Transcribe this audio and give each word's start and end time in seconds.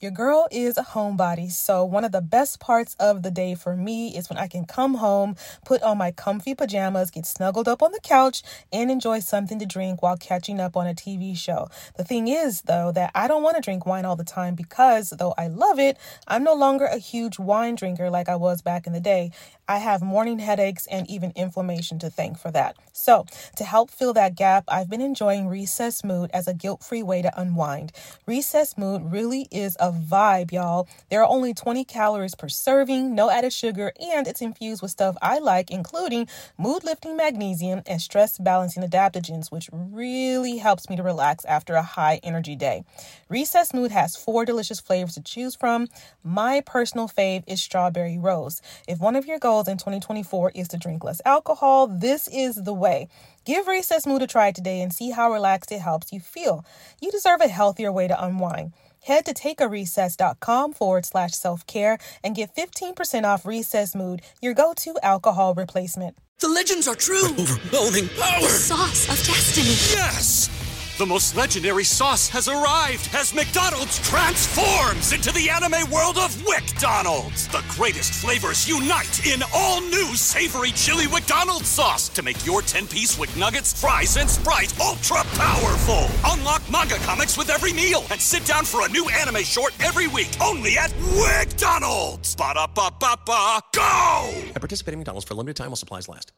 Your 0.00 0.12
girl 0.12 0.46
is 0.52 0.78
a 0.78 0.84
homebody, 0.84 1.50
so 1.50 1.84
one 1.84 2.04
of 2.04 2.12
the 2.12 2.20
best 2.20 2.60
parts 2.60 2.94
of 3.00 3.24
the 3.24 3.32
day 3.32 3.56
for 3.56 3.74
me 3.74 4.16
is 4.16 4.30
when 4.30 4.38
I 4.38 4.46
can 4.46 4.64
come 4.64 4.94
home, 4.94 5.34
put 5.64 5.82
on 5.82 5.98
my 5.98 6.12
comfy 6.12 6.54
pajamas, 6.54 7.10
get 7.10 7.26
snuggled 7.26 7.66
up 7.66 7.82
on 7.82 7.90
the 7.90 7.98
couch, 7.98 8.44
and 8.72 8.92
enjoy 8.92 9.18
something 9.18 9.58
to 9.58 9.66
drink 9.66 10.00
while 10.00 10.16
catching 10.16 10.60
up 10.60 10.76
on 10.76 10.86
a 10.86 10.94
TV 10.94 11.36
show. 11.36 11.68
The 11.96 12.04
thing 12.04 12.28
is, 12.28 12.62
though, 12.62 12.92
that 12.92 13.10
I 13.12 13.26
don't 13.26 13.42
want 13.42 13.56
to 13.56 13.60
drink 13.60 13.86
wine 13.86 14.04
all 14.04 14.14
the 14.14 14.22
time 14.22 14.54
because, 14.54 15.10
though 15.10 15.34
I 15.36 15.48
love 15.48 15.80
it, 15.80 15.98
I'm 16.28 16.44
no 16.44 16.54
longer 16.54 16.84
a 16.84 16.98
huge 16.98 17.40
wine 17.40 17.74
drinker 17.74 18.08
like 18.08 18.28
I 18.28 18.36
was 18.36 18.62
back 18.62 18.86
in 18.86 18.92
the 18.92 19.00
day. 19.00 19.32
I 19.66 19.78
have 19.78 20.00
morning 20.00 20.38
headaches 20.38 20.86
and 20.86 21.10
even 21.10 21.32
inflammation 21.34 21.98
to 21.98 22.08
thank 22.08 22.38
for 22.38 22.52
that. 22.52 22.76
So, 22.92 23.26
to 23.56 23.64
help 23.64 23.90
fill 23.90 24.12
that 24.14 24.36
gap, 24.36 24.64
I've 24.68 24.88
been 24.88 25.00
enjoying 25.00 25.48
Recess 25.48 26.04
Mood 26.04 26.30
as 26.32 26.46
a 26.46 26.54
guilt 26.54 26.84
free 26.84 27.02
way 27.02 27.20
to 27.20 27.38
unwind. 27.38 27.92
Recess 28.26 28.78
Mood 28.78 29.12
really 29.12 29.48
is 29.50 29.76
a 29.80 29.87
vibe, 29.92 30.52
y'all. 30.52 30.88
There 31.10 31.22
are 31.22 31.28
only 31.28 31.54
20 31.54 31.84
calories 31.84 32.34
per 32.34 32.48
serving, 32.48 33.14
no 33.14 33.30
added 33.30 33.52
sugar, 33.52 33.92
and 34.00 34.26
it's 34.26 34.42
infused 34.42 34.82
with 34.82 34.90
stuff 34.90 35.16
I 35.22 35.38
like, 35.38 35.70
including 35.70 36.28
mood 36.56 36.84
lifting 36.84 37.16
magnesium 37.16 37.82
and 37.86 38.00
stress 38.00 38.38
balancing 38.38 38.82
adaptogens, 38.82 39.50
which 39.50 39.68
really 39.72 40.58
helps 40.58 40.88
me 40.88 40.96
to 40.96 41.02
relax 41.02 41.44
after 41.44 41.74
a 41.74 41.82
high 41.82 42.20
energy 42.22 42.56
day. 42.56 42.84
Recess 43.28 43.74
Mood 43.74 43.90
has 43.90 44.16
four 44.16 44.44
delicious 44.44 44.80
flavors 44.80 45.14
to 45.14 45.22
choose 45.22 45.54
from. 45.54 45.88
My 46.22 46.60
personal 46.60 47.08
fave 47.08 47.44
is 47.46 47.62
strawberry 47.62 48.18
rose. 48.18 48.62
If 48.86 49.00
one 49.00 49.16
of 49.16 49.26
your 49.26 49.38
goals 49.38 49.68
in 49.68 49.78
2024 49.78 50.52
is 50.54 50.68
to 50.68 50.76
drink 50.76 51.04
less 51.04 51.20
alcohol, 51.24 51.86
this 51.86 52.28
is 52.28 52.56
the 52.56 52.74
way. 52.74 53.08
Give 53.44 53.66
Recess 53.66 54.06
Mood 54.06 54.20
a 54.20 54.26
try 54.26 54.52
today 54.52 54.82
and 54.82 54.92
see 54.92 55.10
how 55.10 55.32
relaxed 55.32 55.72
it 55.72 55.80
helps 55.80 56.12
you 56.12 56.20
feel. 56.20 56.66
You 57.00 57.10
deserve 57.10 57.40
a 57.40 57.48
healthier 57.48 57.90
way 57.90 58.06
to 58.06 58.24
unwind. 58.24 58.74
Head 59.08 59.24
to 59.24 59.32
takearecess.com 59.32 60.74
forward 60.74 61.06
slash 61.06 61.32
self 61.32 61.66
care 61.66 61.96
and 62.22 62.36
get 62.36 62.54
15% 62.54 63.24
off 63.24 63.46
Recess 63.46 63.94
Mood, 63.94 64.20
your 64.42 64.52
go 64.52 64.74
to 64.76 64.98
alcohol 65.02 65.54
replacement. 65.54 66.18
The 66.40 66.48
legends 66.48 66.86
are 66.86 66.94
true. 66.94 67.24
Overwhelming 67.24 68.08
power! 68.10 68.42
The 68.42 68.48
sauce 68.48 69.08
of 69.08 69.16
destiny. 69.26 69.68
Yes! 69.96 70.57
The 70.98 71.06
most 71.06 71.36
legendary 71.36 71.84
sauce 71.84 72.28
has 72.30 72.48
arrived 72.48 73.10
as 73.14 73.32
McDonald's 73.32 74.00
transforms 74.00 75.12
into 75.12 75.30
the 75.30 75.48
anime 75.48 75.88
world 75.92 76.18
of 76.18 76.34
WcDonald's. 76.42 77.46
The 77.46 77.62
greatest 77.68 78.14
flavors 78.14 78.68
unite 78.68 79.24
in 79.24 79.44
all 79.54 79.80
new 79.80 80.16
savory 80.16 80.72
chili 80.72 81.06
McDonald's 81.06 81.68
sauce 81.68 82.08
to 82.08 82.22
make 82.24 82.44
your 82.44 82.62
10-piece 82.62 83.14
WcNuggets, 83.14 83.80
fries, 83.80 84.16
and 84.16 84.28
Sprite 84.28 84.74
ultra 84.80 85.22
powerful. 85.34 86.08
Unlock 86.32 86.68
manga 86.68 86.96
comics 87.06 87.38
with 87.38 87.48
every 87.48 87.72
meal 87.72 88.02
and 88.10 88.20
sit 88.20 88.44
down 88.44 88.64
for 88.64 88.84
a 88.84 88.90
new 88.90 89.08
anime 89.10 89.44
short 89.44 89.80
every 89.80 90.08
week 90.08 90.30
only 90.42 90.78
at 90.78 90.90
WcDonald's. 90.90 92.34
Ba-da-ba-ba-ba, 92.34 93.60
go! 93.72 94.34
At 94.48 94.60
participating 94.60 94.94
in 94.94 95.02
McDonald's 95.02 95.28
for 95.28 95.34
a 95.34 95.36
limited 95.36 95.54
time 95.58 95.68
while 95.68 95.76
supplies 95.76 96.08
last. 96.08 96.32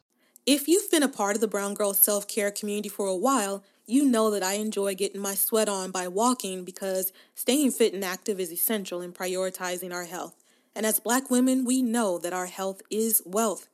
If 0.45 0.67
you've 0.67 0.91
been 0.91 1.01
a 1.01 1.07
part 1.07 1.33
of 1.33 1.41
the 1.41 1.47
Brown 1.47 1.73
Girl 1.73 1.95
self 1.95 2.27
care 2.27 2.51
community 2.51 2.89
for 2.89 3.07
a 3.07 3.15
while, 3.15 3.63
you 3.91 4.05
know 4.05 4.31
that 4.31 4.41
I 4.41 4.53
enjoy 4.53 4.95
getting 4.95 5.19
my 5.19 5.35
sweat 5.35 5.67
on 5.67 5.91
by 5.91 6.07
walking 6.07 6.63
because 6.63 7.11
staying 7.35 7.71
fit 7.71 7.93
and 7.93 8.05
active 8.05 8.39
is 8.39 8.51
essential 8.51 9.01
in 9.01 9.11
prioritizing 9.11 9.93
our 9.93 10.05
health. 10.05 10.35
And 10.73 10.85
as 10.85 11.01
black 11.01 11.29
women, 11.29 11.65
we 11.65 11.81
know 11.81 12.17
that 12.17 12.31
our 12.31 12.45
health 12.45 12.81
is 12.89 13.21
wealth. 13.25 13.67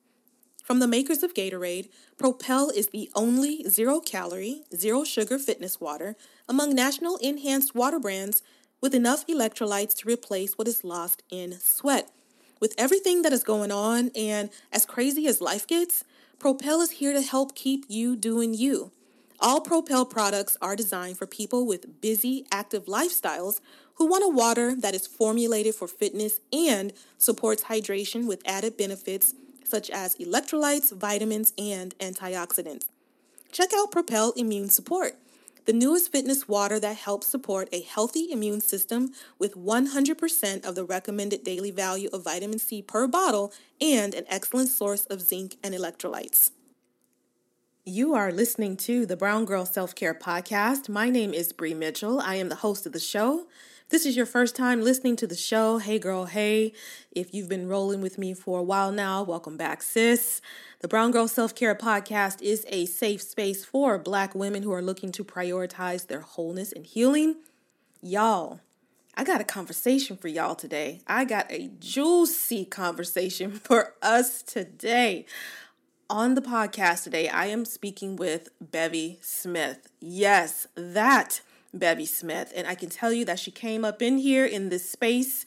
From 0.63 0.79
the 0.79 0.87
makers 0.87 1.21
of 1.21 1.35
Gatorade, 1.35 1.89
Propel 2.17 2.71
is 2.71 2.87
the 2.87 3.11
only 3.15 3.63
zero 3.69 3.99
calorie, 3.99 4.63
zero 4.75 5.03
sugar 5.03 5.37
fitness 5.37 5.79
water 5.79 6.15
among 6.49 6.73
national 6.73 7.17
enhanced 7.17 7.75
water 7.75 7.99
brands 7.99 8.41
with 8.81 8.95
enough 8.95 9.25
electrolytes 9.27 9.95
to 9.97 10.07
replace 10.09 10.57
what 10.57 10.67
is 10.67 10.83
lost 10.83 11.21
in 11.29 11.59
sweat. 11.59 12.09
With 12.59 12.73
everything 12.77 13.21
that 13.21 13.33
is 13.33 13.43
going 13.43 13.71
on 13.71 14.09
and 14.15 14.49
as 14.73 14.83
crazy 14.83 15.27
as 15.27 15.41
life 15.41 15.67
gets, 15.67 16.03
Propel 16.39 16.81
is 16.81 16.91
here 16.91 17.13
to 17.13 17.21
help 17.21 17.55
keep 17.55 17.85
you 17.87 18.15
doing 18.15 18.55
you. 18.55 18.91
All 19.39 19.61
Propel 19.61 20.03
products 20.03 20.57
are 20.63 20.75
designed 20.75 21.19
for 21.19 21.27
people 21.27 21.67
with 21.67 22.01
busy, 22.01 22.47
active 22.51 22.85
lifestyles 22.85 23.59
who 23.95 24.07
want 24.07 24.23
a 24.23 24.29
water 24.29 24.75
that 24.75 24.95
is 24.95 25.05
formulated 25.05 25.75
for 25.75 25.87
fitness 25.87 26.39
and 26.51 26.91
supports 27.19 27.65
hydration 27.65 28.25
with 28.25 28.41
added 28.47 28.77
benefits 28.77 29.35
such 29.63 29.91
as 29.91 30.15
electrolytes, 30.15 30.91
vitamins, 30.91 31.53
and 31.55 31.95
antioxidants. 31.99 32.85
Check 33.51 33.69
out 33.75 33.91
Propel 33.91 34.33
Immune 34.35 34.69
Support, 34.69 35.17
the 35.65 35.73
newest 35.73 36.11
fitness 36.11 36.47
water 36.47 36.79
that 36.79 36.97
helps 36.97 37.27
support 37.27 37.69
a 37.71 37.81
healthy 37.81 38.31
immune 38.31 38.61
system 38.61 39.11
with 39.37 39.55
100% 39.55 40.65
of 40.65 40.73
the 40.73 40.83
recommended 40.83 41.43
daily 41.43 41.69
value 41.69 42.09
of 42.11 42.23
vitamin 42.23 42.57
C 42.57 42.81
per 42.81 43.05
bottle 43.07 43.53
and 43.79 44.15
an 44.15 44.25
excellent 44.29 44.69
source 44.69 45.05
of 45.05 45.21
zinc 45.21 45.57
and 45.61 45.75
electrolytes. 45.75 46.51
You 47.89 48.15
are 48.15 48.33
listening 48.33 48.75
to 48.79 49.05
the 49.05 49.15
Brown 49.15 49.45
Girl 49.45 49.65
Self 49.65 49.95
Care 49.95 50.13
Podcast. 50.13 50.89
My 50.89 51.09
name 51.09 51.33
is 51.33 51.53
Bree 51.53 51.73
Mitchell. 51.73 52.19
I 52.19 52.35
am 52.35 52.49
the 52.49 52.55
host 52.55 52.85
of 52.85 52.91
the 52.91 52.99
show. 52.99 53.47
If 53.83 53.87
this 53.87 54.05
is 54.05 54.17
your 54.17 54.25
first 54.25 54.57
time 54.57 54.81
listening 54.81 55.15
to 55.15 55.25
the 55.25 55.37
show. 55.37 55.77
Hey, 55.77 55.97
girl, 55.97 56.25
hey. 56.25 56.73
If 57.13 57.33
you've 57.33 57.47
been 57.47 57.69
rolling 57.69 58.01
with 58.01 58.17
me 58.17 58.33
for 58.33 58.59
a 58.59 58.63
while 58.63 58.91
now, 58.91 59.23
welcome 59.23 59.55
back, 59.55 59.81
sis. 59.81 60.41
The 60.81 60.89
Brown 60.89 61.11
Girl 61.11 61.29
Self 61.29 61.55
Care 61.55 61.75
Podcast 61.75 62.41
is 62.41 62.65
a 62.67 62.87
safe 62.87 63.21
space 63.21 63.63
for 63.63 63.97
Black 63.97 64.35
women 64.35 64.63
who 64.63 64.73
are 64.73 64.81
looking 64.81 65.13
to 65.13 65.23
prioritize 65.23 66.07
their 66.07 66.19
wholeness 66.19 66.73
and 66.73 66.85
healing. 66.85 67.37
Y'all, 68.01 68.59
I 69.15 69.23
got 69.23 69.39
a 69.39 69.45
conversation 69.45 70.17
for 70.17 70.27
y'all 70.27 70.55
today. 70.55 70.99
I 71.07 71.23
got 71.23 71.49
a 71.49 71.69
juicy 71.79 72.65
conversation 72.65 73.51
for 73.63 73.93
us 74.01 74.43
today. 74.43 75.25
On 76.09 76.35
the 76.35 76.41
podcast 76.41 77.03
today, 77.03 77.27
I 77.27 77.47
am 77.47 77.65
speaking 77.65 78.15
with 78.15 78.47
Bevy 78.61 79.19
Smith. 79.21 79.89
Yes, 79.99 80.65
that 80.75 81.41
Bevy 81.73 82.05
Smith. 82.05 82.53
And 82.55 82.65
I 82.65 82.75
can 82.75 82.87
tell 82.87 83.11
you 83.11 83.25
that 83.25 83.39
she 83.39 83.51
came 83.51 83.83
up 83.83 84.01
in 84.01 84.17
here 84.17 84.45
in 84.45 84.69
this 84.69 84.89
space 84.89 85.43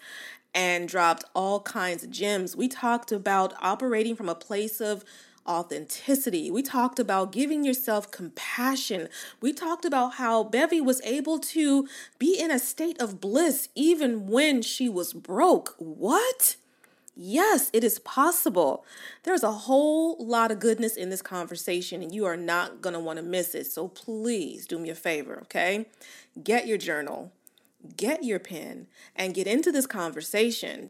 and 0.54 0.87
dropped 0.87 1.25
all 1.34 1.60
kinds 1.60 2.04
of 2.04 2.10
gems. 2.10 2.56
We 2.56 2.69
talked 2.69 3.10
about 3.10 3.54
operating 3.62 4.15
from 4.15 4.28
a 4.28 4.34
place 4.34 4.82
of 4.82 5.03
authenticity. 5.47 6.50
We 6.50 6.60
talked 6.60 6.99
about 6.99 7.32
giving 7.32 7.65
yourself 7.65 8.10
compassion. 8.10 9.09
We 9.41 9.54
talked 9.54 9.87
about 9.87 10.16
how 10.16 10.44
Bevy 10.44 10.82
was 10.82 11.00
able 11.04 11.38
to 11.38 11.88
be 12.19 12.38
in 12.38 12.50
a 12.50 12.59
state 12.59 13.00
of 13.00 13.19
bliss 13.19 13.70
even 13.75 14.26
when 14.26 14.60
she 14.60 14.91
was 14.91 15.15
broke. 15.15 15.75
What? 15.78 16.56
Yes, 17.22 17.69
it 17.75 17.84
is 17.84 17.98
possible. 17.98 18.86
There's 19.25 19.42
a 19.42 19.53
whole 19.53 20.16
lot 20.25 20.50
of 20.50 20.58
goodness 20.58 20.97
in 20.97 21.10
this 21.10 21.20
conversation, 21.20 22.03
and 22.03 22.14
you 22.14 22.25
are 22.25 22.36
not 22.36 22.81
going 22.81 22.94
to 22.94 22.98
want 22.98 23.19
to 23.19 23.22
miss 23.22 23.54
it. 23.54 23.66
So 23.66 23.88
please 23.88 24.64
do 24.64 24.78
me 24.78 24.88
a 24.88 24.94
favor, 24.94 25.41
okay? 25.42 25.84
Get 26.42 26.66
your 26.66 26.78
journal, 26.78 27.31
get 27.94 28.25
your 28.25 28.38
pen, 28.38 28.86
and 29.14 29.34
get 29.34 29.47
into 29.47 29.70
this 29.70 29.86
conversation 29.86 30.88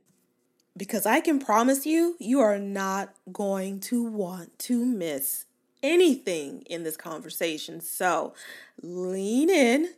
because 0.76 1.04
I 1.04 1.18
can 1.18 1.40
promise 1.40 1.84
you, 1.84 2.14
you 2.20 2.38
are 2.38 2.60
not 2.60 3.12
going 3.32 3.80
to 3.80 4.04
want 4.04 4.56
to 4.60 4.84
miss 4.84 5.46
anything 5.82 6.62
in 6.66 6.84
this 6.84 6.96
conversation. 6.96 7.80
So 7.80 8.34
lean 8.80 9.50
in, 9.50 9.94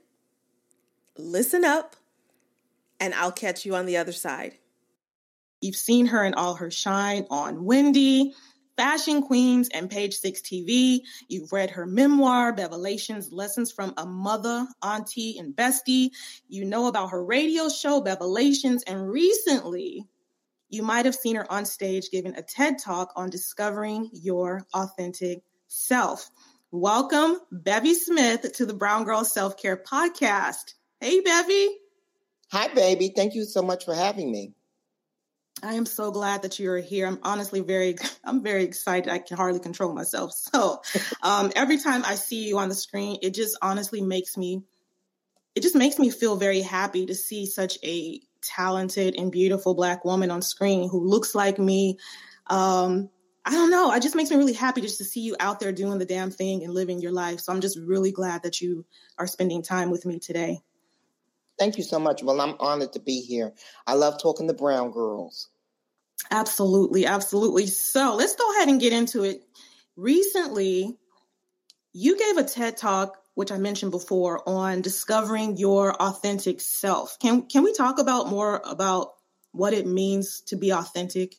listen 1.19 1.63
up, 1.63 1.95
and 2.99 3.13
I'll 3.13 3.33
catch 3.33 3.67
you 3.67 3.75
on 3.75 3.85
the 3.85 3.99
other 3.99 4.13
side. 4.13 4.57
You've 5.63 5.77
seen 5.77 6.07
her 6.07 6.25
in 6.25 6.35
all 6.35 6.55
her 6.55 6.73
shine 6.73 7.25
on 7.31 7.65
Wendy, 7.65 8.35
Fashion 8.77 9.23
Queens, 9.23 9.69
and 9.73 9.89
Page 9.89 10.15
Six 10.15 10.41
TV. 10.41 11.03
You've 11.29 11.53
read 11.53 11.71
her 11.71 11.87
memoir, 11.87 12.53
Bevelations 12.53 13.29
Lessons 13.31 13.71
from 13.71 13.95
a 13.97 14.05
Mother, 14.05 14.67
Auntie, 14.83 15.39
and 15.39 15.55
Bestie. 15.55 16.11
You 16.49 16.65
know 16.65 16.89
about 16.89 17.11
her 17.11 17.25
radio 17.25 17.69
show, 17.69 18.03
Bevelations, 18.03 18.81
and 18.87 19.09
recently, 19.09 20.05
you 20.69 20.83
might 20.83 21.05
have 21.05 21.15
seen 21.15 21.37
her 21.37 21.51
on 21.53 21.65
stage 21.65 22.11
giving 22.11 22.35
a 22.35 22.43
TED 22.43 22.79
talk 22.79 23.13
on 23.15 23.31
discovering 23.31 24.11
your 24.13 24.67
authentic 24.75 25.43
self. 25.69 26.29
Welcome, 26.73 27.39
Bevy 27.53 27.95
Smith, 27.95 28.55
to 28.55 28.67
the 28.67 28.75
Brown 28.75 29.05
Girl 29.05 29.25
Self 29.25 29.57
Care 29.57 29.77
Podcast. 29.77 30.75
Hey, 30.99 31.21
Bevy. 31.21 31.69
Hi, 32.51 32.69
baby. 32.75 33.13
Thank 33.15 33.35
you 33.35 33.45
so 33.45 33.63
much 33.63 33.85
for 33.85 33.95
having 33.95 34.33
me. 34.33 34.55
I 35.65 35.75
am 35.75 35.87
so 35.87 36.11
glad 36.11 36.43
that 36.43 36.59
you're 36.59 36.79
here. 36.79 37.07
I'm 37.07 37.21
honestly 37.23 37.61
very, 37.61 37.97
I'm 38.25 38.43
very 38.43 38.65
excited. 38.65 39.11
I 39.11 39.19
can 39.19 39.37
hardly 39.37 39.61
control 39.61 39.93
myself. 39.95 40.33
So, 40.53 40.83
um, 41.23 41.51
every 41.57 41.79
time 41.79 42.05
I 42.05 42.15
see 42.17 42.47
you 42.47 42.59
on 42.59 42.69
the 42.69 42.75
screen, 42.75 43.19
it 43.23 43.33
just 43.33 43.57
honestly 43.63 44.03
makes 44.03 44.37
me, 44.37 44.63
it 45.55 45.63
just 45.63 45.75
makes 45.75 45.99
me 45.99 46.11
feel 46.11 46.37
very 46.37 46.61
happy 46.61 47.07
to 47.07 47.15
see 47.15 47.47
such 47.47 47.79
a 47.83 48.21
talented 48.43 49.15
and 49.17 49.33
beautiful 49.33 49.75
black 49.75 50.05
woman 50.05 50.31
on 50.31 50.43
screen 50.43 50.91
who 50.91 51.07
looks 51.07 51.35
like 51.35 51.59
me. 51.59 51.97
Um, 52.49 53.09
I 53.45 53.53
don't 53.53 53.71
know. 53.71 53.93
It 53.93 54.03
just 54.03 54.15
makes 54.15 54.31
me 54.31 54.37
really 54.37 54.53
happy 54.53 54.83
just 54.83 54.99
to 54.99 55.05
see 55.05 55.21
you 55.21 55.37
out 55.41 55.59
there 55.59 55.73
doing 55.73 55.99
the 55.99 56.05
damn 56.05 56.31
thing 56.31 56.65
and 56.65 56.75
living 56.75 57.01
your 57.01 57.13
life. 57.13 57.41
So 57.41 57.53
I'm 57.53 57.61
just 57.61 57.79
really 57.79 58.13
glad 58.13 58.43
that 58.43 58.61
you 58.61 58.85
are 59.19 59.27
spending 59.27 59.63
time 59.63 59.91
with 59.91 60.05
me 60.05 60.19
today. 60.19 60.61
Thank 61.59 61.79
you 61.79 61.85
so 61.85 61.99
much. 61.99 62.23
Well, 62.23 62.41
I'm 62.41 62.57
honored 62.61 62.93
to 62.95 63.01
be 63.01 63.21
here. 63.21 63.53
I 63.87 63.95
love 63.95 64.21
talking 64.21 64.49
to 64.49 64.55
brown 64.55 64.91
girls. 64.91 65.49
Absolutely, 66.31 67.07
absolutely. 67.07 67.67
So 67.67 68.15
let's 68.15 68.37
go 68.37 68.51
ahead 68.53 68.69
and 68.69 68.81
get 68.81 68.93
into 68.93 69.25
it. 69.25 69.43
Recently, 69.97 70.97
you 71.93 72.19
gave 72.19 72.39
a 72.39 72.45
TED 72.45 72.77
talk, 72.77 73.19
which 73.35 73.53
I 73.53 73.59
mentioned 73.59 73.91
before, 73.91 74.47
on 74.49 74.81
discovering 74.81 75.57
your 75.57 75.95
authentic 75.95 76.61
self. 76.61 77.19
Can 77.19 77.43
can 77.49 77.65
we 77.65 77.73
talk 77.75 77.99
about 77.99 78.29
more 78.29 78.63
about 78.65 79.13
what 79.53 79.75
it 79.75 79.87
means 79.87 80.41
to 80.47 80.57
be 80.57 80.73
authentic? 80.73 81.35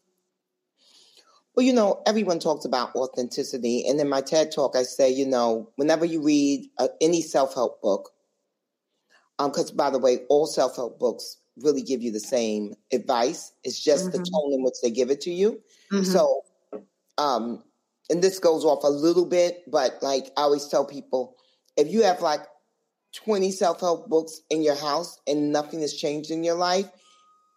Well, 1.55 1.65
you 1.65 1.73
know, 1.73 2.01
everyone 2.07 2.39
talks 2.39 2.65
about 2.65 2.95
authenticity. 2.95 3.85
And 3.87 3.99
in 3.99 4.09
my 4.09 4.21
TED 4.21 4.51
talk, 4.51 4.75
I 4.75 4.83
say, 4.83 5.11
you 5.11 5.27
know, 5.27 5.69
whenever 5.75 6.03
you 6.03 6.23
read 6.23 6.67
uh, 6.79 6.87
any 6.99 7.21
self 7.21 7.53
help 7.53 7.81
book, 7.81 8.09
because 9.37 9.71
um, 9.71 9.77
by 9.77 9.89
the 9.89 9.99
way, 9.99 10.19
all 10.29 10.47
self 10.47 10.75
help 10.75 10.99
books 10.99 11.37
really 11.57 11.81
give 11.81 12.01
you 12.01 12.11
the 12.11 12.19
same 12.19 12.73
advice. 12.91 13.51
It's 13.63 13.79
just 13.79 14.07
mm-hmm. 14.07 14.17
the 14.17 14.29
tone 14.29 14.53
in 14.53 14.63
which 14.63 14.75
they 14.81 14.89
give 14.89 15.09
it 15.09 15.21
to 15.21 15.31
you. 15.31 15.61
Mm-hmm. 15.91 16.03
So, 16.03 16.41
um, 17.17 17.63
and 18.09 18.21
this 18.21 18.39
goes 18.39 18.65
off 18.65 18.83
a 18.83 18.87
little 18.87 19.25
bit, 19.25 19.63
but 19.67 19.97
like 20.01 20.25
I 20.37 20.41
always 20.41 20.67
tell 20.67 20.85
people, 20.85 21.35
if 21.77 21.87
you 21.87 22.03
have 22.03 22.21
like 22.21 22.41
20 23.13 23.51
self 23.51 23.79
help 23.79 24.09
books 24.09 24.41
in 24.49 24.63
your 24.63 24.75
house 24.75 25.19
and 25.27 25.51
nothing 25.51 25.81
has 25.81 25.93
changed 25.93 26.31
in 26.31 26.43
your 26.43 26.55
life, 26.55 26.89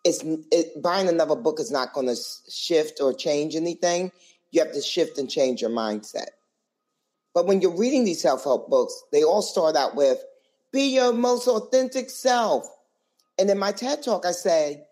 it's 0.05 0.23
it, 0.53 0.81
buying 0.81 1.09
another 1.09 1.35
book 1.35 1.59
is 1.59 1.71
not 1.71 1.93
going 1.93 2.07
to 2.07 2.17
shift 2.51 3.01
or 3.01 3.13
change 3.13 3.57
anything. 3.57 4.13
You 4.53 4.63
have 4.63 4.73
to 4.73 4.81
shift 4.81 5.19
and 5.19 5.29
change 5.29 5.61
your 5.61 5.71
mindset. 5.71 6.29
But 7.35 7.47
when 7.47 7.61
you're 7.61 7.77
reading 7.77 8.05
these 8.05 8.23
self 8.23 8.45
help 8.45 8.71
books, 8.71 8.95
they 9.13 9.25
all 9.25 9.43
start 9.43 9.77
out 9.77 9.97
with 9.97 10.23
be 10.73 10.95
your 10.95 11.13
most 11.13 11.49
authentic 11.49 12.11
self. 12.11 12.69
And 13.39 13.51
in 13.51 13.59
my 13.59 13.73
TED 13.73 14.03
talk, 14.03 14.25
I 14.25 14.33
say, 14.33 14.85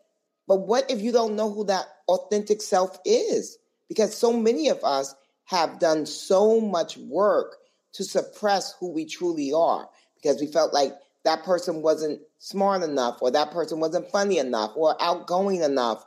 but 0.47 0.67
what 0.67 0.91
if 0.91 1.01
you 1.01 1.13
don't 1.13 1.37
know 1.37 1.51
who 1.51 1.65
that 1.65 1.87
authentic 2.09 2.61
self 2.61 2.99
is? 3.05 3.59
Because 3.89 4.15
so 4.15 4.33
many 4.33 4.69
of 4.69 4.83
us 4.85 5.15
have 5.45 5.79
done 5.79 6.07
so 6.07 6.61
much 6.61 6.97
work 6.97 7.57
to 7.95 8.05
suppress 8.05 8.75
who 8.79 8.93
we 8.93 9.07
truly 9.07 9.53
are 9.53 9.89
because 10.17 10.41
we 10.41 10.47
felt 10.47 10.73
like 10.73 10.93
that 11.25 11.45
person 11.45 11.83
wasn't 11.83 12.21
smart 12.39 12.83
enough 12.83 13.19
or 13.21 13.31
that 13.31 13.51
person 13.51 13.81
wasn't 13.81 14.11
funny 14.11 14.39
enough 14.39 14.73
or 14.75 15.01
outgoing 15.01 15.63
enough 15.63 16.05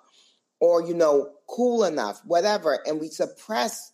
or 0.60 0.82
you 0.86 0.94
know 0.94 1.32
cool 1.48 1.84
enough 1.84 2.22
whatever 2.26 2.80
and 2.86 3.00
we 3.00 3.08
suppress 3.08 3.94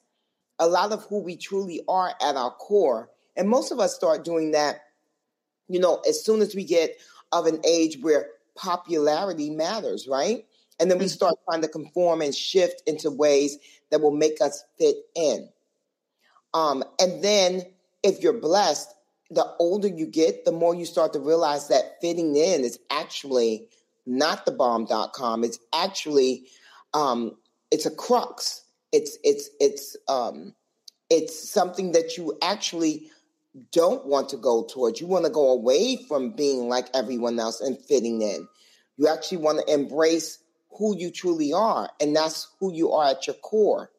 a 0.60 0.68
lot 0.68 0.92
of 0.92 1.04
who 1.06 1.20
we 1.20 1.36
truly 1.36 1.82
are 1.88 2.14
at 2.22 2.36
our 2.36 2.52
core 2.52 3.10
and 3.36 3.50
most 3.50 3.72
of 3.72 3.80
us 3.80 3.96
start 3.96 4.26
doing 4.26 4.52
that 4.52 4.82
you 5.68 5.80
know 5.80 6.02
as 6.08 6.24
soon 6.24 6.42
as 6.42 6.56
we 6.56 6.64
get 6.64 6.98
of 7.34 7.46
an 7.46 7.60
age 7.66 7.98
where 8.02 8.28
popularity 8.56 9.50
matters 9.50 10.08
right 10.08 10.46
and 10.80 10.90
then 10.90 10.98
we 10.98 11.06
mm-hmm. 11.06 11.10
start 11.10 11.36
trying 11.50 11.62
to 11.62 11.68
conform 11.68 12.22
and 12.22 12.34
shift 12.34 12.82
into 12.88 13.10
ways 13.10 13.58
that 13.92 14.02
will 14.02 14.16
make 14.16 14.40
us 14.42 14.64
fit 14.78 14.96
in 15.16 15.50
um, 16.54 16.84
and 17.00 17.24
then 17.24 17.64
if 18.04 18.22
you're 18.22 18.40
blessed 18.40 18.94
the 19.34 19.56
older 19.60 19.88
you 19.88 20.06
get, 20.06 20.46
the 20.46 20.52
more 20.52 20.76
you 20.76 20.86
start 20.86 21.14
to 21.14 21.20
realize 21.20 21.68
that 21.68 22.00
fitting 22.02 22.36
in 22.36 22.64
is 22.64 22.80
actually 22.90 23.68
not 24.06 24.46
the 24.46 24.52
bomb.com. 24.52 25.44
It's 25.44 25.60
actually 25.74 26.46
um, 26.94 27.38
it's 27.72 27.86
a 27.86 27.92
crux. 27.92 28.64
It's 28.92 29.18
it's 29.24 29.50
it's 29.60 29.98
um, 30.08 30.54
it's 31.10 31.50
something 31.50 31.94
that 31.94 32.18
you 32.18 32.38
actually 32.42 33.10
don't 33.72 34.06
want 34.06 34.30
to 34.30 34.38
go 34.38 34.64
towards. 34.64 35.00
You 35.00 35.08
want 35.08 35.26
to 35.26 35.32
go 35.32 35.52
away 35.52 35.98
from 36.08 36.32
being 36.32 36.70
like 36.70 36.88
everyone 36.94 37.40
else 37.40 37.62
and 37.62 37.78
fitting 37.78 38.22
in. 38.22 38.48
You 38.98 39.08
actually 39.08 39.38
want 39.38 39.60
to 39.60 39.74
embrace 39.74 40.40
who 40.72 40.98
you 40.98 41.12
truly 41.12 41.54
are, 41.54 41.90
and 42.00 42.16
that's 42.16 42.48
who 42.60 42.74
you 42.74 42.92
are 42.92 43.10
at 43.10 43.28
your 43.28 43.36
core. 43.38 43.92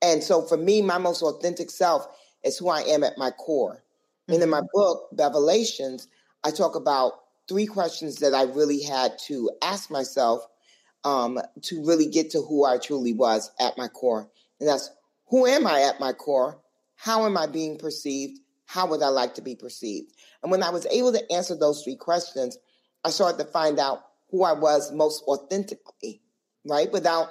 And 0.00 0.22
so 0.22 0.42
for 0.42 0.56
me, 0.56 0.80
my 0.80 0.98
most 0.98 1.22
authentic 1.22 1.70
self 1.70 2.06
is 2.44 2.56
who 2.58 2.68
I 2.68 2.80
am 2.82 3.04
at 3.04 3.18
my 3.18 3.30
core. 3.30 3.82
And 4.28 4.42
in 4.42 4.50
my 4.50 4.60
book, 4.72 5.08
Bevelations, 5.14 6.06
I 6.44 6.50
talk 6.50 6.76
about 6.76 7.20
three 7.48 7.66
questions 7.66 8.16
that 8.16 8.34
I 8.34 8.42
really 8.42 8.82
had 8.82 9.18
to 9.26 9.50
ask 9.62 9.90
myself 9.90 10.46
um, 11.04 11.40
to 11.62 11.84
really 11.84 12.06
get 12.06 12.30
to 12.30 12.42
who 12.42 12.64
I 12.64 12.78
truly 12.78 13.14
was 13.14 13.50
at 13.58 13.78
my 13.78 13.88
core. 13.88 14.28
And 14.60 14.68
that's 14.68 14.90
who 15.28 15.46
am 15.46 15.66
I 15.66 15.82
at 15.82 15.98
my 15.98 16.12
core? 16.12 16.60
How 16.96 17.26
am 17.26 17.36
I 17.36 17.46
being 17.46 17.78
perceived? 17.78 18.38
How 18.68 18.86
would 18.86 19.02
I 19.02 19.08
like 19.08 19.34
to 19.36 19.42
be 19.42 19.54
perceived? 19.54 20.12
And 20.42 20.52
when 20.52 20.62
I 20.62 20.68
was 20.68 20.84
able 20.86 21.10
to 21.14 21.32
answer 21.32 21.56
those 21.56 21.82
three 21.82 21.96
questions, 21.96 22.58
I 23.02 23.08
started 23.08 23.38
to 23.38 23.50
find 23.50 23.78
out 23.78 24.04
who 24.30 24.44
I 24.44 24.52
was 24.52 24.92
most 24.92 25.24
authentically, 25.26 26.20
right? 26.66 26.92
Without 26.92 27.28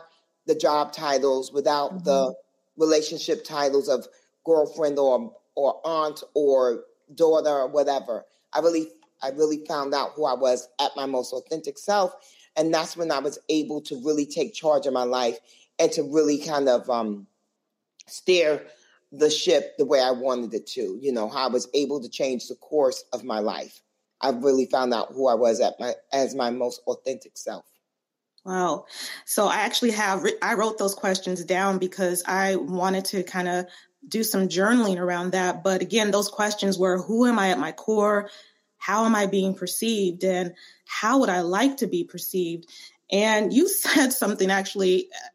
the 0.48 0.56
job 0.56 0.94
titles, 0.94 1.54
without 1.54 1.92
mm-hmm. 1.92 2.06
the 2.06 2.34
relationship 2.76 3.44
titles 3.44 3.88
of 3.88 4.08
girlfriend 4.48 4.98
or 4.98 5.32
or 5.54 5.80
aunt 5.86 6.24
or 6.34 6.86
daughter 7.14 7.52
or 7.52 7.68
whatever. 7.68 8.26
I 8.52 8.60
really 8.62 8.88
I 9.22 9.30
really 9.30 9.64
found 9.68 9.94
out 9.94 10.14
who 10.16 10.26
I 10.26 10.34
was 10.34 10.68
at 10.82 10.96
my 10.96 11.06
most 11.06 11.34
authentic 11.34 11.78
self. 11.78 12.14
And 12.56 12.74
that's 12.74 12.98
when 12.98 13.12
I 13.12 13.20
was 13.20 13.38
able 13.48 13.82
to 13.82 14.02
really 14.04 14.26
take 14.26 14.56
charge 14.56 14.88
of 14.88 14.94
my 14.94 15.04
life 15.04 15.38
and 15.78 15.92
to 15.92 16.02
really 16.02 16.40
kind 16.40 16.68
of 16.68 16.90
um, 16.90 17.28
steer 18.08 18.66
the 19.12 19.30
ship 19.30 19.78
the 19.78 19.86
way 19.86 20.02
I 20.02 20.12
wanted 20.12 20.54
it 20.54 20.68
to. 20.68 20.98
You 21.02 21.12
know, 21.12 21.30
how 21.30 21.48
I 21.48 21.52
was 21.52 21.68
able 21.74 22.02
to 22.02 22.10
change 22.10 22.48
the 22.48 22.56
course 22.56 23.04
of 23.14 23.24
my 23.24 23.40
life. 23.40 23.82
I 24.20 24.30
really 24.30 24.66
found 24.66 24.94
out 24.94 25.14
who 25.14 25.28
I 25.28 25.36
was 25.36 25.60
at 25.62 25.80
my 25.80 25.94
as 26.12 26.36
my 26.36 26.50
most 26.50 26.82
authentic 26.88 27.38
self. 27.38 27.66
Wow. 28.46 28.86
So 29.26 29.48
I 29.48 29.58
actually 29.58 29.92
have 29.92 30.26
I 30.42 30.54
wrote 30.54 30.78
those 30.78 30.96
questions 30.96 31.44
down 31.44 31.78
because 31.78 32.24
I 32.26 32.56
wanted 32.56 33.06
to 33.06 33.24
kind 33.24 33.48
of 33.48 33.66
do 34.08 34.24
some 34.24 34.48
journaling 34.48 35.00
around 35.00 35.32
that. 35.32 35.64
But 35.64 35.82
again, 35.82 36.12
those 36.12 36.30
questions 36.30 36.78
were 36.78 37.02
who 37.02 37.26
am 37.26 37.40
I 37.40 37.50
at 37.50 37.60
my 37.60 37.72
core? 37.72 38.30
How 38.78 39.06
am 39.06 39.16
I 39.16 39.26
being 39.26 39.54
perceived? 39.54 40.24
And 40.24 40.54
how 40.86 41.20
would 41.20 41.30
I 41.30 41.42
like 41.42 41.78
to 41.78 41.88
be 41.88 42.04
perceived? 42.04 42.70
And 43.12 43.54
you 43.54 43.68
said 43.70 44.14
something 44.14 44.50
actually 44.50 45.10
uh, 45.14 45.28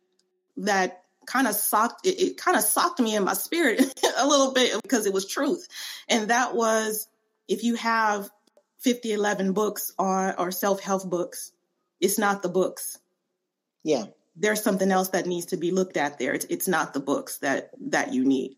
that 0.58 1.01
kind 1.26 1.46
of 1.46 1.54
socked 1.54 2.06
it, 2.06 2.20
it 2.20 2.36
kind 2.36 2.56
of 2.56 2.62
socked 2.62 3.00
me 3.00 3.14
in 3.16 3.24
my 3.24 3.34
spirit 3.34 3.80
a 4.18 4.26
little 4.26 4.52
bit 4.52 4.80
because 4.82 5.06
it 5.06 5.12
was 5.12 5.26
truth. 5.26 5.66
And 6.08 6.28
that 6.28 6.54
was 6.54 7.08
if 7.48 7.64
you 7.64 7.74
have 7.76 8.30
50, 8.80 9.12
11 9.12 9.52
books 9.52 9.92
on 9.98 10.34
or 10.38 10.50
self-help 10.50 11.08
books, 11.08 11.52
it's 12.00 12.18
not 12.18 12.42
the 12.42 12.48
books. 12.48 12.98
Yeah. 13.84 14.06
There's 14.34 14.62
something 14.62 14.90
else 14.90 15.10
that 15.10 15.26
needs 15.26 15.46
to 15.46 15.56
be 15.56 15.70
looked 15.70 15.96
at 15.96 16.18
there. 16.18 16.32
It's, 16.32 16.46
it's 16.46 16.68
not 16.68 16.94
the 16.94 17.00
books 17.00 17.38
that 17.38 17.70
that 17.90 18.12
you 18.12 18.24
need. 18.24 18.56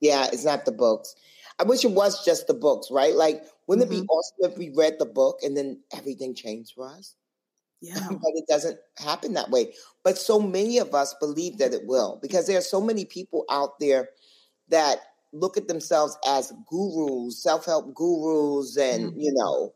Yeah, 0.00 0.28
it's 0.32 0.44
not 0.44 0.64
the 0.64 0.72
books. 0.72 1.16
I 1.58 1.64
wish 1.64 1.84
it 1.84 1.90
was 1.90 2.24
just 2.24 2.46
the 2.46 2.54
books, 2.54 2.90
right? 2.90 3.14
Like, 3.14 3.42
wouldn't 3.66 3.88
mm-hmm. 3.88 3.94
it 3.94 3.96
be 3.96 4.02
mm-hmm. 4.02 4.10
awesome 4.10 4.52
if 4.52 4.58
we 4.58 4.70
read 4.76 4.98
the 4.98 5.06
book 5.06 5.40
and 5.42 5.56
then 5.56 5.80
everything 5.92 6.34
changed 6.34 6.74
for 6.74 6.86
us? 6.86 7.14
Yeah. 7.80 7.98
but 8.10 8.32
it 8.34 8.46
doesn't 8.48 8.78
happen 8.98 9.34
that 9.34 9.50
way. 9.50 9.72
But 10.04 10.18
so 10.18 10.40
many 10.40 10.78
of 10.78 10.94
us 10.94 11.14
believe 11.20 11.58
that 11.58 11.74
it 11.74 11.86
will 11.86 12.18
because 12.22 12.46
there 12.46 12.58
are 12.58 12.62
so 12.62 12.80
many 12.80 13.04
people 13.04 13.44
out 13.50 13.78
there 13.80 14.10
that 14.68 14.98
look 15.32 15.56
at 15.56 15.68
themselves 15.68 16.16
as 16.26 16.52
gurus, 16.68 17.42
self 17.42 17.66
help 17.66 17.94
gurus, 17.94 18.76
and, 18.76 19.10
mm-hmm. 19.10 19.20
you 19.20 19.32
know, 19.34 19.72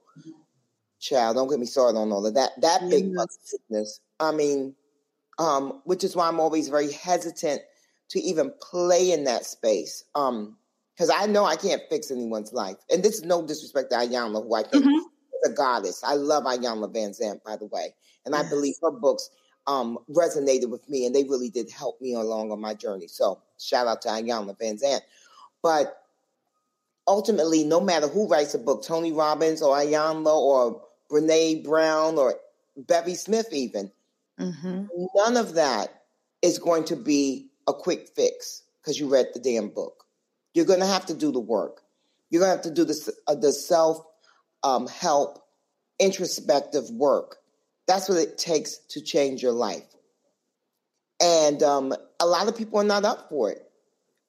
child, 1.00 1.36
don't 1.36 1.48
get 1.48 1.58
me 1.58 1.66
started 1.66 1.98
on 1.98 2.12
all 2.12 2.26
of 2.26 2.34
that. 2.34 2.52
That 2.60 2.82
yes. 2.82 2.90
big 2.90 3.12
business. 3.12 4.00
I 4.18 4.32
mean, 4.32 4.74
um, 5.38 5.80
which 5.84 6.04
is 6.04 6.14
why 6.14 6.28
I'm 6.28 6.40
always 6.40 6.68
very 6.68 6.92
hesitant 6.92 7.62
to 8.10 8.20
even 8.20 8.52
play 8.60 9.12
in 9.12 9.24
that 9.24 9.44
space. 9.44 10.04
Um, 10.14 10.56
because 10.94 11.10
I 11.16 11.24
know 11.24 11.46
I 11.46 11.56
can't 11.56 11.80
fix 11.88 12.10
anyone's 12.10 12.52
life. 12.52 12.76
And 12.90 13.02
this 13.02 13.14
is 13.14 13.24
no 13.24 13.46
disrespect 13.46 13.90
to 13.90 13.96
Iyanla, 13.96 14.42
who 14.42 14.54
I 14.54 14.62
think 14.64 14.84
mm-hmm. 14.84 14.98
A 15.44 15.50
goddess. 15.50 16.02
I 16.04 16.14
love 16.14 16.44
Iyanla 16.44 16.92
Vanzant, 16.94 17.42
by 17.44 17.56
the 17.56 17.66
way. 17.66 17.94
And 18.24 18.34
yes. 18.34 18.46
I 18.46 18.48
believe 18.48 18.74
her 18.82 18.90
books 18.90 19.30
um, 19.66 19.98
resonated 20.10 20.70
with 20.70 20.88
me 20.88 21.06
and 21.06 21.14
they 21.14 21.24
really 21.24 21.50
did 21.50 21.70
help 21.70 22.00
me 22.00 22.14
along 22.14 22.50
on 22.50 22.60
my 22.60 22.74
journey. 22.74 23.06
So 23.08 23.40
shout 23.58 23.86
out 23.86 24.02
to 24.02 24.08
Iyanla 24.08 24.58
Vanzant. 24.58 25.00
But 25.62 26.02
ultimately, 27.06 27.64
no 27.64 27.80
matter 27.80 28.08
who 28.08 28.28
writes 28.28 28.54
a 28.54 28.58
book, 28.58 28.84
Tony 28.84 29.12
Robbins 29.12 29.62
or 29.62 29.76
Iyanla 29.76 30.34
or 30.34 30.82
Brene 31.10 31.64
Brown 31.64 32.18
or 32.18 32.36
Bevy 32.76 33.14
Smith 33.14 33.48
even, 33.52 33.90
mm-hmm. 34.38 34.84
none 35.14 35.36
of 35.36 35.54
that 35.54 36.02
is 36.42 36.58
going 36.58 36.84
to 36.84 36.96
be 36.96 37.48
a 37.66 37.74
quick 37.74 38.08
fix 38.14 38.62
because 38.80 38.98
you 38.98 39.08
read 39.08 39.26
the 39.34 39.40
damn 39.40 39.68
book. 39.68 40.04
You're 40.54 40.64
going 40.64 40.80
to 40.80 40.86
have 40.86 41.06
to 41.06 41.14
do 41.14 41.30
the 41.30 41.40
work. 41.40 41.82
You're 42.30 42.40
going 42.40 42.50
to 42.50 42.56
have 42.56 42.74
to 42.74 42.74
do 42.74 42.84
the, 42.84 43.12
uh, 43.26 43.34
the 43.34 43.52
self 43.52 44.04
um, 44.62 44.86
help, 44.86 45.42
introspective 45.98 46.90
work. 46.90 47.36
That's 47.86 48.08
what 48.08 48.18
it 48.18 48.38
takes 48.38 48.76
to 48.90 49.00
change 49.00 49.42
your 49.42 49.52
life. 49.52 49.84
And 51.20 51.62
um, 51.62 51.94
a 52.20 52.26
lot 52.26 52.48
of 52.48 52.56
people 52.56 52.78
are 52.78 52.84
not 52.84 53.04
up 53.04 53.28
for 53.28 53.50
it. 53.50 53.62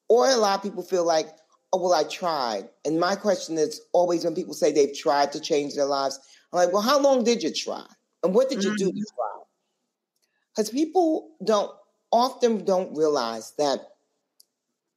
Or 0.08 0.28
a 0.28 0.36
lot 0.36 0.56
of 0.56 0.62
people 0.62 0.82
feel 0.82 1.04
like, 1.06 1.28
oh, 1.72 1.80
well, 1.80 1.94
I 1.94 2.04
tried. 2.04 2.68
And 2.84 3.00
my 3.00 3.16
question 3.16 3.56
is 3.56 3.80
always 3.92 4.24
when 4.24 4.34
people 4.34 4.54
say 4.54 4.72
they've 4.72 4.96
tried 4.96 5.32
to 5.32 5.40
change 5.40 5.74
their 5.74 5.86
lives, 5.86 6.18
I'm 6.52 6.58
like, 6.58 6.72
well, 6.72 6.82
how 6.82 7.00
long 7.00 7.24
did 7.24 7.42
you 7.42 7.52
try? 7.52 7.86
And 8.22 8.34
what 8.34 8.50
did 8.50 8.62
you 8.62 8.76
do 8.76 8.92
to 8.92 8.98
Mm. 8.98 9.14
try? 9.16 9.42
Because 10.54 10.70
people 10.70 11.30
don't 11.42 11.70
often 12.10 12.64
don't 12.64 12.94
realize 12.94 13.52
that 13.56 13.80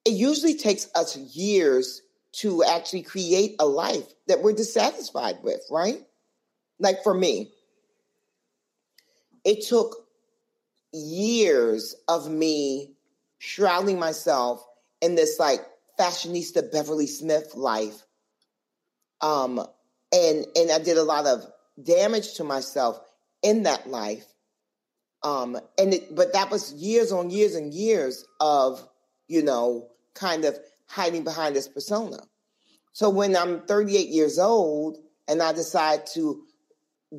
it 0.03 0.11
usually 0.11 0.55
takes 0.55 0.89
us 0.95 1.15
years 1.15 2.01
to 2.39 2.63
actually 2.63 3.03
create 3.03 3.55
a 3.59 3.65
life 3.65 4.05
that 4.27 4.41
we're 4.41 4.53
dissatisfied 4.53 5.37
with, 5.43 5.61
right? 5.69 5.99
Like 6.79 7.03
for 7.03 7.13
me, 7.13 7.51
it 9.43 9.65
took 9.65 9.95
years 10.91 11.95
of 12.07 12.29
me 12.29 12.95
shrouding 13.37 13.99
myself 13.99 14.65
in 15.01 15.15
this 15.15 15.39
like 15.39 15.61
fashionista 15.99 16.71
Beverly 16.71 17.07
Smith 17.07 17.55
life. 17.55 18.01
Um, 19.21 19.59
and 20.11 20.45
and 20.55 20.71
I 20.71 20.79
did 20.79 20.97
a 20.97 21.03
lot 21.03 21.25
of 21.25 21.45
damage 21.81 22.35
to 22.35 22.43
myself 22.43 22.99
in 23.41 23.63
that 23.63 23.87
life. 23.87 24.25
Um, 25.23 25.57
and 25.77 25.93
it, 25.93 26.15
but 26.15 26.33
that 26.33 26.51
was 26.51 26.73
years 26.73 27.11
on 27.11 27.29
years 27.29 27.55
and 27.55 27.73
years 27.73 28.25
of, 28.39 28.87
you 29.27 29.41
know, 29.41 29.87
kind 30.13 30.45
of 30.45 30.57
hiding 30.87 31.23
behind 31.23 31.55
this 31.55 31.67
persona. 31.67 32.19
So 32.93 33.09
when 33.09 33.35
I'm 33.35 33.61
38 33.61 34.09
years 34.09 34.39
old 34.39 34.97
and 35.27 35.41
I 35.41 35.51
decide 35.53 36.05
to 36.13 36.43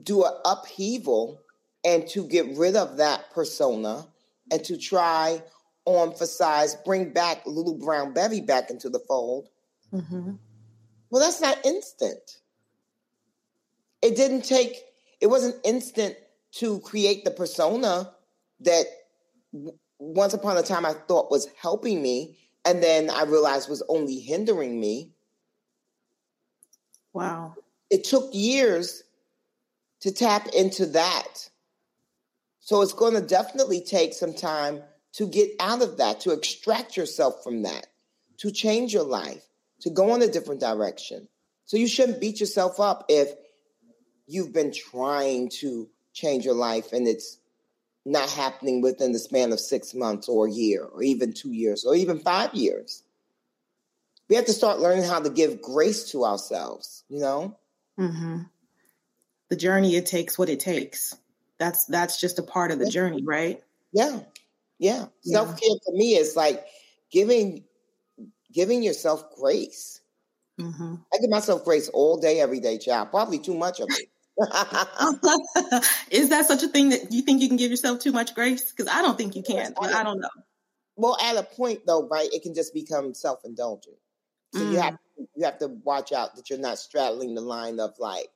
do 0.02 0.25
an 0.25 0.32
upheaval 0.44 1.40
and 1.85 2.06
to 2.08 2.26
get 2.26 2.56
rid 2.56 2.76
of 2.76 2.96
that 2.96 3.30
persona 3.32 4.06
and 4.50 4.64
to 4.64 4.76
try 4.76 5.42
on 5.85 6.14
for 6.14 6.26
size, 6.26 6.75
bring 6.85 7.12
back 7.12 7.46
little 7.46 7.78
brown 7.78 8.12
Bevy 8.12 8.40
back 8.40 8.70
into 8.70 8.88
the 8.88 8.99
fold. 9.00 9.49
Mm-hmm. 9.92 10.32
Well, 11.11 11.23
that's 11.23 11.40
not 11.40 11.64
instant. 11.64 12.38
It 14.02 14.16
didn't 14.16 14.42
take, 14.42 14.76
it 15.20 15.28
wasn't 15.28 15.56
instant 15.64 16.16
to 16.52 16.80
create 16.80 17.25
the 17.25 17.30
persona 17.30 18.12
that 18.61 18.87
once 19.99 20.35
upon 20.35 20.56
a 20.56 20.62
time 20.62 20.85
I 20.85 20.92
thought 20.92 21.30
was 21.30 21.49
helping 21.61 22.02
me. 22.02 22.37
And 22.66 22.82
then 22.82 23.08
I 23.08 23.23
realized 23.23 23.70
was 23.70 23.85
only 23.88 24.18
hindering 24.18 24.78
me. 24.78 25.12
Wow. 27.12 27.54
It 27.88 28.04
took 28.04 28.35
years 28.35 29.04
to 30.00 30.12
tap 30.12 30.49
into 30.49 30.87
that. 30.87 31.49
So 32.58 32.82
it's 32.82 32.92
going 32.92 33.14
to 33.14 33.20
definitely 33.20 33.80
take 33.80 34.12
some 34.12 34.35
time 34.35 34.82
to 35.12 35.28
get 35.28 35.50
out 35.61 35.80
of 35.80 35.99
that, 35.99 36.20
to 36.20 36.32
extract 36.32 36.96
yourself 36.96 37.44
from 37.44 37.62
that, 37.62 37.87
to 38.38 38.50
change 38.50 38.92
your 38.92 39.04
life, 39.04 39.44
to 39.82 39.90
go 39.90 40.14
in 40.16 40.23
a 40.23 40.26
different 40.26 40.61
direction. 40.61 41.28
So 41.64 41.76
you 41.76 41.87
shouldn't 41.87 42.20
beat 42.20 42.40
yourself 42.40 42.80
up 42.80 43.06
if 43.08 43.30
you've 44.26 44.52
been 44.52 44.73
trying 44.73 45.50
to 45.61 45.88
change 46.12 46.44
your 46.44 46.54
life 46.54 46.92
and 46.92 47.06
it's 47.06 47.38
not 48.07 48.31
happening 48.31 48.81
within 48.81 49.13
the 49.13 49.19
span 49.19 49.53
of 49.53 49.59
six 49.59 49.93
months 49.93 50.29
or 50.29 50.47
a 50.47 50.51
year 50.51 50.85
or 50.85 51.03
even 51.03 51.33
two 51.33 51.53
years 51.53 51.85
or 51.85 51.97
even 51.97 52.21
five 52.21 52.55
years. 52.55 53.03
We 54.29 54.37
have 54.37 54.47
to 54.47 54.53
start 54.53 54.79
learning 54.79 55.05
how 55.05 55.21
to 55.21 55.29
give 55.29 55.61
grace 55.61 56.11
to 56.13 56.25
ourselves, 56.25 57.03
you 57.09 57.21
know? 57.21 57.59
Mm-hmm. 57.99 58.43
The 59.51 59.57
journey 59.57 59.97
it 59.97 60.07
takes 60.07 60.39
what 60.39 60.49
it 60.49 60.61
takes. 60.61 61.17
That's 61.59 61.85
that's 61.87 62.21
just 62.21 62.39
a 62.39 62.43
part 62.43 62.71
of 62.71 62.79
the 62.79 62.91
journey, 62.91 63.23
right? 63.25 63.63
Yeah. 63.93 64.21
Yeah. 64.79 65.07
Yeah. 65.23 65.33
Self 65.33 65.61
care 65.61 65.77
for 65.85 65.93
me 65.93 66.17
is 66.17 66.37
like 66.37 66.65
giving 67.11 67.65
giving 68.53 68.83
yourself 68.83 69.37
grace. 69.37 70.01
Mm-hmm. 70.61 70.97
I 71.13 71.19
give 71.19 71.31
myself 71.31 71.65
grace 71.65 71.89
all 71.89 72.19
day, 72.19 72.41
every 72.41 72.61
day, 72.61 72.79
child. 72.79 73.11
Probably 73.11 73.39
too 73.39 73.55
much 73.55 73.81
of 73.81 73.89
it. 73.91 74.09
Is 76.11 76.28
that 76.28 76.45
such 76.47 76.62
a 76.62 76.69
thing 76.69 76.90
that 76.90 77.11
you 77.11 77.23
think 77.23 77.40
you 77.40 77.49
can 77.49 77.57
give 77.57 77.71
yourself 77.71 78.00
too 78.00 78.12
much 78.12 78.35
grace? 78.35 78.71
Because 78.71 78.93
I 78.93 79.00
don't 79.02 79.16
think 79.16 79.35
you 79.35 79.43
can. 79.43 79.75
But 79.78 79.95
I 79.95 80.02
don't 80.02 80.21
know. 80.21 80.28
well, 80.97 81.16
at 81.23 81.37
a 81.37 81.43
point 81.43 81.81
though, 81.87 82.07
right, 82.09 82.28
it 82.33 82.43
can 82.43 82.55
just 82.55 82.75
become 82.75 83.14
self 83.14 83.45
indulgent. 83.45 83.97
So 84.50 84.64
you 84.64 84.78
Mm. 84.78 84.83
have 84.83 84.97
you 85.35 85.45
have 85.45 85.59
to 85.59 85.69
watch 85.69 86.12
out 86.12 86.37
that 86.37 86.50
you're 86.50 86.59
not 86.59 86.78
straddling 86.78 87.35
the 87.35 87.40
line 87.40 87.81
of 87.81 87.95
like, 87.99 88.31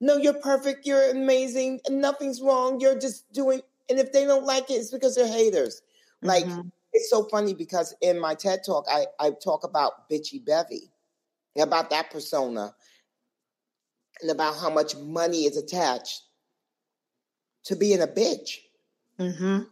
no, 0.00 0.16
you're 0.16 0.34
perfect, 0.34 0.86
you're 0.86 1.10
amazing, 1.10 1.80
and 1.86 2.00
nothing's 2.00 2.42
wrong. 2.42 2.80
You're 2.80 2.98
just 2.98 3.30
doing, 3.32 3.62
and 3.88 3.98
if 3.98 4.12
they 4.12 4.26
don't 4.26 4.44
like 4.44 4.70
it, 4.70 4.74
it's 4.74 4.90
because 4.90 5.14
they're 5.14 5.26
haters. 5.26 5.80
Like 6.22 6.44
Mhm. 6.44 6.70
it's 6.92 7.08
so 7.08 7.24
funny 7.24 7.54
because 7.54 7.94
in 8.02 8.20
my 8.20 8.34
TED 8.34 8.60
talk, 8.64 8.84
I, 8.90 9.06
I 9.18 9.30
talk 9.30 9.64
about 9.64 10.10
bitchy 10.10 10.44
Bevy, 10.44 10.92
about 11.58 11.90
that 11.90 12.10
persona, 12.10 12.74
and 14.22 14.30
about 14.30 14.56
how 14.56 14.70
much 14.70 14.96
money 14.96 15.44
is 15.44 15.56
attached 15.56 16.22
to 17.64 17.76
being 17.76 18.00
a 18.00 18.06
bitch, 18.06 18.58
Mm-hmm. 19.18 19.64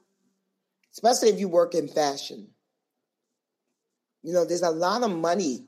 especially 0.93 1.31
if 1.31 1.41
you 1.41 1.49
work 1.49 1.75
in 1.75 1.89
fashion. 1.89 2.49
You 4.23 4.33
know, 4.35 4.45
there's 4.45 4.63
a 4.63 4.71
lot 4.71 5.03
of 5.03 5.11
money 5.11 5.65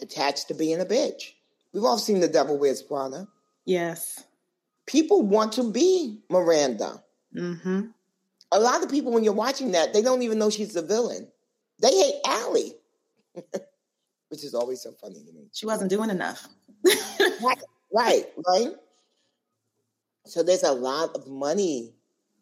attached 0.00 0.48
to 0.48 0.54
being 0.54 0.80
a 0.80 0.84
bitch. 0.84 1.32
We've 1.72 1.84
all 1.84 1.98
seen 1.98 2.20
The 2.20 2.28
Devil 2.28 2.58
Wears 2.58 2.82
Prada. 2.82 3.28
Yes. 3.64 4.24
People 4.86 5.22
want 5.22 5.52
to 5.52 5.70
be 5.70 6.20
Miranda. 6.28 7.02
Mm-hmm. 7.34 7.82
A 8.52 8.58
lot 8.60 8.82
of 8.82 8.90
people, 8.90 9.12
when 9.12 9.24
you're 9.24 9.32
watching 9.32 9.72
that, 9.72 9.92
they 9.92 10.02
don't 10.02 10.22
even 10.22 10.38
know 10.38 10.50
she's 10.50 10.74
the 10.74 10.82
villain. 10.82 11.28
They 11.80 11.90
hate 11.90 12.20
Allie, 12.26 12.72
which 14.28 14.44
is 14.44 14.54
always 14.54 14.82
so 14.82 14.92
funny 14.92 15.22
to 15.24 15.32
me. 15.32 15.48
She 15.52 15.66
wasn't 15.66 15.90
doing 15.90 16.10
enough. 16.10 16.48
Right, 17.42 17.58
right, 17.92 18.26
right. 18.46 18.74
So 20.26 20.42
there's 20.42 20.62
a 20.62 20.72
lot 20.72 21.14
of 21.14 21.26
money 21.26 21.92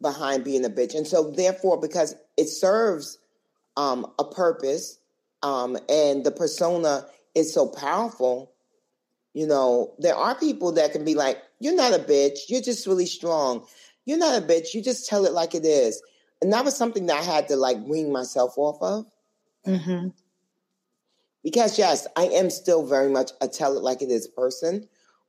behind 0.01 0.45
being 0.45 0.65
a 0.65 0.71
bitch, 0.71 0.95
and 0.95 1.07
so 1.07 1.31
therefore, 1.31 1.81
because 1.81 2.15
it 2.37 2.49
serves 2.49 3.19
um, 3.77 4.07
a 4.19 4.25
purpose, 4.25 4.99
um, 5.43 5.77
and 5.89 6.25
the 6.25 6.31
persona 6.31 7.07
is 7.35 7.53
so 7.53 7.67
powerful, 7.67 8.53
you 9.35 9.47
know, 9.47 9.95
there 9.99 10.15
are 10.15 10.35
people 10.35 10.73
that 10.73 10.93
can 10.93 11.05
be 11.05 11.15
like, 11.15 11.43
"You're 11.59 11.75
not 11.75 11.95
a 11.95 11.99
bitch. 11.99 12.41
You're 12.49 12.61
just 12.61 12.87
really 12.87 13.07
strong. 13.07 13.67
You're 14.05 14.19
not 14.19 14.43
a 14.43 14.45
bitch. 14.45 14.75
You 14.75 14.83
just 14.83 15.09
tell 15.09 15.25
it 15.25 15.33
like 15.33 15.55
it 15.55 15.65
is." 15.65 16.03
And 16.41 16.53
that 16.53 16.65
was 16.65 16.77
something 16.77 17.07
that 17.07 17.21
I 17.21 17.23
had 17.23 17.49
to 17.49 17.57
like 17.57 17.79
wean 17.85 18.13
myself 18.13 18.55
off 18.57 18.83
of. 18.83 19.07
Mm-hmm. 19.67 20.09
Because 21.43 21.79
yes, 21.79 22.07
I 22.17 22.25
am 22.25 22.51
still 22.51 22.87
very 22.87 23.11
much 23.11 23.33
a 23.41 23.49
tell 23.49 23.77
it 23.77 23.83
like 23.83 24.03
it 24.03 24.11
is 24.11 24.29
person, 24.29 24.89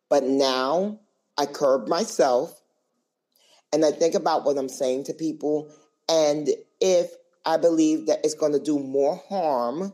but 0.10 0.24
now 0.24 1.00
I 1.38 1.46
curb 1.48 1.88
myself 1.88 2.62
and 3.72 3.84
I 3.84 3.91
think 3.91 4.13
about 4.13 4.46
what 4.46 4.58
I'm 4.58 4.70
saying 4.70 5.05
to 5.05 5.13
people. 5.13 5.72
And 6.08 6.50
if 6.79 7.12
I 7.46 7.58
believe 7.58 8.05
that 8.05 8.20
it's 8.24 8.36
going 8.36 8.51
to 8.51 8.60
do 8.60 8.77
more 8.77 9.22
harm 9.27 9.93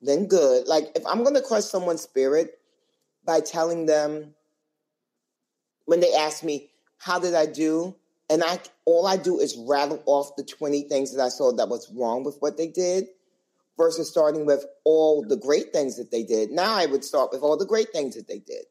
than 0.00 0.26
good, 0.26 0.68
like 0.68 0.84
if 0.94 1.04
I'm 1.06 1.24
going 1.24 1.34
to 1.34 1.42
crush 1.42 1.64
someone's 1.64 2.02
spirit 2.02 2.60
by 3.24 3.40
telling 3.40 3.86
them 3.86 4.34
when 5.86 5.98
they 6.00 6.14
ask 6.14 6.44
me, 6.44 6.70
how 6.98 7.18
did 7.18 7.34
I 7.34 7.46
do? 7.46 7.96
And 8.30 8.42
I 8.44 8.60
all 8.84 9.06
I 9.06 9.16
do 9.16 9.40
is 9.40 9.56
rattle 9.56 10.02
off 10.06 10.36
the 10.36 10.44
20 10.44 10.82
things 10.88 11.14
that 11.14 11.22
I 11.22 11.28
saw 11.28 11.52
that 11.52 11.68
was 11.68 11.92
wrong 11.92 12.24
with 12.24 12.36
what 12.40 12.56
they 12.56 12.68
did 12.68 13.06
versus 13.76 14.08
starting 14.08 14.46
with 14.46 14.64
all 14.84 15.22
the 15.22 15.36
great 15.36 15.72
things 15.72 15.96
that 15.96 16.10
they 16.10 16.22
did. 16.22 16.50
Now 16.50 16.74
I 16.74 16.86
would 16.86 17.04
start 17.04 17.30
with 17.32 17.42
all 17.42 17.56
the 17.56 17.66
great 17.66 17.90
things 17.90 18.14
that 18.16 18.28
they 18.28 18.38
did. 18.38 18.64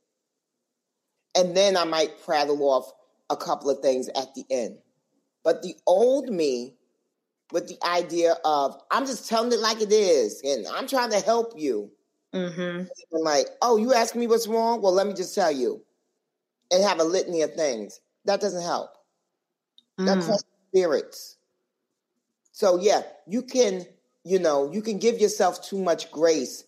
And 1.35 1.55
then 1.55 1.77
I 1.77 1.83
might 1.83 2.23
prattle 2.23 2.63
off 2.63 2.91
a 3.29 3.35
couple 3.35 3.69
of 3.69 3.79
things 3.79 4.07
at 4.09 4.33
the 4.35 4.45
end. 4.49 4.77
But 5.43 5.61
the 5.61 5.75
old 5.85 6.29
me, 6.29 6.75
with 7.51 7.67
the 7.67 7.77
idea 7.85 8.35
of, 8.43 8.81
I'm 8.89 9.05
just 9.05 9.29
telling 9.29 9.51
it 9.51 9.59
like 9.59 9.81
it 9.81 9.91
is, 9.91 10.41
and 10.43 10.65
I'm 10.67 10.87
trying 10.87 11.11
to 11.11 11.19
help 11.19 11.53
you. 11.55 11.91
Mm-hmm. 12.33 12.85
Like, 13.11 13.47
oh, 13.61 13.77
you 13.77 13.93
asking 13.93 14.21
me 14.21 14.27
what's 14.27 14.47
wrong? 14.47 14.81
Well, 14.81 14.93
let 14.93 15.07
me 15.07 15.13
just 15.13 15.35
tell 15.35 15.51
you. 15.51 15.81
And 16.71 16.83
have 16.83 16.99
a 16.99 17.03
litany 17.03 17.43
of 17.43 17.53
things. 17.53 18.01
That 18.25 18.41
doesn't 18.41 18.63
help. 18.63 18.89
That 19.99 20.17
Mm. 20.17 20.25
crushes 20.25 20.45
spirits. 20.69 21.37
So 22.51 22.79
yeah, 22.79 23.03
you 23.27 23.43
can, 23.43 23.85
you 24.25 24.39
know, 24.39 24.71
you 24.71 24.81
can 24.81 24.97
give 24.97 25.21
yourself 25.21 25.61
too 25.63 25.77
much 25.77 26.11
grace 26.11 26.65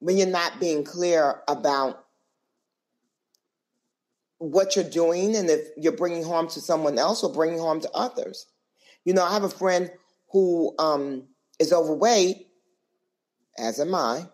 when 0.00 0.18
you're 0.18 0.26
not 0.26 0.60
being 0.60 0.84
clear 0.84 1.40
about 1.48 2.04
what 4.38 4.74
you're 4.74 4.84
doing 4.84 5.36
and 5.36 5.48
if 5.48 5.68
you're 5.76 5.96
bringing 5.96 6.24
harm 6.24 6.48
to 6.48 6.60
someone 6.60 6.98
else 6.98 7.22
or 7.22 7.32
bringing 7.32 7.60
harm 7.60 7.80
to 7.80 7.90
others. 7.92 8.46
You 9.04 9.14
know, 9.14 9.24
I 9.24 9.32
have 9.32 9.44
a 9.44 9.48
friend 9.48 9.90
who 10.32 10.74
um, 10.80 11.22
is 11.60 11.72
overweight, 11.72 12.48
as 13.56 13.78
am 13.78 13.94
I, 13.94 14.26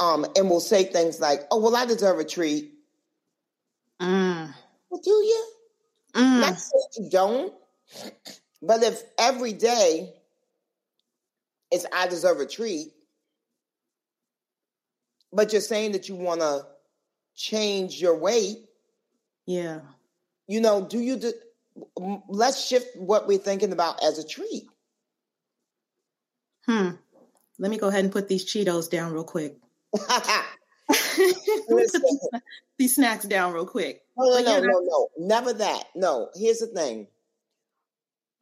um, 0.00 0.26
and 0.36 0.50
will 0.50 0.60
say 0.60 0.82
things 0.82 1.20
like, 1.20 1.42
"Oh, 1.52 1.60
well, 1.60 1.76
I 1.76 1.86
deserve 1.86 2.18
a 2.18 2.24
treat." 2.24 2.74
Mm. 4.00 4.52
Well, 4.90 5.00
do 5.02 5.10
you? 5.10 5.46
Mm. 6.14 6.40
Not 6.40 6.58
saying 6.58 6.88
you 6.98 7.10
don't, 7.10 7.54
but 8.60 8.82
if 8.82 9.04
every 9.18 9.52
day 9.52 10.15
is 11.76 11.86
I 11.92 12.06
deserve 12.08 12.40
a 12.40 12.46
treat, 12.46 12.88
but 15.32 15.52
you're 15.52 15.60
saying 15.60 15.92
that 15.92 16.08
you 16.08 16.14
want 16.16 16.40
to 16.40 16.66
change 17.34 18.00
your 18.00 18.16
weight, 18.18 18.56
Yeah. 19.46 19.80
You 20.48 20.60
know, 20.60 20.86
do 20.86 21.00
you 21.00 21.16
do, 21.16 21.32
let's 22.28 22.64
shift 22.64 22.96
what 22.96 23.26
we're 23.26 23.38
thinking 23.38 23.72
about 23.72 24.02
as 24.02 24.18
a 24.18 24.26
treat. 24.26 24.64
Hmm. 26.66 26.90
Let 27.58 27.70
me 27.70 27.78
go 27.78 27.88
ahead 27.88 28.04
and 28.04 28.12
put 28.12 28.28
these 28.28 28.44
Cheetos 28.44 28.90
down 28.90 29.12
real 29.12 29.24
quick. 29.24 29.56
Put 31.68 31.90
these 32.78 32.94
snacks 32.94 33.24
down 33.24 33.52
real 33.52 33.66
quick. 33.66 34.02
No, 34.16 34.28
no, 34.28 34.42
no, 34.42 34.60
no, 34.60 34.80
no, 34.80 35.08
never 35.18 35.52
that. 35.54 35.84
No, 35.94 36.28
here's 36.36 36.58
the 36.58 36.66
thing. 36.66 37.06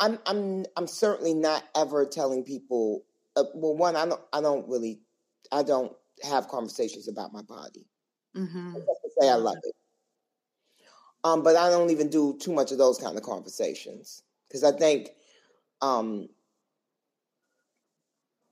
I'm, 0.00 0.18
I'm, 0.26 0.66
I'm 0.76 0.86
certainly 0.86 1.34
not 1.34 1.64
ever 1.76 2.04
telling 2.04 2.42
people. 2.42 3.04
Uh, 3.36 3.44
well, 3.54 3.76
one, 3.76 3.96
I 3.96 4.06
don't, 4.06 4.20
I 4.32 4.40
don't 4.40 4.68
really, 4.68 5.00
I 5.50 5.62
don't 5.62 5.92
have 6.22 6.48
conversations 6.48 7.08
about 7.08 7.32
my 7.32 7.42
body. 7.42 7.86
Mm-hmm. 8.36 8.76
I 8.76 9.08
say 9.20 9.30
I 9.30 9.34
love 9.34 9.56
it. 9.62 9.74
Um, 11.24 11.42
but 11.42 11.56
I 11.56 11.70
don't 11.70 11.90
even 11.90 12.10
do 12.10 12.36
too 12.38 12.52
much 12.52 12.70
of 12.70 12.78
those 12.78 12.98
kind 12.98 13.16
of 13.16 13.22
conversations 13.22 14.22
because 14.48 14.62
I 14.62 14.72
think, 14.72 15.10
um, 15.80 16.28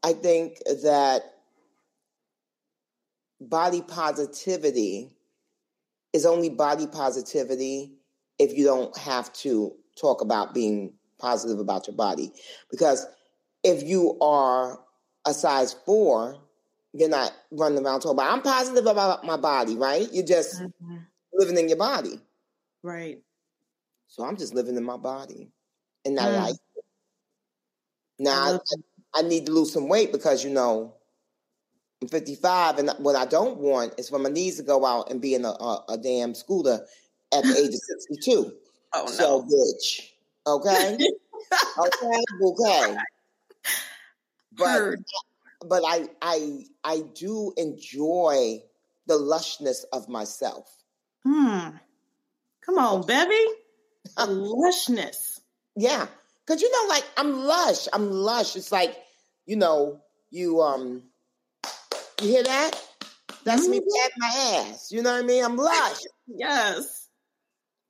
I 0.03 0.15
think 0.15 0.59
that 0.83 1.23
body 3.41 3.83
positivity 3.83 5.11
is 6.13 6.27
only 6.27 6.49
body 6.49 6.87
positivity 6.87 7.93
if 8.39 8.57
you 8.57 8.65
don't 8.65 8.97
have 8.97 9.33
to 9.35 9.73
talk 10.01 10.21
about 10.21 10.55
being 10.55 10.95
positive 11.19 11.59
about 11.59 11.87
your 11.87 11.97
body. 11.97 12.33
Because 12.71 13.07
if 13.63 13.83
you 13.83 14.19
are 14.21 14.81
a 15.27 15.33
size 15.33 15.75
four, 15.87 16.37
you're 16.93 17.09
not 17.09 17.33
running 17.51 17.85
around 17.85 18.01
talking 18.01 18.19
about 18.19 18.33
I'm 18.33 18.43
positive 18.43 18.87
about 18.87 19.25
my 19.25 19.37
body, 19.37 19.77
right? 19.77 20.09
You're 20.13 20.27
just 20.27 20.61
mm-hmm. 20.61 20.97
living 21.33 21.59
in 21.59 21.69
your 21.69 21.79
body. 21.79 22.21
Right. 22.83 23.21
So 24.09 24.25
I'm 24.25 24.37
just 24.37 24.55
living 24.55 24.77
in 24.77 24.85
my 24.85 24.97
body. 24.97 25.51
And 26.05 26.19
I 26.19 26.25
mm. 26.25 26.37
like 26.37 26.55
it. 26.55 26.85
Now 28.19 28.61
I, 29.15 29.21
I 29.21 29.23
need 29.23 29.47
to 29.47 29.53
lose 29.53 29.73
some 29.73 29.89
weight 29.89 30.13
because 30.13 30.45
you 30.45 30.51
know 30.51 30.95
I'm 32.03 32.09
55, 32.09 32.79
and 32.79 32.91
what 32.99 33.15
I 33.15 33.25
don't 33.25 33.59
want 33.59 33.95
is 33.99 34.11
for 34.11 34.19
my 34.19 34.29
knees 34.29 34.57
to 34.57 34.65
go 34.65 34.85
out 34.85 35.11
and 35.11 35.21
be 35.21 35.35
in 35.35 35.45
a, 35.45 35.51
a, 35.51 35.85
a 35.91 35.99
damn 35.99 36.35
scooter 36.35 36.85
at 37.33 37.43
the 37.45 37.57
age 37.57 37.75
of 37.75 37.81
62. 38.19 38.53
Oh, 38.95 39.05
no. 39.05 39.11
So, 39.11 39.43
bitch. 39.45 40.11
Okay? 40.47 40.99
okay? 41.79 42.23
Okay. 42.43 42.97
But, 44.57 44.69
Heard. 44.69 45.05
but 45.67 45.83
I, 45.87 46.09
I, 46.21 46.65
I 46.85 47.03
do 47.15 47.53
enjoy 47.57 48.63
the 49.07 49.15
lushness 49.15 49.85
of 49.93 50.09
myself. 50.09 50.69
Hmm. 51.25 51.69
Come 52.65 52.79
on, 52.79 53.07
Bevy. 53.07 53.35
lushness. 54.19 55.41
Yeah. 55.77 56.07
Cause 56.47 56.61
you 56.61 56.71
know, 56.71 56.89
like 56.89 57.05
I'm 57.17 57.45
lush. 57.45 57.89
I'm 57.93 58.11
lush. 58.11 58.57
It's 58.57 58.73
like, 58.73 58.97
you 59.47 59.57
know, 59.57 60.01
you 60.31 60.61
um 60.61 61.03
you 62.21 62.29
hear 62.29 62.43
that? 62.43 62.73
That's 63.45 63.63
mm-hmm. 63.63 63.71
me 63.71 63.81
patting 63.81 64.17
my 64.19 64.71
ass. 64.71 64.91
You 64.91 65.03
know 65.03 65.13
what 65.13 65.23
I 65.23 65.27
mean? 65.27 65.45
I'm 65.45 65.57
lush. 65.57 65.99
yes. 66.27 67.09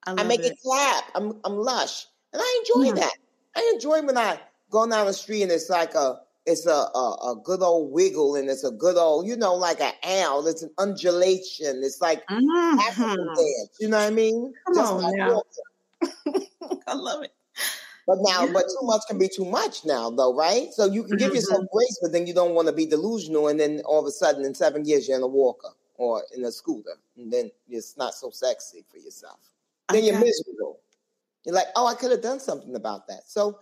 I, 0.06 0.14
I 0.18 0.24
make 0.24 0.40
it. 0.40 0.52
it. 0.52 0.58
clap. 0.62 1.04
I'm 1.14 1.40
I'm 1.44 1.56
lush. 1.56 2.06
And 2.32 2.42
I 2.42 2.62
enjoy 2.64 2.90
mm-hmm. 2.90 3.00
that. 3.00 3.14
I 3.56 3.70
enjoy 3.74 4.02
when 4.02 4.18
I 4.18 4.38
go 4.70 4.88
down 4.88 5.06
the 5.06 5.12
street 5.12 5.42
and 5.42 5.52
it's 5.52 5.70
like 5.70 5.94
a 5.94 6.20
it's 6.46 6.66
a, 6.66 6.70
a, 6.70 7.32
a, 7.32 7.36
good 7.44 7.62
old 7.62 7.92
wiggle 7.92 8.34
and 8.34 8.50
it's 8.50 8.64
a 8.64 8.70
good 8.70 8.96
old, 8.96 9.26
you 9.26 9.36
know, 9.36 9.54
like 9.54 9.80
an 9.80 9.92
owl. 10.04 10.46
It's 10.46 10.62
an 10.62 10.70
undulation. 10.78 11.82
It's 11.84 12.00
like 12.00 12.26
mm-hmm. 12.26 12.78
African 12.80 13.26
dance. 13.26 13.76
You 13.80 13.88
know 13.88 13.98
what 13.98 14.06
I 14.06 14.10
mean? 14.10 14.52
Come 14.66 14.74
Just 14.74 14.92
on 14.92 15.16
now. 15.16 15.42
I 16.88 16.94
love 16.94 17.22
it. 17.22 17.32
But 18.06 18.18
now, 18.20 18.44
yeah. 18.44 18.52
but 18.52 18.62
too 18.62 18.84
much 18.86 19.02
can 19.08 19.18
be 19.18 19.28
too 19.28 19.44
much 19.44 19.84
now, 19.84 20.10
though, 20.10 20.34
right? 20.34 20.72
So 20.72 20.86
you 20.86 21.04
can 21.04 21.16
give 21.16 21.28
mm-hmm. 21.28 21.36
yourself 21.36 21.64
grace, 21.72 21.98
but 22.02 22.10
then 22.10 22.26
you 22.26 22.34
don't 22.34 22.54
want 22.54 22.66
to 22.66 22.74
be 22.74 22.84
delusional, 22.84 23.46
and 23.46 23.60
then 23.60 23.80
all 23.84 24.00
of 24.00 24.06
a 24.06 24.10
sudden, 24.10 24.44
in 24.44 24.54
seven 24.54 24.84
years, 24.84 25.06
you're 25.06 25.16
in 25.16 25.22
a 25.22 25.28
walker 25.28 25.68
or 25.94 26.24
in 26.36 26.44
a 26.44 26.50
scooter, 26.50 26.96
and 27.16 27.32
then 27.32 27.52
it's 27.68 27.96
not 27.96 28.14
so 28.14 28.30
sexy 28.30 28.84
for 28.90 28.98
yourself. 28.98 29.38
Then 29.88 30.04
you're 30.04 30.18
miserable. 30.18 30.80
You're 31.44 31.54
like, 31.54 31.68
oh, 31.76 31.86
I 31.86 31.94
could 31.94 32.10
have 32.10 32.22
done 32.22 32.40
something 32.40 32.74
about 32.74 33.06
that. 33.06 33.22
So 33.26 33.60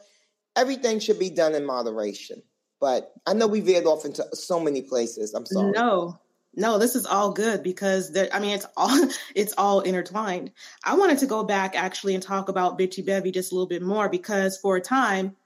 everything 0.57 1.01
should 1.01 1.19
be 1.19 1.31
done 1.31 1.55
in 1.55 1.67
moderation. 1.67 2.43
But 2.81 3.13
I 3.27 3.35
know 3.35 3.47
we 3.47 3.61
veered 3.61 3.85
off 3.85 4.05
into 4.05 4.25
so 4.35 4.59
many 4.59 4.83
places. 4.83 5.35
I'm 5.35 5.47
sorry. 5.47 5.73
No, 5.73 6.19
no, 6.55 6.79
this 6.79 6.97
is 6.97 7.07
all 7.07 7.33
good 7.33 7.63
because 7.63 8.13
there, 8.13 8.29
I 8.33 8.41
mean 8.41 8.55
it's 8.55 8.67
all 8.77 9.09
it's 9.35 9.55
all 9.57 9.81
intertwined. 9.81 10.53
I 10.83 10.97
wanted 10.97 11.19
to 11.19 11.27
go 11.27 11.45
back 11.45 11.77
actually 11.77 12.15
and 12.15 12.23
talk 12.23 12.49
about 12.49 12.79
Bitchy 12.79 13.05
Bevy 13.05 13.31
just 13.31 13.53
a 13.53 13.55
little 13.55 13.69
bit 13.69 13.83
more 13.83 14.09
because 14.09 14.57
for 14.59 14.77
a 14.77 14.81
time, 14.81 15.37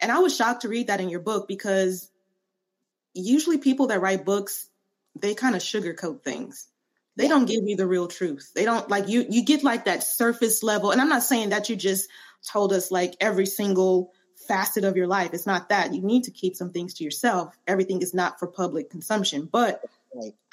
and 0.00 0.12
I 0.12 0.18
was 0.18 0.36
shocked 0.36 0.62
to 0.62 0.68
read 0.68 0.88
that 0.88 1.00
in 1.00 1.08
your 1.08 1.20
book 1.20 1.48
because 1.48 2.10
usually 3.14 3.58
people 3.58 3.88
that 3.88 4.00
write 4.00 4.24
books 4.24 4.68
they 5.18 5.34
kind 5.34 5.54
of 5.54 5.62
sugarcoat 5.62 6.22
things. 6.22 6.68
They 7.16 7.28
don't 7.28 7.44
give 7.44 7.64
you 7.64 7.76
the 7.76 7.86
real 7.86 8.08
truth. 8.08 8.52
They 8.54 8.64
don't 8.64 8.88
like 8.88 9.08
you 9.08 9.26
you 9.28 9.44
get 9.44 9.62
like 9.62 9.84
that 9.84 10.02
surface 10.02 10.62
level. 10.62 10.90
And 10.90 11.00
I'm 11.00 11.10
not 11.10 11.22
saying 11.22 11.50
that 11.50 11.68
you 11.68 11.76
just 11.76 12.08
told 12.50 12.72
us 12.72 12.90
like 12.90 13.14
every 13.20 13.46
single 13.46 14.12
facet 14.46 14.84
of 14.84 14.96
your 14.96 15.06
life. 15.06 15.30
It's 15.32 15.46
not 15.46 15.68
that. 15.68 15.94
You 15.94 16.02
need 16.02 16.24
to 16.24 16.30
keep 16.30 16.56
some 16.56 16.70
things 16.70 16.94
to 16.94 17.04
yourself. 17.04 17.56
Everything 17.66 18.02
is 18.02 18.14
not 18.14 18.38
for 18.38 18.46
public 18.46 18.90
consumption. 18.90 19.48
But 19.50 19.82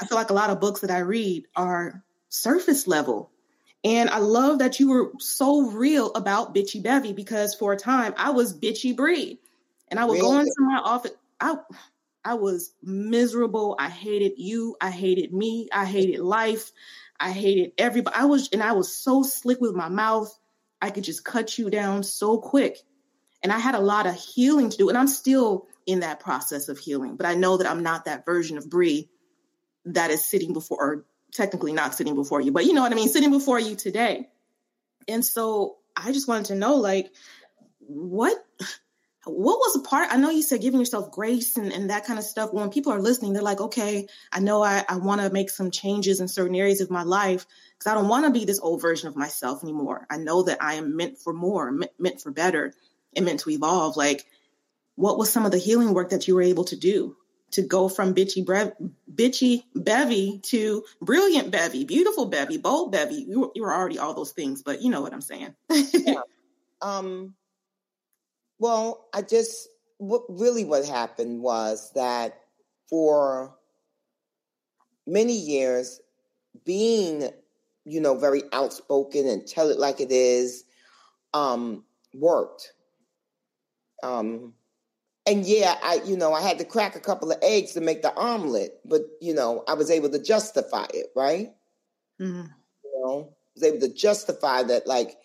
I 0.01 0.05
feel 0.05 0.17
like 0.17 0.29
a 0.29 0.33
lot 0.33 0.49
of 0.49 0.59
books 0.59 0.81
that 0.81 0.91
I 0.91 0.99
read 0.99 1.45
are 1.55 2.03
surface 2.29 2.87
level. 2.87 3.31
And 3.83 4.09
I 4.09 4.17
love 4.17 4.59
that 4.59 4.79
you 4.79 4.89
were 4.89 5.11
so 5.19 5.69
real 5.71 6.11
about 6.13 6.53
Bitchy 6.53 6.83
Bevy 6.83 7.13
because 7.13 7.55
for 7.55 7.73
a 7.73 7.77
time 7.77 8.13
I 8.17 8.31
was 8.31 8.57
Bitchy 8.57 8.95
Bree. 8.95 9.39
And 9.87 9.99
I 9.99 10.05
would 10.05 10.15
really? 10.15 10.29
go 10.29 10.39
into 10.39 10.55
my 10.59 10.81
office. 10.83 11.11
I 11.39 11.55
I 12.23 12.33
was 12.33 12.73
miserable. 12.83 13.75
I 13.79 13.89
hated 13.89 14.33
you. 14.37 14.75
I 14.81 14.91
hated 14.91 15.33
me. 15.33 15.69
I 15.71 15.85
hated 15.85 16.19
life. 16.19 16.71
I 17.19 17.31
hated 17.31 17.71
everybody. 17.77 18.15
I 18.15 18.25
was 18.25 18.49
and 18.51 18.61
I 18.61 18.73
was 18.73 18.93
so 18.93 19.23
slick 19.23 19.61
with 19.61 19.75
my 19.75 19.89
mouth. 19.89 20.37
I 20.81 20.91
could 20.91 21.03
just 21.03 21.23
cut 21.23 21.57
you 21.57 21.69
down 21.69 22.03
so 22.03 22.37
quick. 22.37 22.77
And 23.41 23.51
I 23.51 23.59
had 23.59 23.75
a 23.75 23.79
lot 23.79 24.05
of 24.05 24.15
healing 24.15 24.69
to 24.69 24.77
do. 24.77 24.89
And 24.89 24.97
I'm 24.97 25.07
still 25.07 25.67
in 25.85 26.01
that 26.01 26.19
process 26.19 26.69
of 26.69 26.77
healing, 26.77 27.15
but 27.15 27.25
I 27.25 27.35
know 27.35 27.57
that 27.57 27.69
I'm 27.69 27.83
not 27.83 28.05
that 28.05 28.25
version 28.25 28.57
of 28.57 28.69
Bree 28.69 29.09
that 29.85 30.11
is 30.11 30.23
sitting 30.23 30.53
before, 30.53 30.77
or 30.79 31.05
technically 31.33 31.73
not 31.73 31.95
sitting 31.95 32.15
before 32.15 32.41
you, 32.41 32.51
but 32.51 32.65
you 32.65 32.73
know 32.73 32.81
what 32.81 32.91
I 32.91 32.95
mean, 32.95 33.09
sitting 33.09 33.31
before 33.31 33.59
you 33.59 33.75
today. 33.75 34.27
And 35.07 35.25
so 35.25 35.77
I 35.95 36.11
just 36.11 36.27
wanted 36.27 36.45
to 36.45 36.55
know, 36.55 36.75
like, 36.75 37.11
what 37.79 38.37
what 39.25 39.57
was 39.57 39.75
a 39.75 39.79
part 39.79 40.07
i 40.11 40.17
know 40.17 40.29
you 40.29 40.41
said 40.41 40.61
giving 40.61 40.79
yourself 40.79 41.11
grace 41.11 41.57
and, 41.57 41.73
and 41.73 41.89
that 41.89 42.05
kind 42.05 42.17
of 42.17 42.25
stuff 42.25 42.53
when 42.53 42.69
people 42.69 42.93
are 42.93 43.01
listening 43.01 43.33
they're 43.33 43.41
like 43.41 43.59
okay 43.59 44.07
i 44.31 44.39
know 44.39 44.63
i, 44.63 44.83
I 44.87 44.97
want 44.97 45.21
to 45.21 45.29
make 45.29 45.49
some 45.49 45.71
changes 45.71 46.21
in 46.21 46.27
certain 46.27 46.55
areas 46.55 46.81
of 46.81 46.89
my 46.89 47.03
life 47.03 47.45
because 47.77 47.91
i 47.91 47.95
don't 47.95 48.07
want 48.07 48.25
to 48.25 48.31
be 48.31 48.45
this 48.45 48.59
old 48.59 48.81
version 48.81 49.07
of 49.07 49.15
myself 49.15 49.63
anymore 49.63 50.07
i 50.09 50.17
know 50.17 50.43
that 50.43 50.61
i 50.61 50.75
am 50.75 50.95
meant 50.95 51.17
for 51.17 51.33
more 51.33 51.71
meant 51.99 52.21
for 52.21 52.31
better 52.31 52.73
and 53.15 53.25
meant 53.25 53.41
to 53.41 53.49
evolve 53.49 53.97
like 53.97 54.25
what 54.95 55.17
was 55.17 55.31
some 55.31 55.45
of 55.45 55.51
the 55.51 55.57
healing 55.57 55.93
work 55.93 56.09
that 56.09 56.27
you 56.27 56.35
were 56.35 56.41
able 56.41 56.65
to 56.65 56.75
do 56.75 57.15
to 57.51 57.61
go 57.61 57.89
from 57.89 58.13
bitchy, 58.13 58.45
bre- 58.45 58.83
bitchy 59.13 59.63
Bevy 59.75 60.39
to 60.43 60.83
brilliant 61.01 61.51
Bevy, 61.51 61.83
beautiful 61.83 62.25
Bevy, 62.25 62.57
bold 62.57 62.91
Bevy. 62.91 63.25
You 63.27 63.41
were, 63.41 63.49
you 63.55 63.61
were 63.63 63.73
already 63.73 63.97
all 63.97 64.13
those 64.13 64.31
things, 64.31 64.61
but 64.61 64.81
you 64.81 64.89
know 64.89 65.01
what 65.01 65.13
I'm 65.13 65.21
saying. 65.21 65.55
yeah. 65.69 66.15
Um. 66.81 67.33
Well, 68.57 69.09
I 69.13 69.21
just 69.21 69.67
what 69.97 70.21
really 70.29 70.63
what 70.63 70.85
happened 70.85 71.41
was 71.41 71.91
that 71.93 72.39
for 72.89 73.53
many 75.05 75.33
years, 75.33 75.99
being 76.63 77.31
you 77.83 77.99
know 77.99 78.17
very 78.17 78.43
outspoken 78.53 79.27
and 79.27 79.45
tell 79.45 79.69
it 79.71 79.77
like 79.77 79.99
it 79.99 80.11
is, 80.11 80.63
um, 81.33 81.83
worked. 82.13 82.71
Um, 84.03 84.53
and 85.25 85.45
yeah, 85.45 85.75
I 85.83 86.01
you 86.05 86.17
know 86.17 86.33
I 86.33 86.41
had 86.41 86.57
to 86.59 86.65
crack 86.65 86.95
a 86.95 86.99
couple 86.99 87.31
of 87.31 87.37
eggs 87.41 87.73
to 87.73 87.81
make 87.81 88.01
the 88.01 88.15
omelet, 88.15 88.79
but 88.83 89.01
you 89.21 89.33
know 89.33 89.63
I 89.67 89.75
was 89.75 89.91
able 89.91 90.09
to 90.09 90.21
justify 90.21 90.87
it, 90.93 91.07
right? 91.15 91.51
Mm-hmm. 92.19 92.47
You 92.83 93.05
know, 93.05 93.29
I 93.29 93.33
was 93.55 93.63
able 93.63 93.87
to 93.87 93.93
justify 93.93 94.63
that, 94.63 94.87
like, 94.87 95.17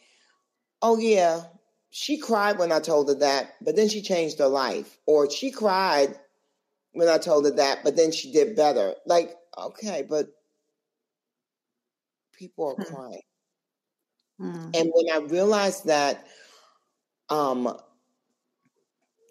oh 0.82 0.98
yeah, 0.98 1.44
she 1.90 2.18
cried 2.18 2.58
when 2.58 2.70
I 2.70 2.80
told 2.80 3.08
her 3.08 3.14
that, 3.16 3.54
but 3.62 3.76
then 3.76 3.88
she 3.88 4.02
changed 4.02 4.38
her 4.38 4.48
life, 4.48 4.98
or 5.06 5.30
she 5.30 5.50
cried 5.50 6.18
when 6.92 7.08
I 7.08 7.18
told 7.18 7.46
her 7.46 7.52
that, 7.52 7.82
but 7.82 7.96
then 7.96 8.12
she 8.12 8.30
did 8.30 8.56
better. 8.56 8.94
Like, 9.06 9.34
okay, 9.56 10.04
but 10.08 10.26
people 12.32 12.68
are 12.68 12.84
hmm. 12.84 12.94
crying, 12.94 13.22
mm-hmm. 14.40 14.70
and 14.74 14.92
when 14.92 15.06
I 15.12 15.24
realized 15.26 15.86
that, 15.86 16.26
um 17.30 17.74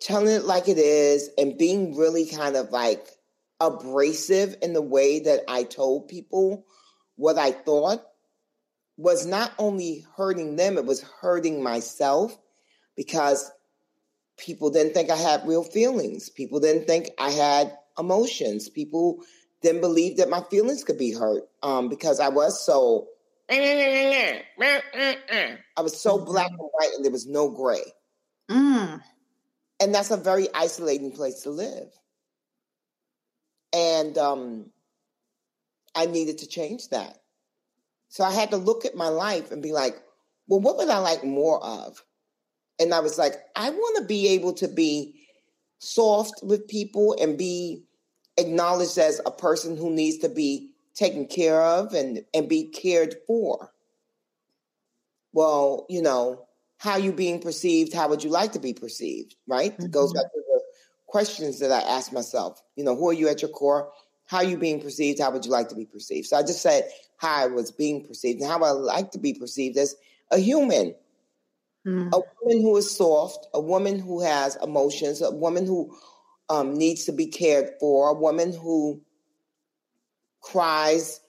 telling 0.04 0.36
it 0.36 0.44
like 0.44 0.68
it 0.68 0.78
is 0.78 1.30
and 1.38 1.58
being 1.58 1.96
really 1.96 2.26
kind 2.26 2.56
of 2.56 2.72
like 2.72 3.08
abrasive 3.60 4.56
in 4.62 4.74
the 4.74 4.82
way 4.82 5.20
that 5.22 5.42
I 5.48 5.64
told 5.64 6.08
people 6.08 6.66
what 7.16 7.38
I 7.38 7.52
thought, 7.52 8.04
was 8.98 9.26
not 9.26 9.54
only 9.58 10.06
hurting 10.16 10.56
them, 10.56 10.78
it 10.78 10.86
was 10.86 11.02
hurting 11.02 11.64
myself 11.64 12.38
because 12.96 13.52
people 14.38 14.70
didn't 14.70 14.94
think 14.94 15.10
I 15.10 15.16
had 15.16 15.48
real 15.48 15.64
feelings. 15.64 16.30
People 16.30 16.60
didn't 16.60 16.86
think 16.86 17.10
I 17.18 17.32
had 17.32 17.76
emotions. 17.98 18.70
People 18.70 19.24
didn't 19.62 19.82
believe 19.82 20.18
that 20.18 20.30
my 20.30 20.42
feelings 20.52 20.84
could 20.84 20.98
be 20.98 21.12
hurt 21.12 21.44
um, 21.64 21.90
because 21.90 22.20
I 22.20 22.30
was 22.30 22.64
so. 22.66 23.08
I 25.78 25.82
was 25.82 26.00
so 26.00 26.18
black 26.18 26.50
and 26.50 26.60
white, 26.60 26.92
and 26.96 27.04
there 27.04 27.12
was 27.12 27.28
no 27.28 27.50
gray. 27.50 27.84
Mm. 28.50 29.02
And 29.84 29.94
that's 29.94 30.12
a 30.12 30.18
very 30.18 30.48
isolating 30.54 31.12
place 31.12 31.42
to 31.42 31.50
live. 31.50 31.90
And 33.74 34.18
um, 34.18 34.68
I 35.94 36.06
needed 36.06 36.38
to 36.38 36.48
change 36.48 36.88
that. 36.90 37.18
So 38.08 38.24
I 38.24 38.32
had 38.32 38.52
to 38.52 38.58
look 38.58 38.86
at 38.86 38.96
my 38.96 39.10
life 39.10 39.52
and 39.52 39.62
be 39.62 39.74
like, 39.74 40.02
well, 40.48 40.62
what 40.62 40.78
would 40.78 40.90
I 40.90 41.00
like 41.00 41.26
more 41.26 41.62
of? 41.62 42.02
And 42.80 42.94
I 42.94 43.02
was 43.02 43.18
like, 43.18 43.34
I 43.58 43.72
want 43.72 43.98
to 43.98 44.06
be 44.06 44.30
able 44.30 44.54
to 44.54 44.70
be 44.70 45.20
soft 45.80 46.36
with 46.42 46.70
people 46.70 47.18
and 47.20 47.38
be 47.38 47.84
acknowledged 48.38 48.98
as 48.98 49.20
a 49.26 49.32
person 49.32 49.76
who 49.76 49.90
needs 49.90 50.20
to 50.20 50.30
be 50.30 50.70
taken 50.96 51.28
care 51.28 51.62
of 51.62 51.94
and, 51.94 52.24
and 52.34 52.48
be 52.48 52.70
cared 52.70 53.16
for. 53.28 53.70
Well, 55.34 55.86
you 55.90 56.02
know, 56.02 56.46
how 56.84 56.98
you 56.98 57.14
being 57.14 57.40
perceived, 57.40 57.94
how 57.94 58.10
would 58.10 58.26
you 58.26 58.30
like 58.30 58.52
to 58.52 58.60
be 58.60 58.74
perceived, 58.74 59.38
right? 59.48 59.72
Mm-hmm. 59.72 59.86
It 59.86 59.92
goes 59.92 60.12
back 60.12 60.26
to 60.34 60.40
the 60.46 60.62
questions 61.08 61.60
that 61.60 61.72
I 61.72 61.80
ask 61.80 62.12
myself. 62.12 62.62
You 62.76 62.84
know, 62.84 62.94
who 62.94 63.10
are 63.10 63.14
you 63.14 63.30
at 63.30 63.42
your 63.42 63.52
core? 63.52 63.90
How 64.26 64.40
are 64.40 64.44
you 64.44 64.58
being 64.58 64.82
perceived? 64.82 65.22
How 65.22 65.32
would 65.32 65.46
you 65.46 65.52
like 65.52 65.70
to 65.70 65.76
be 65.76 65.86
perceived? 65.86 66.28
So 66.28 66.36
I 66.36 66.42
just 66.42 66.62
said 66.62 66.90
how 67.16 67.44
I 67.44 67.46
was 67.46 67.72
being 67.72 68.06
perceived 68.06 68.42
and 68.42 68.50
how 68.50 68.62
I 68.62 68.72
like 68.72 69.12
to 69.12 69.18
be 69.18 69.34
perceived 69.34 69.78
as 69.78 69.96
a 70.30 70.38
human. 70.38 70.94
Mm. 71.88 72.12
A 72.12 72.20
woman 72.42 72.62
who 72.62 72.76
is 72.76 72.94
soft, 72.94 73.48
a 73.54 73.62
woman 73.62 73.98
who 73.98 74.22
has 74.22 74.58
emotions, 74.62 75.22
a 75.22 75.32
woman 75.32 75.66
who 75.66 75.96
um, 76.50 76.74
needs 76.74 77.06
to 77.06 77.14
be 77.14 77.28
cared 77.28 77.70
for, 77.80 78.10
a 78.10 78.14
woman 78.14 78.52
who 78.52 79.02
cries 80.42 81.22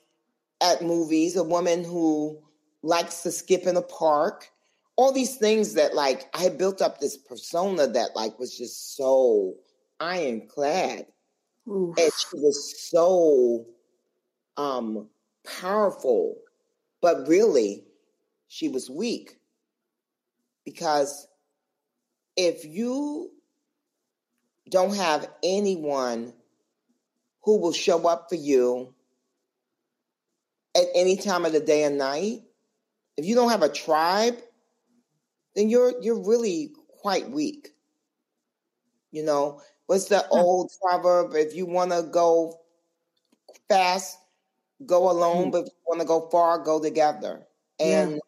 at 0.61 0.83
movies, 0.83 1.37
a 1.37 1.45
woman 1.45 1.85
who 1.85 2.40
likes 2.83 3.23
to 3.23 3.31
skip 3.31 3.69
in 3.69 3.77
a 3.77 3.83
park, 3.83 4.51
all 4.97 5.13
these 5.13 5.37
things 5.37 5.75
that 5.75 5.95
like 5.95 6.29
I 6.35 6.49
built 6.49 6.81
up 6.81 7.01
this 7.01 7.17
persona 7.17 7.87
that 7.87 8.15
like 8.15 8.39
was 8.39 8.57
just 8.57 8.97
so 8.97 9.55
ironclad. 10.01 11.07
Oof. 11.69 11.99
And 11.99 12.13
she 12.13 12.37
was 12.37 12.91
so 12.91 13.67
um 14.57 15.09
powerful, 15.61 16.37
but 17.01 17.27
really 17.29 17.85
she 18.49 18.69
was 18.69 18.89
weak. 18.89 19.37
Because 20.65 21.27
if 22.37 22.65
you 22.65 23.31
don't 24.69 24.97
have 24.97 25.29
anyone 25.43 26.33
who 27.43 27.59
will 27.59 27.73
show 27.73 28.07
up 28.09 28.29
for 28.29 28.37
you 28.37 28.95
at 30.75 30.87
any 30.95 31.17
time 31.17 31.45
of 31.45 31.53
the 31.53 31.61
day 31.61 31.85
and 31.85 31.99
night, 31.99 32.43
if 33.17 33.27
you 33.27 33.35
don't 33.35 33.51
have 33.51 33.63
a 33.63 33.69
tribe, 33.69 34.37
then 35.55 35.69
you're 35.69 35.93
you're 36.01 36.23
really 36.23 36.73
quite 37.01 37.31
weak. 37.31 37.71
You 39.12 39.25
know, 39.25 39.61
what's 39.87 40.07
the 40.07 40.27
old 40.29 40.73
proverb? 40.83 41.35
If 41.35 41.55
you 41.55 41.67
want 41.67 41.93
to 41.93 42.03
go 42.03 42.61
fast, 43.69 44.19
go 44.87 45.11
alone, 45.11 45.49
mm. 45.49 45.53
but 45.53 45.59
if 45.62 45.67
you 45.67 45.83
want 45.87 46.01
to 46.01 46.07
go 46.07 46.29
far, 46.31 46.59
go 46.59 46.83
together. 46.83 47.47
And 47.79 48.21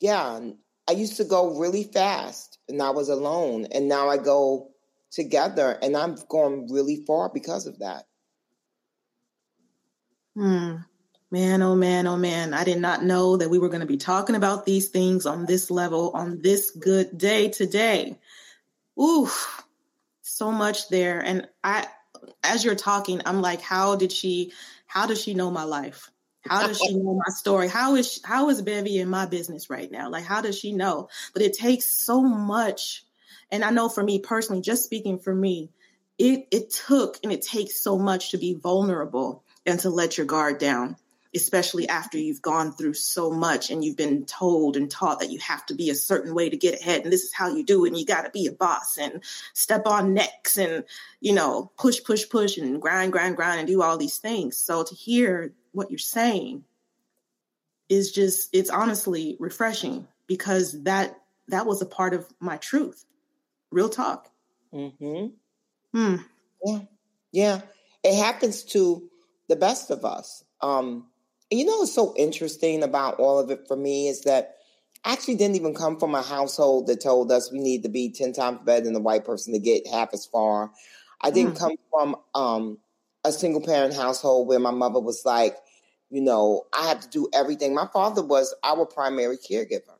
yeah. 0.00 0.38
yeah, 0.40 0.50
I 0.88 0.92
used 0.92 1.16
to 1.18 1.24
go 1.24 1.58
really 1.58 1.84
fast 1.84 2.58
and 2.68 2.80
I 2.80 2.90
was 2.90 3.08
alone, 3.08 3.66
and 3.72 3.88
now 3.88 4.08
I 4.08 4.16
go 4.16 4.70
together 5.10 5.78
and 5.80 5.96
I'm 5.96 6.16
going 6.28 6.72
really 6.72 7.04
far 7.06 7.30
because 7.32 7.66
of 7.66 7.78
that. 7.78 8.04
Hmm. 10.34 10.76
Man, 11.34 11.62
oh 11.62 11.74
man, 11.74 12.06
oh 12.06 12.16
man. 12.16 12.54
I 12.54 12.62
did 12.62 12.78
not 12.78 13.02
know 13.02 13.36
that 13.36 13.50
we 13.50 13.58
were 13.58 13.68
going 13.68 13.80
to 13.80 13.88
be 13.88 13.96
talking 13.96 14.36
about 14.36 14.64
these 14.64 14.90
things 14.90 15.26
on 15.26 15.46
this 15.46 15.68
level, 15.68 16.12
on 16.14 16.42
this 16.42 16.70
good 16.70 17.18
day 17.18 17.48
today. 17.48 18.20
Ooh, 19.02 19.28
so 20.22 20.52
much 20.52 20.88
there. 20.90 21.18
And 21.18 21.48
I, 21.64 21.88
as 22.44 22.64
you're 22.64 22.76
talking, 22.76 23.20
I'm 23.26 23.42
like, 23.42 23.60
how 23.60 23.96
did 23.96 24.12
she, 24.12 24.52
how 24.86 25.08
does 25.08 25.20
she 25.20 25.34
know 25.34 25.50
my 25.50 25.64
life? 25.64 26.08
How 26.46 26.68
does 26.68 26.78
she 26.78 26.94
know 26.94 27.14
my 27.14 27.32
story? 27.32 27.66
How 27.66 27.96
is, 27.96 28.12
she, 28.12 28.20
how 28.22 28.48
is 28.50 28.62
Bevy 28.62 29.00
in 29.00 29.08
my 29.08 29.26
business 29.26 29.68
right 29.68 29.90
now? 29.90 30.10
Like, 30.10 30.24
how 30.24 30.40
does 30.40 30.56
she 30.56 30.70
know? 30.70 31.08
But 31.32 31.42
it 31.42 31.54
takes 31.54 31.86
so 31.86 32.22
much. 32.22 33.02
And 33.50 33.64
I 33.64 33.70
know 33.70 33.88
for 33.88 34.04
me 34.04 34.20
personally, 34.20 34.62
just 34.62 34.84
speaking 34.84 35.18
for 35.18 35.34
me, 35.34 35.70
it, 36.16 36.46
it 36.52 36.70
took 36.70 37.18
and 37.24 37.32
it 37.32 37.42
takes 37.42 37.80
so 37.80 37.98
much 37.98 38.30
to 38.30 38.38
be 38.38 38.54
vulnerable 38.54 39.42
and 39.66 39.80
to 39.80 39.90
let 39.90 40.16
your 40.16 40.26
guard 40.26 40.58
down 40.58 40.94
especially 41.34 41.88
after 41.88 42.18
you've 42.18 42.42
gone 42.42 42.72
through 42.72 42.94
so 42.94 43.30
much 43.30 43.70
and 43.70 43.84
you've 43.84 43.96
been 43.96 44.24
told 44.24 44.76
and 44.76 44.90
taught 44.90 45.20
that 45.20 45.30
you 45.30 45.38
have 45.38 45.64
to 45.66 45.74
be 45.74 45.90
a 45.90 45.94
certain 45.94 46.34
way 46.34 46.48
to 46.48 46.56
get 46.56 46.80
ahead 46.80 47.02
and 47.02 47.12
this 47.12 47.22
is 47.24 47.32
how 47.32 47.48
you 47.48 47.64
do 47.64 47.84
it 47.84 47.88
and 47.88 47.98
you 47.98 48.06
got 48.06 48.22
to 48.22 48.30
be 48.30 48.46
a 48.46 48.52
boss 48.52 48.96
and 48.98 49.22
step 49.52 49.86
on 49.86 50.14
necks 50.14 50.56
and 50.56 50.84
you 51.20 51.32
know 51.32 51.70
push 51.78 52.02
push 52.04 52.28
push 52.28 52.56
and 52.56 52.80
grind 52.80 53.12
grind 53.12 53.36
grind 53.36 53.58
and 53.58 53.68
do 53.68 53.82
all 53.82 53.96
these 53.96 54.18
things. 54.18 54.56
So 54.56 54.84
to 54.84 54.94
hear 54.94 55.52
what 55.72 55.90
you're 55.90 55.98
saying 55.98 56.64
is 57.88 58.12
just 58.12 58.50
it's 58.52 58.70
honestly 58.70 59.36
refreshing 59.40 60.06
because 60.26 60.82
that 60.84 61.18
that 61.48 61.66
was 61.66 61.82
a 61.82 61.86
part 61.86 62.14
of 62.14 62.26
my 62.40 62.56
truth. 62.56 63.04
Real 63.70 63.88
talk. 63.88 64.30
Mhm 64.72 65.32
hmm. 65.92 66.16
Yeah. 66.64 66.78
Yeah. 67.32 67.60
It 68.02 68.16
happens 68.16 68.64
to 68.64 69.08
the 69.48 69.56
best 69.56 69.90
of 69.90 70.04
us. 70.04 70.44
Um 70.60 71.06
you 71.50 71.64
know 71.64 71.78
what's 71.78 71.94
so 71.94 72.14
interesting 72.16 72.82
about 72.82 73.18
all 73.18 73.38
of 73.38 73.50
it 73.50 73.66
for 73.68 73.76
me 73.76 74.08
is 74.08 74.22
that 74.22 74.56
I 75.04 75.12
actually 75.12 75.36
didn't 75.36 75.56
even 75.56 75.74
come 75.74 75.98
from 75.98 76.14
a 76.14 76.22
household 76.22 76.86
that 76.86 77.02
told 77.02 77.30
us 77.30 77.52
we 77.52 77.58
need 77.58 77.82
to 77.82 77.88
be 77.88 78.10
10 78.10 78.32
times 78.32 78.60
better 78.64 78.84
than 78.84 78.94
the 78.94 79.00
white 79.00 79.24
person 79.24 79.52
to 79.52 79.58
get 79.58 79.86
half 79.86 80.14
as 80.14 80.24
far. 80.24 80.70
I 81.20 81.30
didn't 81.30 81.54
mm. 81.54 81.58
come 81.58 81.76
from 81.90 82.16
um, 82.34 82.78
a 83.24 83.32
single 83.32 83.60
parent 83.60 83.94
household 83.94 84.48
where 84.48 84.58
my 84.58 84.70
mother 84.70 85.00
was 85.00 85.24
like, 85.24 85.56
you 86.10 86.22
know, 86.22 86.64
I 86.72 86.88
have 86.88 87.00
to 87.00 87.08
do 87.08 87.28
everything. 87.34 87.74
My 87.74 87.88
father 87.92 88.22
was 88.22 88.54
our 88.62 88.86
primary 88.86 89.36
caregiver. 89.36 89.98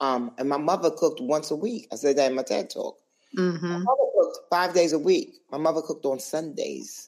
Um, 0.00 0.32
and 0.38 0.48
my 0.48 0.58
mother 0.58 0.90
cooked 0.90 1.20
once 1.20 1.50
a 1.50 1.56
week. 1.56 1.88
I 1.92 1.96
said 1.96 2.16
that 2.16 2.30
in 2.30 2.36
my 2.36 2.42
TED 2.42 2.70
talk. 2.70 2.98
Mm-hmm. 3.36 3.66
My 3.66 3.78
mother 3.78 4.02
cooked 4.14 4.38
five 4.50 4.74
days 4.74 4.92
a 4.92 4.98
week. 4.98 5.34
My 5.50 5.58
mother 5.58 5.82
cooked 5.82 6.04
on 6.04 6.20
Sundays. 6.20 7.07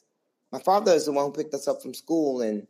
My 0.51 0.59
father 0.59 0.91
is 0.91 1.05
the 1.05 1.11
one 1.11 1.25
who 1.25 1.31
picked 1.31 1.53
us 1.53 1.67
up 1.67 1.81
from 1.81 1.93
school 1.93 2.41
and, 2.41 2.67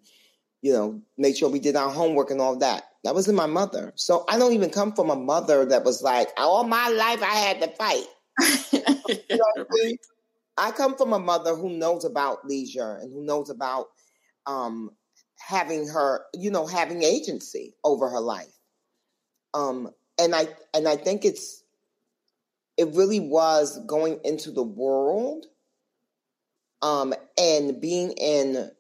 you 0.61 0.73
know, 0.73 1.01
made 1.17 1.37
sure 1.37 1.49
we 1.49 1.59
did 1.59 1.75
our 1.75 1.89
homework 1.89 2.31
and 2.31 2.41
all 2.41 2.57
that. 2.57 2.83
That 3.03 3.15
wasn't 3.15 3.37
my 3.37 3.47
mother. 3.47 3.93
So 3.95 4.25
I 4.29 4.37
don't 4.37 4.53
even 4.53 4.69
come 4.69 4.93
from 4.93 5.09
a 5.09 5.15
mother 5.15 5.65
that 5.65 5.83
was 5.83 6.03
like, 6.03 6.29
all 6.37 6.63
my 6.63 6.89
life 6.89 7.23
I 7.23 7.35
had 7.35 7.61
to 7.61 7.67
fight. 7.69 8.05
you 9.29 9.37
know 9.37 9.65
I? 9.83 9.97
I 10.57 10.71
come 10.71 10.95
from 10.95 11.13
a 11.13 11.19
mother 11.19 11.55
who 11.55 11.69
knows 11.69 12.05
about 12.05 12.45
leisure 12.45 12.97
and 12.97 13.11
who 13.11 13.23
knows 13.23 13.49
about 13.49 13.87
um, 14.45 14.91
having 15.39 15.87
her, 15.87 16.25
you 16.33 16.51
know, 16.51 16.67
having 16.67 17.01
agency 17.01 17.73
over 17.83 18.09
her 18.09 18.19
life. 18.19 18.53
Um, 19.53 19.91
and 20.19 20.35
I 20.35 20.47
and 20.73 20.87
I 20.87 20.95
think 20.95 21.25
it's 21.25 21.63
it 22.77 22.89
really 22.93 23.19
was 23.19 23.79
going 23.85 24.19
into 24.23 24.51
the 24.51 24.63
world 24.63 25.45
um, 26.81 27.13
and 27.37 27.79
being 27.79 28.11
in 28.11 28.71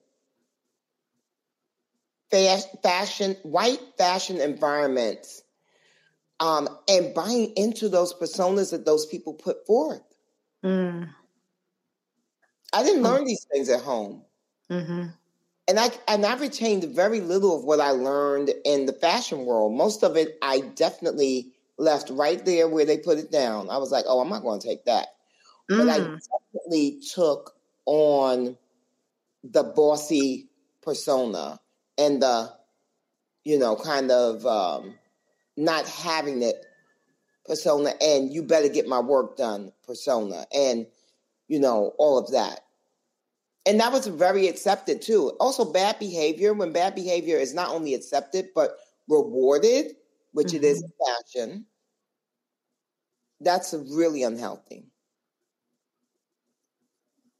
fashion, 2.31 3.35
white 3.43 3.81
fashion 3.97 4.39
environments, 4.39 5.43
um, 6.39 6.69
and 6.87 7.13
buying 7.13 7.53
into 7.55 7.89
those 7.89 8.13
personas 8.13 8.71
that 8.71 8.85
those 8.85 9.05
people 9.05 9.33
put 9.33 9.65
forth. 9.67 10.01
Mm. 10.63 11.09
I 12.73 12.83
didn't 12.83 13.03
learn 13.03 13.25
these 13.25 13.45
things 13.51 13.69
at 13.69 13.81
home. 13.81 14.23
Mm-hmm. 14.69 15.07
And 15.67 15.79
I 15.79 15.89
and 16.07 16.25
I 16.25 16.35
retained 16.37 16.83
very 16.95 17.21
little 17.21 17.57
of 17.57 17.63
what 17.63 17.79
I 17.79 17.91
learned 17.91 18.51
in 18.65 18.85
the 18.85 18.93
fashion 18.93 19.45
world. 19.45 19.73
Most 19.73 20.03
of 20.03 20.17
it 20.17 20.37
I 20.41 20.61
definitely 20.61 21.51
left 21.77 22.09
right 22.09 22.43
there 22.45 22.67
where 22.67 22.85
they 22.85 22.97
put 22.97 23.17
it 23.17 23.31
down. 23.31 23.69
I 23.69 23.77
was 23.77 23.91
like, 23.91 24.05
oh, 24.07 24.19
I'm 24.19 24.29
not 24.29 24.43
going 24.43 24.59
to 24.59 24.67
take 24.67 24.85
that. 24.85 25.07
Mm. 25.69 25.77
But 25.77 25.89
I 25.89 25.99
mm. 25.99 26.19
definitely 26.53 27.01
took 27.13 27.55
on 27.85 28.57
the 29.43 29.63
bossy 29.63 30.49
persona 30.81 31.59
and 31.97 32.21
the, 32.21 32.51
you 33.43 33.57
know, 33.57 33.75
kind 33.75 34.11
of 34.11 34.45
um, 34.45 34.95
not 35.57 35.87
having 35.87 36.41
it 36.43 36.65
persona 37.45 37.93
and 38.01 38.31
you 38.31 38.43
better 38.43 38.69
get 38.69 38.87
my 38.87 38.99
work 38.99 39.37
done 39.37 39.71
persona 39.85 40.45
and, 40.53 40.85
you 41.47 41.59
know, 41.59 41.93
all 41.97 42.17
of 42.17 42.31
that. 42.31 42.61
and 43.65 43.79
that 43.79 43.91
was 43.91 44.07
very 44.07 44.47
accepted 44.47 45.01
too. 45.01 45.29
Also, 45.39 45.65
bad 45.65 45.99
behavior, 45.99 46.53
when 46.53 46.71
bad 46.73 46.95
behavior 46.95 47.37
is 47.37 47.53
not 47.53 47.69
only 47.69 47.93
accepted, 47.93 48.49
but 48.55 48.77
rewarded, 49.07 49.95
which 50.33 50.47
mm-hmm. 50.49 50.57
it 50.57 50.63
is 50.63 50.83
fashion, 51.05 51.49
mm-hmm. 51.49 51.61
that's 53.41 53.73
really 53.73 54.23
unhealthy. 54.23 54.90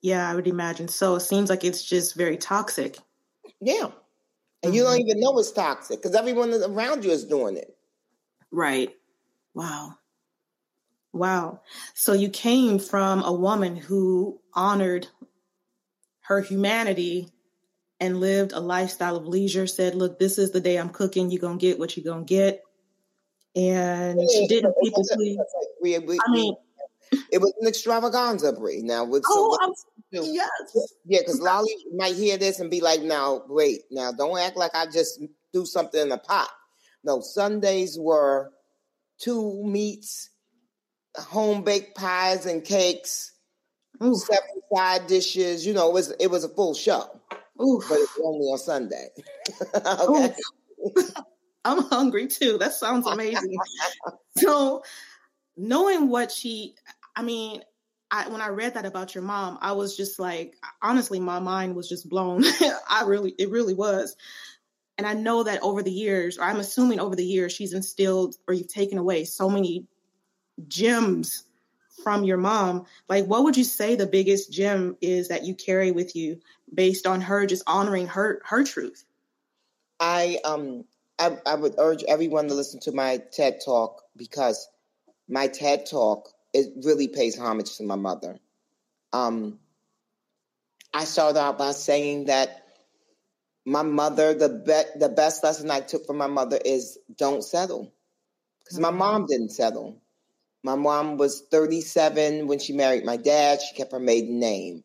Yeah, 0.01 0.29
I 0.29 0.35
would 0.35 0.47
imagine. 0.47 0.87
So 0.87 1.15
it 1.15 1.21
seems 1.21 1.49
like 1.49 1.63
it's 1.63 1.83
just 1.83 2.15
very 2.15 2.37
toxic. 2.37 2.97
Yeah. 3.59 3.83
And 3.83 3.93
mm-hmm. 4.71 4.73
you 4.73 4.83
don't 4.83 4.93
mm-hmm. 4.93 5.09
even 5.09 5.19
know 5.19 5.37
it's 5.37 5.51
toxic 5.51 6.01
because 6.01 6.15
everyone 6.15 6.53
around 6.53 7.05
you 7.05 7.11
is 7.11 7.25
doing 7.25 7.57
it. 7.57 7.75
Right. 8.51 8.95
Wow. 9.53 9.95
Wow. 11.13 11.61
So 11.93 12.13
you 12.13 12.29
came 12.29 12.79
from 12.79 13.23
a 13.23 13.33
woman 13.33 13.75
who 13.75 14.39
honored 14.53 15.07
her 16.21 16.41
humanity 16.41 17.29
and 17.99 18.19
lived 18.19 18.53
a 18.53 18.59
lifestyle 18.59 19.15
of 19.15 19.27
leisure, 19.27 19.67
said, 19.67 19.93
Look, 19.93 20.17
this 20.17 20.37
is 20.37 20.51
the 20.51 20.59
day 20.61 20.77
I'm 20.77 20.89
cooking. 20.89 21.29
You're 21.29 21.41
going 21.41 21.59
to 21.59 21.65
get 21.65 21.77
what 21.77 21.95
you're 21.95 22.11
going 22.11 22.25
to 22.25 22.33
get. 22.33 22.63
And 23.55 24.19
yeah, 24.19 24.27
she 24.31 24.47
didn't 24.47 24.73
people 24.81 25.03
please. 25.13 25.37
I 25.83 26.31
mean, 26.31 26.55
it 27.31 27.41
was 27.41 27.53
an 27.59 27.67
extravaganza, 27.67 28.53
Bree. 28.53 28.81
Now, 28.81 29.03
with 29.03 29.23
oh, 29.27 29.57
so, 29.59 29.83
yes, 30.11 30.49
yeah, 31.05 31.19
because 31.19 31.39
Lolly 31.39 31.75
might 31.95 32.15
hear 32.15 32.37
this 32.37 32.59
and 32.59 32.69
be 32.69 32.81
like, 32.81 33.01
"Now, 33.01 33.43
wait, 33.47 33.83
now 33.91 34.11
don't 34.11 34.37
act 34.37 34.57
like 34.57 34.71
I 34.73 34.85
just 34.85 35.21
do 35.53 35.65
something 35.65 36.01
in 36.01 36.11
a 36.11 36.17
pot." 36.17 36.49
No, 37.03 37.21
Sundays 37.21 37.97
were 37.97 38.51
two 39.17 39.63
meats, 39.63 40.29
home 41.15 41.63
baked 41.63 41.95
pies 41.95 42.45
and 42.45 42.63
cakes, 42.63 43.33
Ooh. 44.03 44.15
seven 44.15 44.61
side 44.73 45.07
dishes. 45.07 45.65
You 45.65 45.73
know, 45.73 45.89
it 45.89 45.93
was 45.93 46.11
it 46.19 46.27
was 46.27 46.43
a 46.43 46.49
full 46.49 46.73
show. 46.73 47.09
Ooh. 47.61 47.81
But 47.87 47.99
it's 47.99 48.19
only 48.23 48.47
on 48.47 48.57
Sunday. 48.57 49.09
okay. 49.75 50.35
I'm 51.65 51.83
hungry 51.83 52.27
too. 52.27 52.57
That 52.57 52.73
sounds 52.73 53.05
amazing. 53.05 53.57
so 54.37 54.83
knowing 55.55 56.09
what 56.09 56.31
she 56.31 56.75
I 57.15 57.23
mean, 57.23 57.61
I, 58.11 58.27
when 58.27 58.41
I 58.41 58.49
read 58.49 58.73
that 58.73 58.85
about 58.85 59.15
your 59.15 59.23
mom, 59.23 59.57
I 59.61 59.71
was 59.71 59.95
just 59.95 60.19
like, 60.19 60.57
honestly, 60.81 61.19
my 61.19 61.39
mind 61.39 61.75
was 61.75 61.87
just 61.87 62.09
blown. 62.09 62.43
I 62.89 63.05
really, 63.05 63.33
it 63.39 63.49
really 63.49 63.73
was. 63.73 64.15
And 64.97 65.07
I 65.07 65.13
know 65.13 65.43
that 65.43 65.63
over 65.63 65.81
the 65.81 65.91
years, 65.91 66.37
or 66.37 66.43
I'm 66.43 66.59
assuming 66.59 66.99
over 66.99 67.15
the 67.15 67.25
years, 67.25 67.53
she's 67.53 67.73
instilled 67.73 68.35
or 68.47 68.53
you've 68.53 68.67
taken 68.67 68.97
away 68.97 69.23
so 69.23 69.49
many 69.49 69.87
gems 70.67 71.45
from 72.03 72.23
your 72.23 72.37
mom. 72.37 72.85
Like, 73.07 73.25
what 73.25 73.43
would 73.43 73.57
you 73.57 73.63
say 73.63 73.95
the 73.95 74.05
biggest 74.05 74.51
gem 74.51 74.97
is 75.01 75.29
that 75.29 75.45
you 75.45 75.55
carry 75.55 75.91
with 75.91 76.15
you 76.15 76.41
based 76.73 77.07
on 77.07 77.21
her 77.21 77.45
just 77.45 77.63
honoring 77.65 78.07
her 78.07 78.41
her 78.45 78.63
truth? 78.63 79.05
I 79.99 80.39
um 80.43 80.85
I, 81.19 81.37
I 81.45 81.55
would 81.55 81.75
urge 81.77 82.03
everyone 82.03 82.47
to 82.47 82.55
listen 82.55 82.79
to 82.81 82.91
my 82.91 83.21
TED 83.31 83.59
talk 83.63 84.01
because 84.17 84.67
my 85.29 85.47
TED 85.47 85.85
talk 85.85 86.29
it 86.53 86.67
really 86.83 87.07
pays 87.07 87.37
homage 87.37 87.77
to 87.77 87.83
my 87.83 87.95
mother. 87.95 88.37
Um, 89.13 89.59
I 90.93 91.05
started 91.05 91.39
out 91.39 91.57
by 91.57 91.71
saying 91.71 92.25
that 92.25 92.65
my 93.65 93.83
mother, 93.83 94.33
the 94.33 94.49
be- 94.49 94.99
the 94.99 95.09
best 95.09 95.43
lesson 95.43 95.71
I 95.71 95.81
took 95.81 96.05
from 96.05 96.17
my 96.17 96.27
mother 96.27 96.59
is 96.63 96.97
don't 97.15 97.43
settle, 97.43 97.93
because 98.59 98.79
my 98.79 98.91
mom 98.91 99.25
didn't 99.27 99.51
settle. 99.51 100.01
My 100.63 100.75
mom 100.75 101.17
was 101.17 101.41
37 101.49 102.47
when 102.47 102.59
she 102.59 102.73
married 102.73 103.03
my 103.05 103.17
dad. 103.17 103.61
She 103.61 103.75
kept 103.75 103.93
her 103.93 103.99
maiden 103.99 104.39
name. 104.39 104.83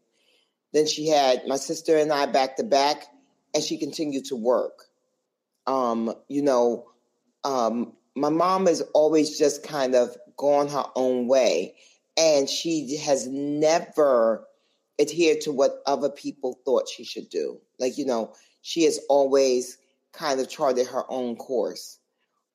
Then 0.72 0.86
she 0.86 1.08
had 1.08 1.46
my 1.46 1.56
sister 1.56 1.96
and 1.96 2.12
I 2.12 2.26
back 2.26 2.56
to 2.56 2.64
back, 2.64 3.06
and 3.54 3.62
she 3.62 3.78
continued 3.78 4.26
to 4.26 4.36
work. 4.36 4.84
Um, 5.66 6.14
you 6.28 6.42
know, 6.42 6.86
um, 7.44 7.94
my 8.16 8.30
mom 8.30 8.66
has 8.66 8.80
always 8.94 9.38
just 9.38 9.62
kind 9.62 9.94
of 9.94 10.16
gone 10.36 10.68
her 10.68 10.84
own 10.96 11.28
way, 11.28 11.74
and 12.16 12.48
she 12.48 12.96
has 12.96 13.26
never 13.26 14.46
adhered 14.98 15.42
to 15.42 15.52
what 15.52 15.82
other 15.86 16.08
people 16.08 16.58
thought 16.64 16.88
she 16.88 17.04
should 17.04 17.28
do. 17.28 17.60
Like, 17.78 17.98
you 17.98 18.06
know, 18.06 18.32
she 18.62 18.84
has 18.84 18.98
always 19.08 19.76
kind 20.12 20.40
of 20.40 20.48
charted 20.48 20.86
her 20.86 21.04
own 21.10 21.36
course. 21.36 21.98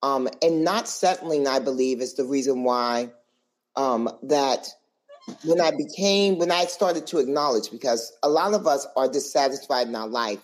Um, 0.04 0.28
and 0.41 0.63
not 0.63 0.88
settling, 0.88 1.47
I 1.47 1.60
believe, 1.60 2.02
is 2.02 2.15
the 2.15 2.26
reason 2.26 2.63
why 2.63 3.12
um, 3.76 4.10
that 4.24 4.67
when 5.45 5.62
I 5.62 5.71
became, 5.78 6.39
when 6.39 6.52
I 6.52 6.65
started 6.65 7.06
to 7.08 7.19
acknowledge, 7.19 7.69
because 7.69 8.12
a 8.24 8.30
lot 8.30 8.56
of 8.56 8.65
us 8.65 8.88
are 8.97 9.08
dissatisfied 9.08 9.88
in 9.88 9.95
our 9.95 10.08
life, 10.08 10.39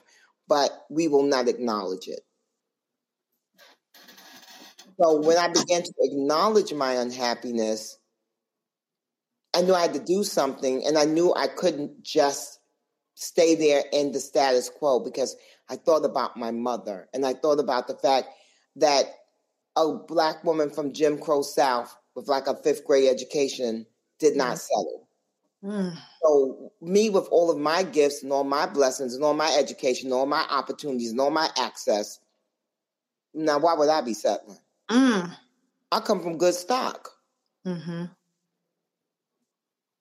but 0.48 0.86
we 0.92 1.08
will 1.08 1.24
not 1.24 1.48
acknowledge 1.48 2.08
it. 2.08 2.20
So 5.00 5.22
when 5.22 5.38
I 5.38 5.48
began 5.48 5.84
to 5.84 5.94
acknowledge 6.00 6.74
my 6.74 6.94
unhappiness, 6.94 7.98
I 9.54 9.62
knew 9.62 9.74
I 9.74 9.82
had 9.82 9.94
to 9.94 10.00
do 10.00 10.24
something, 10.24 10.86
and 10.86 10.98
I 10.98 11.06
knew 11.06 11.34
I 11.34 11.48
couldn't 11.48 12.04
just 12.04 12.60
stay 13.16 13.56
there 13.56 13.84
in 13.92 14.12
the 14.12 14.20
status 14.20 14.70
quo 14.70 15.00
because 15.00 15.36
I 15.70 15.76
thought 15.76 16.06
about 16.06 16.38
my 16.38 16.52
mother, 16.52 17.08
and 17.14 17.26
I 17.26 17.34
thought 17.34 17.60
about 17.60 17.88
the 17.88 17.96
fact 17.96 18.28
that 18.76 19.06
a 19.76 19.94
black 19.94 20.44
woman 20.44 20.70
from 20.70 20.94
Jim 20.94 21.20
Crow 21.20 21.42
South 21.42 21.96
with 22.16 22.28
like 22.28 22.48
a 22.48 22.56
fifth 22.56 22.86
grade 22.86 23.10
education 23.10 23.86
did 24.20 24.36
not 24.36 24.56
mm. 24.56 24.60
settle. 24.60 25.08
Mm. 25.64 25.98
So 26.24 26.72
me 26.82 27.10
with 27.10 27.28
all 27.30 27.52
of 27.52 27.58
my 27.58 27.84
gifts 27.84 28.24
and 28.24 28.32
all 28.32 28.44
my 28.44 28.66
blessings 28.66 29.14
and 29.14 29.24
all 29.24 29.34
my 29.34 29.56
education, 29.58 30.08
and 30.08 30.14
all 30.14 30.26
my 30.26 30.46
opportunities 30.50 31.12
and 31.12 31.22
all 31.22 31.32
my 31.32 31.50
access, 31.58 32.20
now 33.34 33.60
why 33.60 33.74
would 33.76 33.90
I 33.90 34.02
be 34.02 34.14
settling? 34.14 34.58
Mm. 34.90 35.36
I 35.92 36.00
come 36.00 36.22
from 36.22 36.38
good 36.38 36.54
stock. 36.54 37.10
Mm-hmm. 37.66 38.06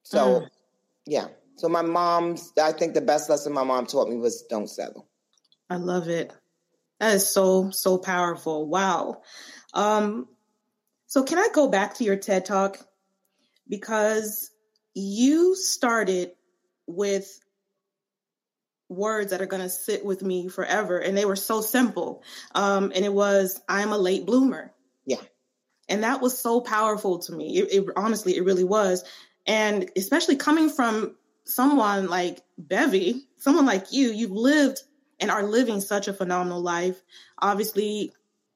So, 0.02 0.40
mm. 0.40 0.48
yeah. 1.06 1.26
So 1.56 1.68
my 1.68 1.82
mom's, 1.82 2.52
I 2.62 2.72
think 2.72 2.94
the 2.94 3.00
best 3.00 3.30
lesson 3.30 3.52
my 3.52 3.64
mom 3.64 3.86
taught 3.86 4.08
me 4.08 4.16
was 4.16 4.42
don't 4.42 4.68
settle. 4.68 5.08
I 5.70 5.76
love 5.76 6.08
it. 6.08 6.32
That 7.00 7.14
is 7.14 7.28
so, 7.28 7.70
so 7.70 7.98
powerful. 7.98 8.66
Wow. 8.68 9.22
Um, 9.74 10.28
so 11.06 11.22
can 11.22 11.38
I 11.38 11.48
go 11.52 11.68
back 11.68 11.96
to 11.96 12.04
your 12.04 12.16
TED 12.16 12.44
talk? 12.44 12.78
Because 13.68 14.50
you 14.94 15.54
started 15.56 16.32
with 16.86 17.40
words 18.88 19.30
that 19.30 19.42
are 19.42 19.46
going 19.46 19.62
to 19.62 19.68
sit 19.68 20.04
with 20.04 20.22
me 20.22 20.48
forever. 20.48 20.98
And 20.98 21.16
they 21.16 21.24
were 21.24 21.36
so 21.36 21.60
simple. 21.60 22.22
Um, 22.54 22.92
and 22.94 23.04
it 23.04 23.12
was, 23.12 23.60
I'm 23.68 23.92
a 23.92 23.98
late 23.98 24.24
bloomer. 24.24 24.72
And 25.88 26.02
that 26.02 26.20
was 26.20 26.38
so 26.38 26.60
powerful 26.60 27.20
to 27.20 27.32
me. 27.32 27.58
It, 27.58 27.72
it, 27.72 27.92
honestly, 27.96 28.36
it 28.36 28.44
really 28.44 28.64
was. 28.64 29.04
And 29.46 29.90
especially 29.96 30.36
coming 30.36 30.68
from 30.68 31.16
someone 31.44 32.08
like 32.08 32.42
Bevy, 32.58 33.26
someone 33.36 33.66
like 33.66 33.92
you, 33.92 34.10
you've 34.10 34.32
lived 34.32 34.82
and 35.20 35.30
are 35.30 35.44
living 35.44 35.80
such 35.80 36.08
a 36.08 36.12
phenomenal 36.12 36.60
life. 36.60 37.00
Obviously, 37.38 38.12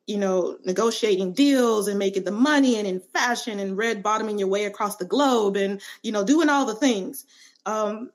you 0.06 0.18
know, 0.18 0.58
negotiating 0.64 1.32
deals 1.32 1.86
and 1.86 1.98
making 1.98 2.24
the 2.24 2.32
money 2.32 2.76
and 2.76 2.88
in 2.88 2.98
fashion 2.98 3.60
and 3.60 3.76
red 3.76 4.02
bottoming 4.02 4.38
your 4.38 4.48
way 4.48 4.64
across 4.64 4.96
the 4.96 5.04
globe 5.04 5.56
and, 5.56 5.80
you 6.02 6.10
know, 6.10 6.24
doing 6.24 6.48
all 6.48 6.66
the 6.66 6.74
things. 6.74 7.24
Um, 7.64 8.10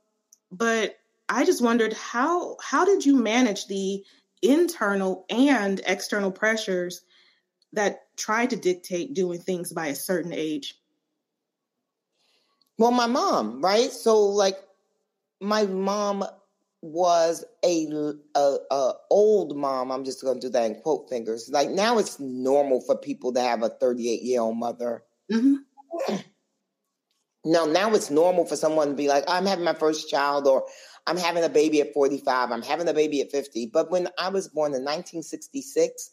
but 0.51 0.99
I 1.30 1.45
just 1.45 1.62
wondered 1.62 1.93
how 1.93 2.58
how 2.62 2.86
did 2.86 3.06
you 3.06 3.15
manage 3.15 3.67
the 3.67 4.04
internal 4.41 5.25
and 5.30 5.82
external 5.88 6.32
pressures 6.32 7.01
that 7.75 8.15
tried 8.17 8.49
to 8.51 8.55
dictate 8.55 9.13
doing 9.13 9.39
things 9.39 9.71
by 9.71 9.88
a 9.88 9.95
certain 9.95 10.33
age? 10.33 10.75
Well, 12.77 12.91
my 12.91 13.07
mom, 13.07 13.61
right? 13.61 13.91
So, 13.91 14.23
like, 14.23 14.57
my 15.39 15.65
mom 15.65 16.25
was 16.81 17.43
a, 17.63 17.88
a, 18.35 18.57
a 18.71 18.93
old 19.09 19.57
mom. 19.57 19.91
I'm 19.91 20.05
just 20.05 20.21
going 20.21 20.39
to 20.39 20.47
do 20.47 20.51
that 20.51 20.65
in 20.65 20.75
quote 20.81 21.09
fingers. 21.09 21.49
Like 21.51 21.69
now, 21.69 21.97
it's 21.97 22.19
normal 22.19 22.81
for 22.81 22.95
people 22.95 23.33
to 23.33 23.41
have 23.41 23.63
a 23.63 23.69
38 23.69 24.21
year 24.21 24.41
old 24.41 24.57
mother. 24.57 25.03
Mm-hmm. 25.31 26.15
No, 27.47 27.65
now 27.65 27.93
it's 27.93 28.09
normal 28.09 28.45
for 28.45 28.55
someone 28.55 28.89
to 28.89 28.93
be 28.95 29.07
like, 29.07 29.23
I'm 29.27 29.45
having 29.45 29.65
my 29.65 29.75
first 29.75 30.09
child, 30.09 30.47
or 30.47 30.65
I'm 31.05 31.17
having 31.17 31.43
a 31.43 31.49
baby 31.49 31.79
at 31.79 31.93
45, 31.93 32.51
I'm 32.51 32.63
having 32.63 32.88
a 32.88 32.93
baby 32.93 33.21
at 33.21 33.31
50. 33.31 33.67
But 33.67 33.91
when 33.91 34.07
I 34.17 34.29
was 34.29 34.47
born 34.47 34.71
in 34.71 34.83
1966, 34.83 36.09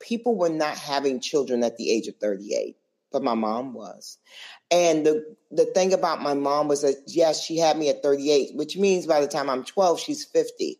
people 0.00 0.34
were 0.34 0.48
not 0.48 0.76
having 0.76 1.20
children 1.20 1.62
at 1.62 1.76
the 1.76 1.90
age 1.90 2.08
of 2.08 2.16
38, 2.16 2.76
but 3.12 3.22
my 3.22 3.34
mom 3.34 3.74
was. 3.74 4.18
And 4.70 5.06
the, 5.06 5.36
the 5.50 5.66
thing 5.66 5.92
about 5.92 6.22
my 6.22 6.34
mom 6.34 6.68
was 6.68 6.82
that, 6.82 6.96
yes, 7.06 7.42
she 7.42 7.58
had 7.58 7.76
me 7.76 7.88
at 7.88 8.02
38, 8.02 8.56
which 8.56 8.76
means 8.76 9.06
by 9.06 9.20
the 9.20 9.28
time 9.28 9.48
I'm 9.48 9.64
12, 9.64 10.00
she's 10.00 10.24
50. 10.24 10.78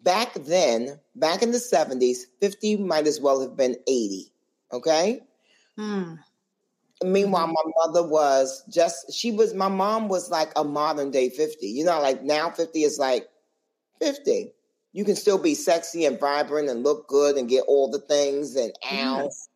Back 0.00 0.34
then, 0.34 0.98
back 1.14 1.42
in 1.42 1.52
the 1.52 1.58
70s, 1.58 2.18
50 2.40 2.78
might 2.78 3.06
as 3.06 3.20
well 3.20 3.40
have 3.40 3.56
been 3.56 3.76
80. 3.86 4.32
Okay? 4.72 5.20
Hmm. 5.76 6.14
Meanwhile, 7.04 7.48
my 7.48 7.72
mother 7.84 8.06
was 8.06 8.62
just, 8.70 9.12
she 9.12 9.32
was, 9.32 9.54
my 9.54 9.68
mom 9.68 10.08
was 10.08 10.30
like 10.30 10.52
a 10.54 10.62
modern 10.62 11.10
day 11.10 11.30
50. 11.30 11.66
You 11.66 11.84
know, 11.84 12.00
like 12.00 12.22
now 12.22 12.50
50 12.50 12.82
is 12.84 12.98
like 12.98 13.28
50. 14.00 14.52
You 14.92 15.04
can 15.04 15.16
still 15.16 15.38
be 15.38 15.54
sexy 15.54 16.04
and 16.04 16.20
vibrant 16.20 16.68
and 16.68 16.82
look 16.82 17.08
good 17.08 17.36
and 17.36 17.48
get 17.48 17.64
all 17.66 17.90
the 17.90 18.00
things 18.00 18.56
and 18.56 18.72
ow. 18.84 19.22
Yes. 19.24 19.48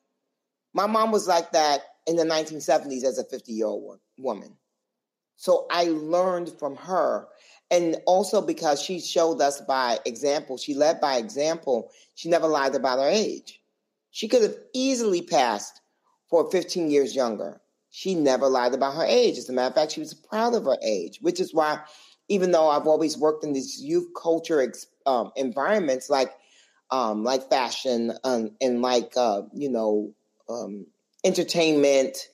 My 0.73 0.87
mom 0.87 1.13
was 1.13 1.29
like 1.29 1.53
that 1.53 1.83
in 2.07 2.17
the 2.17 2.25
1970s 2.25 3.05
as 3.05 3.19
a 3.19 3.25
50 3.25 3.53
year 3.53 3.67
old 3.67 4.01
woman. 4.19 4.57
So 5.37 5.67
I 5.71 5.85
learned 5.85 6.51
from 6.59 6.77
her. 6.77 7.29
And 7.71 7.97
also 8.07 8.41
because 8.41 8.81
she 8.81 9.01
showed 9.01 9.41
us 9.41 9.61
by 9.61 9.99
example, 10.07 10.57
she 10.57 10.75
led 10.75 11.01
by 11.01 11.17
example, 11.17 11.91
she 12.15 12.29
never 12.29 12.47
lied 12.47 12.75
about 12.75 13.01
her 13.01 13.09
age. 13.09 13.61
She 14.13 14.29
could 14.29 14.43
have 14.43 14.57
easily 14.73 15.21
passed 15.21 15.81
for 16.31 16.51
15 16.51 16.91
years 16.91 17.15
younger. 17.15 17.61
She 17.91 18.15
never 18.15 18.47
lied 18.47 18.75
about 18.75 18.95
her 18.95 19.05
age. 19.05 19.37
As 19.37 19.49
a 19.49 19.53
matter 19.53 19.69
of 19.69 19.75
fact, 19.75 19.93
she 19.93 20.01
was 20.01 20.15
proud 20.15 20.55
of 20.55 20.65
her 20.65 20.79
age, 20.83 21.19
which 21.23 21.41
is 21.41 21.53
why, 21.53 21.81
even 22.29 22.53
though 22.53 22.69
I've 22.69 22.87
always 22.87 23.19
worked 23.19 23.45
in 23.45 23.53
these 23.53 23.83
youth 23.83 24.09
culture 24.21 24.61
um, 25.07 25.33
environments 25.37 26.11
like 26.11 26.33
um, 26.91 27.25
like 27.25 27.49
fashion 27.49 28.13
and, 28.23 28.53
and 28.61 28.83
like 28.83 29.13
uh, 29.17 29.43
you 29.53 29.71
know 29.71 30.13
um, 30.49 30.87
entertainment 31.25 32.29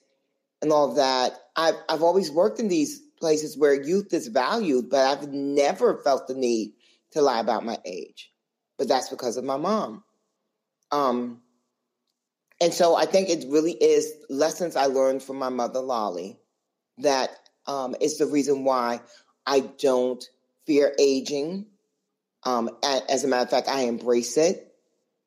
and 0.61 0.71
all 0.71 0.89
of 0.89 0.95
that, 0.95 1.33
I've 1.55 1.75
I've 1.89 2.03
always 2.03 2.31
worked 2.31 2.59
in 2.59 2.69
these 2.69 2.99
places 3.19 3.57
where 3.57 3.73
youth 3.73 4.13
is 4.13 4.27
valued, 4.27 4.89
but 4.89 5.05
I've 5.05 5.29
never 5.29 5.97
felt 6.03 6.27
the 6.27 6.33
need 6.33 6.73
to 7.11 7.21
lie 7.21 7.39
about 7.39 7.65
my 7.65 7.77
age. 7.85 8.31
But 8.77 8.87
that's 8.87 9.09
because 9.09 9.37
of 9.37 9.43
my 9.43 9.57
mom. 9.57 10.03
Um, 10.91 11.41
and 12.61 12.73
so 12.73 12.95
I 12.95 13.05
think 13.05 13.29
it 13.29 13.45
really 13.49 13.73
is 13.73 14.13
lessons 14.29 14.75
I 14.75 14.85
learned 14.85 15.21
from 15.21 15.37
my 15.37 15.49
mother, 15.49 15.79
Lolly, 15.79 16.39
that 16.99 17.29
um, 17.67 17.95
is 17.99 18.17
the 18.17 18.25
reason 18.25 18.63
why 18.63 19.01
I 19.45 19.59
don't 19.59 20.23
fear 20.65 20.93
aging. 20.97 21.65
Um, 22.45 22.69
as 22.83 23.23
a 23.23 23.27
matter 23.27 23.43
of 23.43 23.49
fact, 23.49 23.67
I 23.67 23.81
embrace 23.81 24.37
it. 24.37 24.69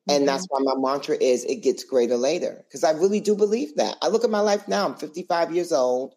And 0.07 0.19
mm-hmm. 0.19 0.25
that's 0.25 0.45
why 0.49 0.59
my 0.61 0.75
mantra 0.75 1.17
is 1.19 1.43
it 1.43 1.61
gets 1.63 1.83
greater 1.83 2.17
later. 2.17 2.63
Because 2.67 2.83
I 2.83 2.91
really 2.91 3.19
do 3.19 3.35
believe 3.35 3.75
that. 3.75 3.97
I 4.01 4.07
look 4.07 4.23
at 4.23 4.29
my 4.29 4.39
life 4.39 4.67
now, 4.67 4.85
I'm 4.85 4.95
55 4.95 5.53
years 5.53 5.71
old, 5.71 6.15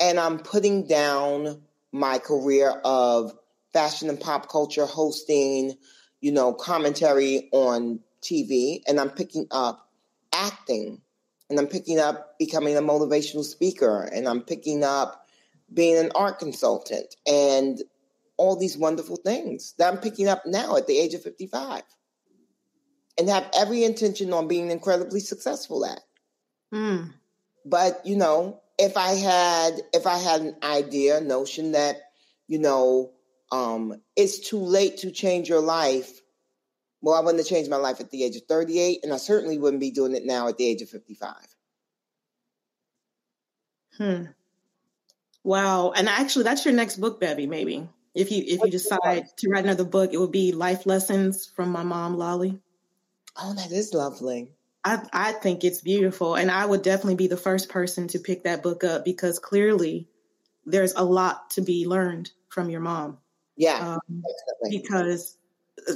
and 0.00 0.20
I'm 0.20 0.38
putting 0.38 0.86
down 0.86 1.62
my 1.92 2.18
career 2.18 2.70
of 2.84 3.32
fashion 3.72 4.08
and 4.08 4.20
pop 4.20 4.48
culture 4.48 4.86
hosting, 4.86 5.74
you 6.20 6.32
know, 6.32 6.52
commentary 6.52 7.48
on 7.52 8.00
TV, 8.22 8.82
and 8.86 9.00
I'm 9.00 9.10
picking 9.10 9.46
up 9.50 9.90
acting, 10.32 11.00
and 11.50 11.58
I'm 11.58 11.66
picking 11.66 11.98
up 11.98 12.38
becoming 12.38 12.76
a 12.76 12.82
motivational 12.82 13.44
speaker, 13.44 14.02
and 14.12 14.28
I'm 14.28 14.42
picking 14.42 14.84
up 14.84 15.26
being 15.72 15.98
an 15.98 16.12
art 16.14 16.38
consultant, 16.38 17.14
and 17.26 17.80
all 18.38 18.56
these 18.56 18.78
wonderful 18.78 19.16
things 19.16 19.74
that 19.76 19.92
I'm 19.92 20.00
picking 20.00 20.28
up 20.28 20.44
now 20.46 20.76
at 20.76 20.86
the 20.86 20.98
age 20.98 21.12
of 21.14 21.22
55 21.22 21.82
and 23.18 23.28
have 23.28 23.50
every 23.56 23.84
intention 23.84 24.32
on 24.32 24.48
being 24.48 24.70
incredibly 24.70 25.20
successful 25.20 25.84
at. 25.84 26.00
Mm. 26.72 27.12
But, 27.66 28.06
you 28.06 28.16
know, 28.16 28.60
if 28.78 28.96
I 28.96 29.14
had 29.14 29.82
if 29.92 30.06
I 30.06 30.18
had 30.18 30.40
an 30.40 30.56
idea, 30.62 31.20
notion 31.20 31.72
that, 31.72 31.96
you 32.46 32.58
know, 32.58 33.10
um, 33.50 34.00
it's 34.16 34.38
too 34.38 34.60
late 34.60 34.98
to 34.98 35.10
change 35.10 35.48
your 35.48 35.60
life, 35.60 36.20
well, 37.02 37.14
I 37.14 37.20
wouldn't 37.20 37.38
have 37.38 37.48
changed 37.48 37.70
my 37.70 37.76
life 37.76 38.00
at 38.00 38.10
the 38.10 38.24
age 38.24 38.36
of 38.36 38.42
38, 38.48 39.00
and 39.02 39.12
I 39.12 39.16
certainly 39.16 39.58
wouldn't 39.58 39.80
be 39.80 39.90
doing 39.90 40.14
it 40.14 40.24
now 40.24 40.48
at 40.48 40.56
the 40.56 40.66
age 40.66 40.82
of 40.82 40.88
55. 40.88 41.34
Hmm. 43.96 44.24
Wow. 45.42 45.92
And 45.92 46.08
actually 46.08 46.44
that's 46.44 46.64
your 46.64 46.74
next 46.74 46.96
book, 47.00 47.20
Bevy, 47.20 47.46
maybe. 47.46 47.88
If 48.14 48.32
you 48.32 48.42
if 48.46 48.60
you 48.62 48.70
decide 48.70 49.26
to 49.38 49.48
write 49.48 49.64
another 49.64 49.84
book, 49.84 50.12
it 50.12 50.18
would 50.18 50.32
be 50.32 50.52
Life 50.52 50.86
Lessons 50.86 51.46
from 51.46 51.70
My 51.70 51.82
Mom, 51.82 52.16
Lolly. 52.16 52.58
Oh, 53.40 53.54
that 53.54 53.70
is 53.70 53.94
lovely. 53.94 54.50
I, 54.84 55.02
I 55.12 55.32
think 55.32 55.64
it's 55.64 55.80
beautiful. 55.80 56.34
And 56.34 56.50
I 56.50 56.64
would 56.64 56.82
definitely 56.82 57.16
be 57.16 57.26
the 57.26 57.36
first 57.36 57.68
person 57.68 58.08
to 58.08 58.18
pick 58.18 58.44
that 58.44 58.62
book 58.62 58.84
up 58.84 59.04
because 59.04 59.38
clearly 59.38 60.08
there's 60.64 60.94
a 60.94 61.04
lot 61.04 61.50
to 61.50 61.60
be 61.60 61.86
learned 61.86 62.30
from 62.48 62.70
your 62.70 62.80
mom. 62.80 63.18
Yeah. 63.56 63.98
Um, 64.08 64.22
because, 64.70 65.36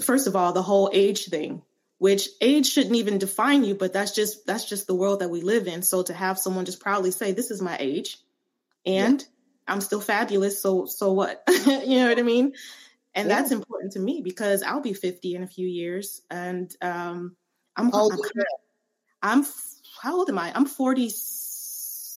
first 0.03 0.27
of 0.27 0.37
all, 0.37 0.53
the 0.53 0.62
whole 0.62 0.90
age 0.92 1.27
thing, 1.27 1.62
which 1.98 2.29
age 2.40 2.66
shouldn't 2.66 2.96
even 2.96 3.18
define 3.18 3.64
you, 3.64 3.75
but 3.75 3.92
that's 3.92 4.12
just 4.12 4.46
that's 4.46 4.68
just 4.68 4.87
the 4.87 4.94
world 4.94 5.20
that 5.20 5.31
we 5.31 5.40
live 5.40 5.68
in. 5.68 5.83
So 5.83 6.03
to 6.03 6.12
have 6.12 6.38
someone 6.38 6.64
just 6.64 6.81
proudly 6.81 7.12
say, 7.12 7.33
"This 7.33 7.53
is 7.53 7.62
my 7.62 7.77
age," 7.79 8.18
and 8.85 9.20
yeah. 9.20 9.27
I'm 9.68 9.81
still 9.81 10.01
fabulous. 10.01 10.61
So 10.61 10.87
so 10.87 11.12
what? 11.12 11.42
you 11.66 12.01
know 12.01 12.09
what 12.09 12.18
I 12.18 12.22
mean? 12.22 12.53
And 13.14 13.29
yeah. 13.29 13.37
that's 13.37 13.53
important 13.53 13.92
to 13.92 13.98
me 13.98 14.22
because 14.22 14.62
I'll 14.62 14.81
be 14.81 14.94
50 14.94 15.35
in 15.35 15.42
a 15.42 15.46
few 15.46 15.68
years, 15.68 16.22
and 16.31 16.75
um, 16.81 17.37
I'm, 17.77 17.90
how 17.90 18.11
I'm, 18.11 18.18
I'm 19.22 19.46
how 20.03 20.16
old 20.16 20.29
am 20.29 20.38
I? 20.38 20.53
I'm 20.55 20.66
40. 20.66 21.11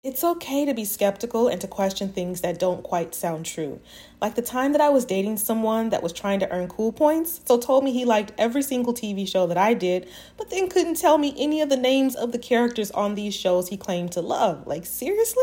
It's 0.04 0.22
okay 0.22 0.66
to 0.66 0.74
be 0.74 0.84
skeptical 0.84 1.48
and 1.48 1.58
to 1.62 1.66
question 1.66 2.10
things 2.10 2.42
that 2.42 2.58
don't 2.58 2.82
quite 2.82 3.14
sound 3.14 3.46
true. 3.46 3.80
Like 4.20 4.34
the 4.34 4.42
time 4.42 4.72
that 4.72 4.80
I 4.82 4.90
was 4.90 5.06
dating 5.06 5.38
someone 5.38 5.88
that 5.88 6.02
was 6.02 6.12
trying 6.12 6.40
to 6.40 6.50
earn 6.52 6.68
cool 6.68 6.92
points, 6.92 7.40
so 7.46 7.58
told 7.58 7.84
me 7.84 7.92
he 7.92 8.04
liked 8.04 8.32
every 8.36 8.62
single 8.62 8.92
TV 8.92 9.26
show 9.26 9.46
that 9.46 9.56
I 9.56 9.72
did, 9.72 10.06
but 10.36 10.50
then 10.50 10.68
couldn't 10.68 10.98
tell 10.98 11.16
me 11.16 11.34
any 11.38 11.62
of 11.62 11.70
the 11.70 11.76
names 11.78 12.14
of 12.14 12.32
the 12.32 12.38
characters 12.38 12.90
on 12.90 13.14
these 13.14 13.34
shows 13.34 13.68
he 13.68 13.78
claimed 13.78 14.12
to 14.12 14.20
love. 14.20 14.66
Like, 14.66 14.84
seriously? 14.84 15.42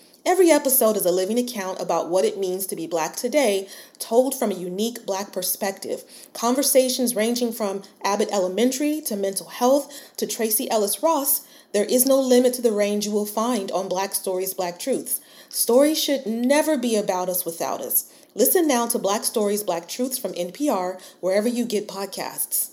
Every 0.23 0.51
episode 0.51 0.97
is 0.97 1.05
a 1.05 1.11
living 1.11 1.39
account 1.39 1.81
about 1.81 2.09
what 2.09 2.25
it 2.25 2.37
means 2.37 2.67
to 2.67 2.75
be 2.75 2.85
Black 2.85 3.15
today, 3.15 3.67
told 3.97 4.37
from 4.37 4.51
a 4.51 4.55
unique 4.55 5.03
Black 5.03 5.33
perspective. 5.33 6.03
Conversations 6.33 7.15
ranging 7.15 7.51
from 7.51 7.81
Abbott 8.03 8.29
Elementary 8.31 9.01
to 9.07 9.15
mental 9.15 9.47
health 9.49 9.91
to 10.17 10.27
Tracee 10.27 10.69
Ellis 10.69 11.01
Ross. 11.01 11.41
There 11.73 11.85
is 11.85 12.05
no 12.05 12.21
limit 12.21 12.53
to 12.53 12.61
the 12.61 12.71
range 12.71 13.07
you 13.07 13.11
will 13.11 13.25
find 13.25 13.71
on 13.71 13.89
Black 13.89 14.13
Stories, 14.13 14.53
Black 14.53 14.77
Truths. 14.77 15.21
Stories 15.49 16.01
should 16.01 16.27
never 16.27 16.77
be 16.77 16.95
about 16.95 17.27
us 17.27 17.43
without 17.43 17.81
us. 17.81 18.13
Listen 18.35 18.67
now 18.67 18.85
to 18.87 18.99
Black 18.99 19.23
Stories, 19.23 19.63
Black 19.63 19.87
Truths 19.87 20.19
from 20.19 20.33
NPR, 20.33 21.01
wherever 21.19 21.47
you 21.47 21.65
get 21.65 21.87
podcasts. 21.87 22.69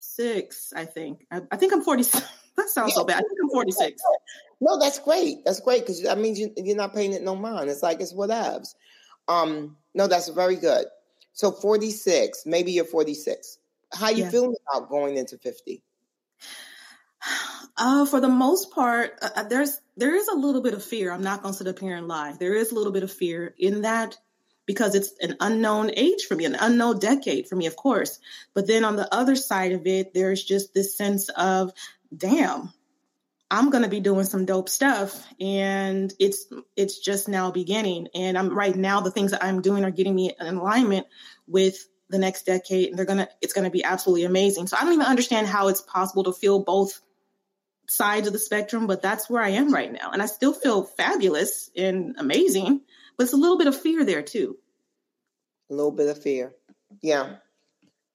Six, 0.00 0.72
I 0.74 0.86
think. 0.86 1.26
I, 1.30 1.42
I 1.50 1.56
think 1.58 1.74
I'm 1.74 1.82
46. 1.82 2.24
That 2.56 2.70
sounds 2.70 2.94
so 2.94 3.04
bad. 3.04 3.16
I 3.16 3.20
think 3.20 3.38
I'm 3.42 3.50
46. 3.50 4.00
No, 4.60 4.78
that's 4.78 4.98
great. 4.98 5.44
That's 5.44 5.60
great 5.60 5.80
because 5.80 6.02
that 6.02 6.18
means 6.18 6.38
you, 6.38 6.52
you're 6.56 6.76
not 6.76 6.94
paying 6.94 7.12
it 7.12 7.22
no 7.22 7.36
mind. 7.36 7.70
It's 7.70 7.82
like 7.82 8.00
it's 8.00 8.14
whatevs. 8.14 8.74
Um, 9.28 9.76
no, 9.94 10.06
that's 10.06 10.28
very 10.28 10.56
good. 10.56 10.86
So 11.32 11.52
46, 11.52 12.44
maybe 12.46 12.72
you're 12.72 12.84
46. 12.84 13.58
How 13.92 14.08
you 14.08 14.24
yeah. 14.24 14.30
feeling 14.30 14.54
about 14.72 14.88
going 14.88 15.16
into 15.16 15.38
50? 15.38 15.82
Uh, 17.78 18.06
for 18.06 18.20
the 18.20 18.28
most 18.28 18.70
part, 18.70 19.18
uh, 19.20 19.28
uh, 19.36 19.42
there's 19.42 19.82
there 19.98 20.14
is 20.14 20.28
a 20.28 20.34
little 20.34 20.62
bit 20.62 20.72
of 20.72 20.82
fear. 20.82 21.12
I'm 21.12 21.22
not 21.22 21.42
going 21.42 21.52
to 21.52 21.58
sit 21.58 21.66
up 21.66 21.78
here 21.78 21.94
and 21.94 22.08
lie. 22.08 22.32
There 22.32 22.54
is 22.54 22.72
a 22.72 22.74
little 22.74 22.92
bit 22.92 23.02
of 23.02 23.12
fear 23.12 23.54
in 23.58 23.82
that 23.82 24.16
because 24.64 24.94
it's 24.94 25.12
an 25.20 25.36
unknown 25.40 25.90
age 25.94 26.24
for 26.26 26.36
me, 26.36 26.46
an 26.46 26.56
unknown 26.58 26.98
decade 26.98 27.48
for 27.48 27.56
me, 27.56 27.66
of 27.66 27.76
course. 27.76 28.18
But 28.54 28.66
then 28.66 28.84
on 28.84 28.96
the 28.96 29.12
other 29.14 29.36
side 29.36 29.72
of 29.72 29.86
it, 29.86 30.14
there's 30.14 30.42
just 30.42 30.72
this 30.72 30.96
sense 30.96 31.28
of, 31.28 31.72
damn, 32.16 32.72
I'm 33.50 33.70
going 33.70 33.84
to 33.84 33.88
be 33.88 34.00
doing 34.00 34.24
some 34.24 34.44
dope 34.44 34.68
stuff 34.68 35.24
and 35.40 36.12
it's 36.18 36.46
it's 36.76 36.98
just 36.98 37.28
now 37.28 37.50
beginning 37.52 38.08
and 38.14 38.36
I'm 38.36 38.52
right 38.52 38.74
now 38.74 39.00
the 39.00 39.10
things 39.10 39.30
that 39.30 39.44
I'm 39.44 39.62
doing 39.62 39.84
are 39.84 39.90
getting 39.90 40.14
me 40.14 40.32
in 40.38 40.56
alignment 40.56 41.06
with 41.46 41.86
the 42.08 42.18
next 42.18 42.44
decade 42.44 42.88
and 42.88 42.98
they're 42.98 43.06
going 43.06 43.18
to 43.18 43.28
it's 43.40 43.52
going 43.52 43.64
to 43.64 43.70
be 43.70 43.84
absolutely 43.84 44.24
amazing. 44.24 44.66
So 44.66 44.76
I 44.76 44.84
don't 44.84 44.94
even 44.94 45.06
understand 45.06 45.46
how 45.46 45.68
it's 45.68 45.80
possible 45.80 46.24
to 46.24 46.32
feel 46.32 46.58
both 46.58 47.00
sides 47.88 48.26
of 48.26 48.32
the 48.32 48.38
spectrum, 48.38 48.88
but 48.88 49.00
that's 49.00 49.30
where 49.30 49.42
I 49.42 49.50
am 49.50 49.72
right 49.72 49.92
now. 49.92 50.10
And 50.12 50.20
I 50.20 50.26
still 50.26 50.52
feel 50.52 50.84
fabulous 50.84 51.70
and 51.76 52.16
amazing, 52.18 52.80
but 53.16 53.24
it's 53.24 53.32
a 53.32 53.36
little 53.36 53.58
bit 53.58 53.68
of 53.68 53.80
fear 53.80 54.04
there 54.04 54.22
too. 54.22 54.56
A 55.70 55.74
little 55.74 55.92
bit 55.92 56.08
of 56.08 56.20
fear. 56.20 56.52
Yeah. 57.00 57.36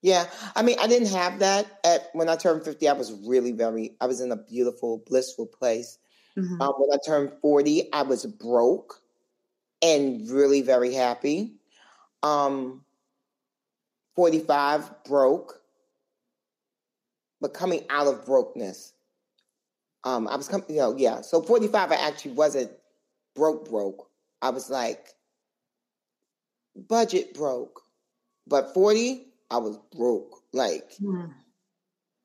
Yeah, 0.04 0.26
I 0.56 0.64
mean, 0.64 0.78
I 0.82 0.88
didn't 0.88 1.10
have 1.10 1.40
that 1.40 1.80
at 1.84 2.10
when 2.14 2.28
I 2.28 2.36
turned 2.36 2.66
fifty. 2.66 2.90
I 2.90 2.94
was 2.94 3.14
really 3.26 3.52
very. 3.52 3.96
I 4.02 4.08
was 4.08 4.20
in 4.20 4.32
a 4.32 4.36
beautiful, 4.36 5.04
blissful 5.06 5.46
place. 5.46 6.00
Mm-hmm. 6.36 6.60
Um, 6.60 6.74
when 6.78 6.90
I 6.92 6.98
turned 7.06 7.34
forty, 7.40 7.92
I 7.94 8.02
was 8.02 8.26
broke 8.26 9.00
and 9.84 10.28
really 10.30 10.64
very 10.64 10.94
happy. 10.94 11.54
Um, 12.24 12.84
forty-five 14.16 15.04
broke, 15.04 15.62
but 17.40 17.54
coming 17.54 17.86
out 17.92 18.08
of 18.08 18.26
brokenness. 18.26 18.94
Um, 20.04 20.28
I 20.28 20.36
was 20.36 20.48
coming, 20.48 20.66
you 20.68 20.78
know, 20.78 20.98
yeah. 20.98 21.22
So 21.22 21.44
forty-five, 21.44 21.92
I 21.92 21.96
actually 21.96 22.32
wasn't 22.32 22.72
broke, 23.36 23.70
broke. 23.70 24.10
I 24.42 24.50
was 24.50 24.68
like 24.68 25.10
budget 26.76 27.36
broke, 27.36 27.82
but 28.48 28.74
forty. 28.74 29.28
I 29.52 29.58
was 29.58 29.78
broke. 29.96 30.42
Like, 30.54 30.90
mm. 31.02 31.32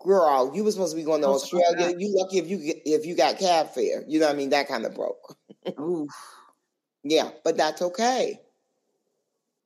girl, 0.00 0.52
you 0.54 0.64
were 0.64 0.70
supposed 0.70 0.92
to 0.92 0.96
be 0.96 1.04
going 1.04 1.20
to 1.22 1.28
Australia. 1.28 1.94
You 1.98 2.16
lucky 2.16 2.38
if 2.38 2.48
you 2.48 2.58
get, 2.58 2.82
if 2.86 3.04
you 3.04 3.16
got 3.16 3.38
cab 3.38 3.70
fare. 3.70 4.04
You 4.06 4.20
know 4.20 4.26
what 4.26 4.34
I 4.34 4.38
mean? 4.38 4.50
That 4.50 4.68
kind 4.68 4.86
of 4.86 4.94
broke. 4.94 5.36
yeah, 7.02 7.30
but 7.44 7.56
that's 7.56 7.82
okay. 7.82 8.40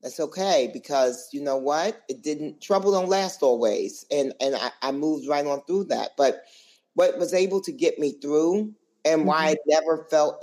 That's 0.02 0.18
okay 0.18 0.70
because 0.72 1.28
you 1.32 1.42
know 1.42 1.58
what? 1.58 2.02
It 2.08 2.22
didn't 2.22 2.62
trouble 2.62 2.92
don't 2.92 3.10
last 3.10 3.42
always, 3.42 4.06
and 4.10 4.32
and 4.40 4.56
I, 4.56 4.70
I 4.80 4.92
moved 4.92 5.28
right 5.28 5.46
on 5.46 5.62
through 5.66 5.84
that. 5.84 6.12
But 6.16 6.44
what 6.94 7.18
was 7.18 7.34
able 7.34 7.60
to 7.60 7.72
get 7.72 7.98
me 7.98 8.12
through, 8.12 8.74
and 9.04 9.20
mm-hmm. 9.20 9.28
why 9.28 9.48
I 9.50 9.56
never 9.66 10.06
felt 10.10 10.42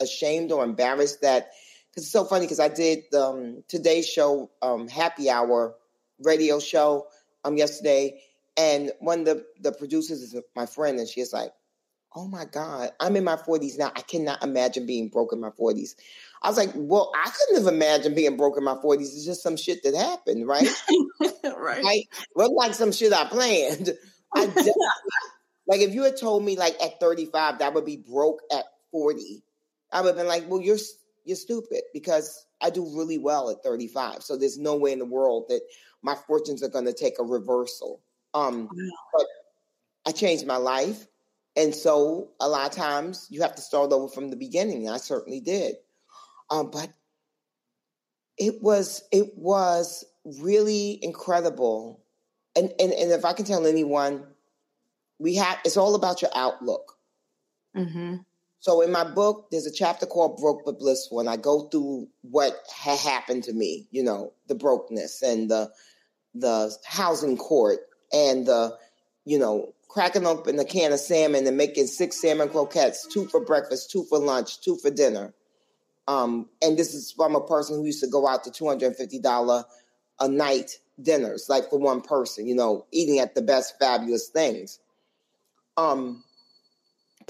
ashamed 0.00 0.50
or 0.50 0.64
embarrassed 0.64 1.20
that 1.20 1.50
because 1.90 2.04
it's 2.04 2.12
so 2.12 2.24
funny 2.24 2.46
because 2.46 2.60
I 2.60 2.68
did 2.68 3.12
um, 3.14 3.62
today's 3.68 4.08
show 4.08 4.50
um, 4.62 4.88
happy 4.88 5.28
hour 5.28 5.74
radio 6.22 6.60
show 6.60 7.06
um 7.44 7.56
yesterday, 7.56 8.20
and 8.56 8.92
one 9.00 9.20
of 9.20 9.24
the 9.26 9.44
the 9.60 9.72
producers 9.72 10.22
is 10.22 10.36
my 10.54 10.66
friend, 10.66 10.98
and 10.98 11.08
she's 11.08 11.32
like, 11.32 11.52
"Oh 12.14 12.26
my 12.26 12.44
God, 12.44 12.90
I'm 13.00 13.16
in 13.16 13.24
my 13.24 13.36
40s 13.36 13.78
now. 13.78 13.92
I 13.94 14.02
cannot 14.02 14.42
imagine 14.42 14.86
being 14.86 15.08
broke 15.08 15.32
in 15.32 15.40
my 15.40 15.50
40s." 15.50 15.94
I 16.42 16.48
was 16.48 16.56
like, 16.56 16.70
"Well, 16.74 17.12
I 17.14 17.30
couldn't 17.30 17.64
have 17.64 17.72
imagined 17.72 18.16
being 18.16 18.36
broke 18.36 18.56
in 18.56 18.64
my 18.64 18.74
40s. 18.74 19.02
It's 19.02 19.24
just 19.24 19.42
some 19.42 19.56
shit 19.56 19.82
that 19.82 19.94
happened, 19.94 20.46
right? 20.46 20.68
right? 21.44 22.04
Well, 22.34 22.54
like 22.54 22.74
some 22.74 22.92
shit 22.92 23.12
I 23.12 23.26
planned. 23.26 23.90
I 24.34 24.46
like 25.66 25.80
if 25.80 25.92
you 25.94 26.04
had 26.04 26.16
told 26.16 26.44
me 26.44 26.56
like 26.56 26.80
at 26.82 27.00
35 27.00 27.58
that 27.58 27.66
I 27.66 27.74
would 27.74 27.84
be 27.84 27.96
broke 27.96 28.40
at 28.52 28.64
40, 28.92 29.42
I 29.92 30.00
would 30.00 30.08
have 30.08 30.16
been 30.16 30.28
like, 30.28 30.48
"Well, 30.48 30.60
you're 30.60 30.78
you're 31.24 31.36
stupid 31.36 31.82
because." 31.92 32.46
I 32.60 32.70
do 32.70 32.84
really 32.94 33.18
well 33.18 33.50
at 33.50 33.62
35. 33.62 34.22
So 34.22 34.36
there's 34.36 34.58
no 34.58 34.76
way 34.76 34.92
in 34.92 34.98
the 34.98 35.04
world 35.04 35.46
that 35.48 35.62
my 36.02 36.14
fortunes 36.26 36.62
are 36.62 36.68
going 36.68 36.86
to 36.86 36.92
take 36.92 37.18
a 37.18 37.24
reversal. 37.24 38.00
Um. 38.34 38.68
But 39.12 39.26
I 40.06 40.12
changed 40.12 40.46
my 40.46 40.56
life. 40.56 41.06
And 41.56 41.74
so 41.74 42.30
a 42.40 42.48
lot 42.48 42.70
of 42.70 42.76
times 42.76 43.26
you 43.30 43.42
have 43.42 43.54
to 43.56 43.62
start 43.62 43.92
over 43.92 44.08
from 44.08 44.30
the 44.30 44.36
beginning. 44.36 44.88
I 44.88 44.96
certainly 44.98 45.40
did. 45.40 45.74
Um, 46.48 46.70
but 46.70 46.90
it 48.38 48.62
was 48.62 49.02
it 49.12 49.36
was 49.36 50.04
really 50.24 50.98
incredible. 51.02 52.02
And, 52.56 52.72
and 52.80 52.92
and 52.92 53.10
if 53.12 53.24
I 53.24 53.32
can 53.32 53.44
tell 53.44 53.66
anyone, 53.66 54.24
we 55.18 55.36
have 55.36 55.58
it's 55.64 55.76
all 55.76 55.94
about 55.94 56.22
your 56.22 56.30
outlook. 56.34 56.96
Mm-hmm. 57.76 58.16
So 58.60 58.82
in 58.82 58.92
my 58.92 59.04
book, 59.04 59.48
there's 59.50 59.66
a 59.66 59.72
chapter 59.72 60.04
called 60.04 60.38
Broke 60.38 60.64
but 60.66 60.78
Blissful, 60.78 61.20
and 61.20 61.28
I 61.28 61.36
go 61.36 61.68
through 61.68 62.08
what 62.20 62.54
had 62.74 62.98
happened 62.98 63.44
to 63.44 63.54
me, 63.54 63.88
you 63.90 64.02
know, 64.02 64.34
the 64.48 64.54
brokenness 64.54 65.22
and 65.22 65.50
the 65.50 65.70
the 66.34 66.76
housing 66.84 67.36
court 67.36 67.80
and 68.12 68.46
the, 68.46 68.76
you 69.24 69.38
know, 69.38 69.74
cracking 69.88 70.26
open 70.26 70.58
a 70.58 70.64
can 70.64 70.92
of 70.92 71.00
salmon 71.00 71.46
and 71.46 71.56
making 71.56 71.86
six 71.86 72.20
salmon 72.20 72.48
croquettes, 72.48 73.06
two 73.06 73.26
for 73.26 73.44
breakfast, 73.44 73.90
two 73.90 74.04
for 74.04 74.18
lunch, 74.18 74.60
two 74.60 74.76
for 74.76 74.90
dinner. 74.90 75.32
Um, 76.06 76.48
and 76.62 76.78
this 76.78 76.94
is 76.94 77.12
from 77.12 77.34
a 77.34 77.46
person 77.46 77.76
who 77.76 77.86
used 77.86 78.02
to 78.02 78.08
go 78.08 78.28
out 78.28 78.44
to 78.44 78.50
$250 78.50 79.64
a 80.20 80.28
night 80.28 80.78
dinners, 81.02 81.46
like 81.48 81.68
for 81.70 81.78
one 81.78 82.00
person, 82.00 82.46
you 82.46 82.54
know, 82.54 82.86
eating 82.92 83.18
at 83.18 83.34
the 83.34 83.42
best 83.42 83.78
fabulous 83.78 84.28
things. 84.28 84.78
Um, 85.76 86.22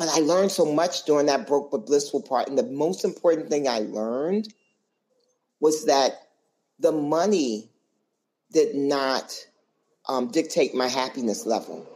but 0.01 0.09
I 0.09 0.21
learned 0.21 0.51
so 0.51 0.65
much 0.65 1.05
during 1.05 1.27
that 1.27 1.47
broke 1.47 1.71
but 1.71 1.85
blissful 1.85 2.23
part. 2.23 2.49
And 2.49 2.57
the 2.57 2.63
most 2.63 3.05
important 3.05 3.51
thing 3.51 3.69
I 3.69 3.81
learned 3.81 4.49
was 5.61 5.85
that 5.85 6.13
the 6.79 6.91
money 6.91 7.69
did 8.51 8.75
not 8.75 9.37
um, 10.09 10.29
dictate 10.29 10.75
my 10.75 10.89
happiness 10.89 11.45
level. 11.45 11.87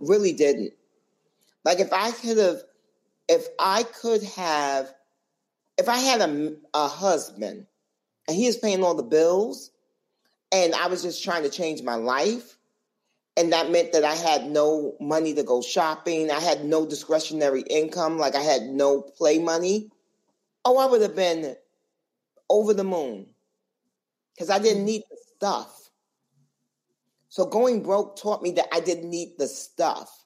Really 0.00 0.32
didn't. 0.32 0.72
Like 1.66 1.80
if 1.80 1.92
I 1.92 2.12
could 2.12 2.38
have, 2.38 2.62
if 3.28 3.46
I 3.58 3.82
could 3.82 4.22
have, 4.22 4.90
if 5.76 5.90
I 5.90 5.98
had 5.98 6.22
a, 6.22 6.56
a 6.72 6.88
husband 6.88 7.66
and 8.26 8.36
he 8.38 8.46
was 8.46 8.56
paying 8.56 8.82
all 8.82 8.94
the 8.94 9.02
bills 9.02 9.70
and 10.50 10.74
I 10.74 10.86
was 10.86 11.02
just 11.02 11.22
trying 11.22 11.42
to 11.42 11.50
change 11.50 11.82
my 11.82 11.96
life, 11.96 12.55
and 13.36 13.52
that 13.52 13.70
meant 13.70 13.92
that 13.92 14.04
I 14.04 14.14
had 14.14 14.46
no 14.46 14.96
money 15.00 15.34
to 15.34 15.42
go 15.42 15.60
shopping, 15.60 16.30
I 16.30 16.40
had 16.40 16.64
no 16.64 16.86
discretionary 16.86 17.62
income, 17.62 18.18
like 18.18 18.34
I 18.34 18.42
had 18.42 18.62
no 18.62 19.02
play 19.02 19.38
money, 19.38 19.90
oh, 20.64 20.78
I 20.78 20.86
would 20.86 21.02
have 21.02 21.14
been 21.14 21.54
over 22.50 22.74
the 22.74 22.84
moon 22.84 23.26
because 24.34 24.50
I 24.50 24.58
didn't 24.58 24.84
need 24.84 25.02
the 25.10 25.16
stuff. 25.36 25.90
So 27.28 27.46
going 27.46 27.82
broke 27.82 28.18
taught 28.18 28.42
me 28.42 28.52
that 28.52 28.68
I 28.72 28.80
didn't 28.80 29.10
need 29.10 29.34
the 29.38 29.46
stuff. 29.46 30.24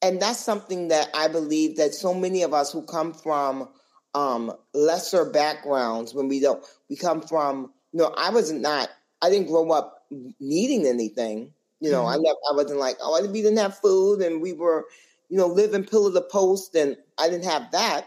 And 0.00 0.22
that's 0.22 0.38
something 0.38 0.88
that 0.88 1.08
I 1.14 1.26
believe 1.26 1.76
that 1.76 1.92
so 1.92 2.14
many 2.14 2.44
of 2.44 2.54
us 2.54 2.72
who 2.72 2.82
come 2.82 3.12
from 3.12 3.68
um, 4.14 4.52
lesser 4.72 5.24
backgrounds, 5.24 6.14
when 6.14 6.28
we 6.28 6.38
don't, 6.38 6.64
we 6.88 6.94
come 6.94 7.20
from, 7.20 7.72
you 7.92 7.98
know, 7.98 8.14
I 8.16 8.30
was 8.30 8.52
not, 8.52 8.88
I 9.20 9.30
didn't 9.30 9.48
grow 9.48 9.70
up 9.72 9.97
needing 10.10 10.86
anything. 10.86 11.52
You 11.80 11.92
know, 11.92 12.02
mm-hmm. 12.02 12.08
I 12.08 12.16
never, 12.16 12.38
I 12.50 12.56
wasn't 12.56 12.80
like, 12.80 12.96
oh, 13.00 13.20
we 13.30 13.42
didn't 13.42 13.58
have 13.58 13.78
food 13.78 14.20
and 14.20 14.42
we 14.42 14.52
were, 14.52 14.86
you 15.28 15.36
know, 15.36 15.46
living 15.46 15.84
pillar 15.84 16.12
to 16.12 16.20
post 16.20 16.74
and 16.74 16.96
I 17.16 17.28
didn't 17.28 17.44
have 17.44 17.70
that, 17.72 18.06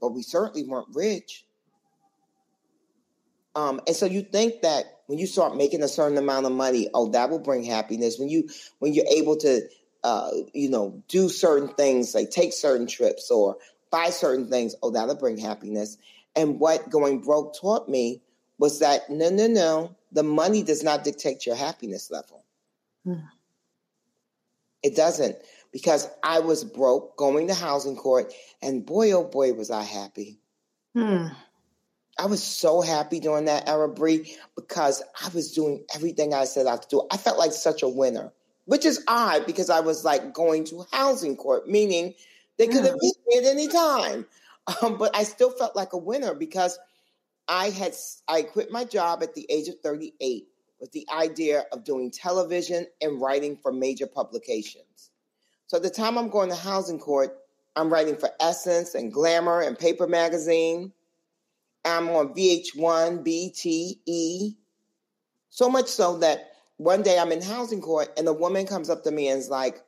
but 0.00 0.12
we 0.12 0.22
certainly 0.22 0.64
weren't 0.64 0.88
rich. 0.94 1.44
Um, 3.56 3.80
and 3.86 3.96
so 3.96 4.06
you 4.06 4.22
think 4.22 4.62
that 4.62 4.84
when 5.06 5.18
you 5.18 5.26
start 5.26 5.56
making 5.56 5.82
a 5.82 5.88
certain 5.88 6.18
amount 6.18 6.46
of 6.46 6.52
money, 6.52 6.88
oh, 6.94 7.10
that 7.10 7.30
will 7.30 7.38
bring 7.38 7.64
happiness. 7.64 8.18
When 8.18 8.28
you 8.28 8.48
when 8.78 8.94
you're 8.94 9.06
able 9.06 9.36
to, 9.38 9.62
uh, 10.02 10.30
you 10.52 10.70
know, 10.70 11.02
do 11.08 11.28
certain 11.28 11.68
things, 11.68 12.14
like 12.14 12.30
take 12.30 12.52
certain 12.52 12.86
trips 12.86 13.30
or 13.30 13.56
buy 13.90 14.10
certain 14.10 14.48
things, 14.48 14.74
oh, 14.82 14.90
that'll 14.90 15.14
bring 15.14 15.38
happiness. 15.38 15.98
And 16.34 16.58
what 16.58 16.90
going 16.90 17.20
broke 17.20 17.56
taught 17.58 17.88
me 17.88 18.22
was 18.58 18.80
that 18.80 19.10
no, 19.10 19.30
no, 19.30 19.46
no, 19.46 19.96
the 20.12 20.22
money 20.22 20.62
does 20.62 20.82
not 20.82 21.04
dictate 21.04 21.46
your 21.46 21.56
happiness 21.56 22.10
level. 22.10 22.44
Hmm. 23.04 23.26
It 24.82 24.94
doesn't, 24.94 25.36
because 25.72 26.08
I 26.22 26.40
was 26.40 26.62
broke 26.62 27.16
going 27.16 27.48
to 27.48 27.54
housing 27.54 27.96
court, 27.96 28.32
and 28.62 28.84
boy, 28.84 29.12
oh 29.12 29.24
boy, 29.24 29.52
was 29.54 29.70
I 29.70 29.82
happy. 29.82 30.38
Hmm. 30.94 31.28
I 32.18 32.26
was 32.26 32.42
so 32.42 32.80
happy 32.80 33.18
during 33.18 33.46
that 33.46 33.68
era, 33.68 33.88
Bree, 33.88 34.36
because 34.54 35.02
I 35.20 35.30
was 35.30 35.52
doing 35.52 35.84
everything 35.94 36.32
I 36.32 36.44
said 36.44 36.66
I 36.66 36.76
could 36.76 36.88
do. 36.88 37.02
I 37.10 37.16
felt 37.16 37.38
like 37.38 37.52
such 37.52 37.82
a 37.82 37.88
winner, 37.88 38.32
which 38.66 38.84
is 38.84 39.02
odd 39.08 39.46
because 39.46 39.68
I 39.68 39.80
was 39.80 40.04
like 40.04 40.32
going 40.32 40.64
to 40.66 40.86
housing 40.92 41.36
court, 41.36 41.68
meaning 41.68 42.14
they 42.56 42.68
could 42.68 42.84
have 42.84 43.00
beat 43.00 43.16
me 43.26 43.38
at 43.38 43.44
any 43.44 43.68
time. 43.68 44.26
Um, 44.80 44.96
but 44.96 45.14
I 45.14 45.24
still 45.24 45.50
felt 45.50 45.76
like 45.76 45.92
a 45.92 45.98
winner 45.98 46.32
because 46.32 46.78
I 47.48 47.70
had 47.70 47.94
I 48.28 48.42
quit 48.42 48.70
my 48.70 48.84
job 48.84 49.22
at 49.22 49.34
the 49.34 49.46
age 49.50 49.68
of 49.68 49.80
38 49.80 50.46
with 50.80 50.92
the 50.92 51.06
idea 51.14 51.64
of 51.72 51.84
doing 51.84 52.10
television 52.10 52.86
and 53.00 53.20
writing 53.20 53.56
for 53.56 53.72
major 53.72 54.06
publications. 54.06 55.10
So 55.66 55.76
at 55.76 55.82
the 55.82 55.90
time 55.90 56.18
I'm 56.18 56.28
going 56.28 56.50
to 56.50 56.56
housing 56.56 56.98
court, 56.98 57.36
I'm 57.76 57.92
writing 57.92 58.16
for 58.16 58.30
Essence 58.40 58.94
and 58.94 59.12
Glamour 59.12 59.62
and 59.62 59.78
Paper 59.78 60.06
Magazine. 60.06 60.92
I'm 61.84 62.08
on 62.10 62.34
VH1, 62.34 63.24
BTE. 63.26 64.56
So 65.50 65.68
much 65.68 65.88
so 65.88 66.18
that 66.18 66.52
one 66.76 67.02
day 67.02 67.18
I'm 67.18 67.32
in 67.32 67.42
housing 67.42 67.80
court 67.80 68.08
and 68.16 68.26
a 68.26 68.32
woman 68.32 68.66
comes 68.66 68.90
up 68.90 69.04
to 69.04 69.10
me 69.10 69.28
and 69.28 69.38
is 69.38 69.50
like, 69.50 69.82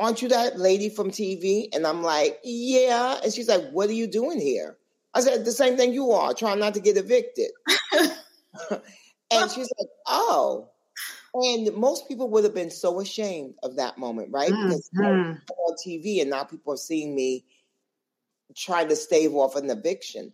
Aren't 0.00 0.22
you 0.22 0.28
that 0.28 0.58
lady 0.58 0.90
from 0.90 1.10
TV? 1.10 1.68
And 1.74 1.86
I'm 1.86 2.02
like, 2.02 2.38
Yeah. 2.44 3.18
And 3.22 3.32
she's 3.32 3.48
like, 3.48 3.68
What 3.70 3.88
are 3.88 3.94
you 3.94 4.06
doing 4.06 4.40
here? 4.40 4.76
I 5.14 5.20
said, 5.20 5.44
The 5.44 5.52
same 5.52 5.76
thing 5.76 5.92
you 5.92 6.12
are, 6.12 6.34
trying 6.34 6.58
not 6.58 6.74
to 6.74 6.80
get 6.80 6.96
evicted. 6.96 7.50
and 8.70 9.50
she's 9.50 9.70
like, 9.78 9.88
Oh. 10.06 10.70
And 11.34 11.74
most 11.74 12.08
people 12.08 12.30
would 12.30 12.44
have 12.44 12.54
been 12.54 12.70
so 12.70 13.00
ashamed 13.00 13.54
of 13.62 13.76
that 13.76 13.98
moment, 13.98 14.30
right? 14.32 14.50
Because 14.50 14.90
Mhm. 14.94 15.04
I'm 15.04 15.56
on 15.66 15.76
TV 15.76 16.20
and 16.20 16.30
now 16.30 16.44
people 16.44 16.72
are 16.72 16.78
seeing 16.78 17.14
me 17.14 17.44
trying 18.56 18.88
to 18.88 18.96
stave 18.96 19.34
off 19.34 19.54
an 19.54 19.70
eviction. 19.70 20.32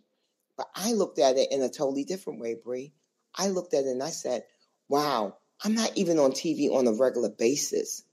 But 0.57 0.67
I 0.73 0.93
looked 0.93 1.19
at 1.19 1.37
it 1.37 1.51
in 1.51 1.61
a 1.61 1.69
totally 1.69 2.05
different 2.05 2.39
way, 2.39 2.55
Bree. 2.55 2.93
I 3.35 3.49
looked 3.49 3.73
at 3.73 3.83
it 3.83 3.89
and 3.89 4.01
I 4.01 4.09
said, 4.09 4.45
wow, 4.87 5.37
I'm 5.63 5.75
not 5.75 5.91
even 5.97 6.17
on 6.17 6.31
TV 6.31 6.69
on 6.71 6.87
a 6.87 6.93
regular 6.93 7.29
basis. 7.29 8.03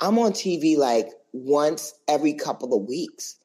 I'm 0.00 0.18
on 0.18 0.32
TV 0.32 0.76
like 0.76 1.08
once 1.32 1.94
every 2.08 2.34
couple 2.34 2.74
of 2.74 2.88
weeks. 2.88 3.36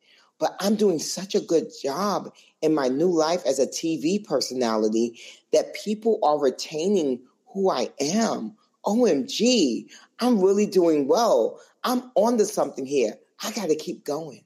But 0.41 0.55
I'm 0.59 0.75
doing 0.75 0.97
such 0.97 1.35
a 1.35 1.39
good 1.39 1.71
job 1.81 2.33
in 2.63 2.73
my 2.73 2.87
new 2.87 3.09
life 3.09 3.45
as 3.45 3.59
a 3.59 3.67
TV 3.67 4.25
personality 4.25 5.19
that 5.53 5.75
people 5.75 6.19
are 6.23 6.39
retaining 6.39 7.21
who 7.53 7.69
I 7.69 7.89
am. 7.99 8.55
OMG, 8.83 9.85
I'm 10.19 10.41
really 10.41 10.65
doing 10.65 11.07
well. 11.07 11.61
I'm 11.83 12.11
onto 12.15 12.45
something 12.45 12.87
here. 12.87 13.13
I 13.43 13.51
got 13.51 13.69
to 13.69 13.75
keep 13.75 14.03
going. 14.03 14.43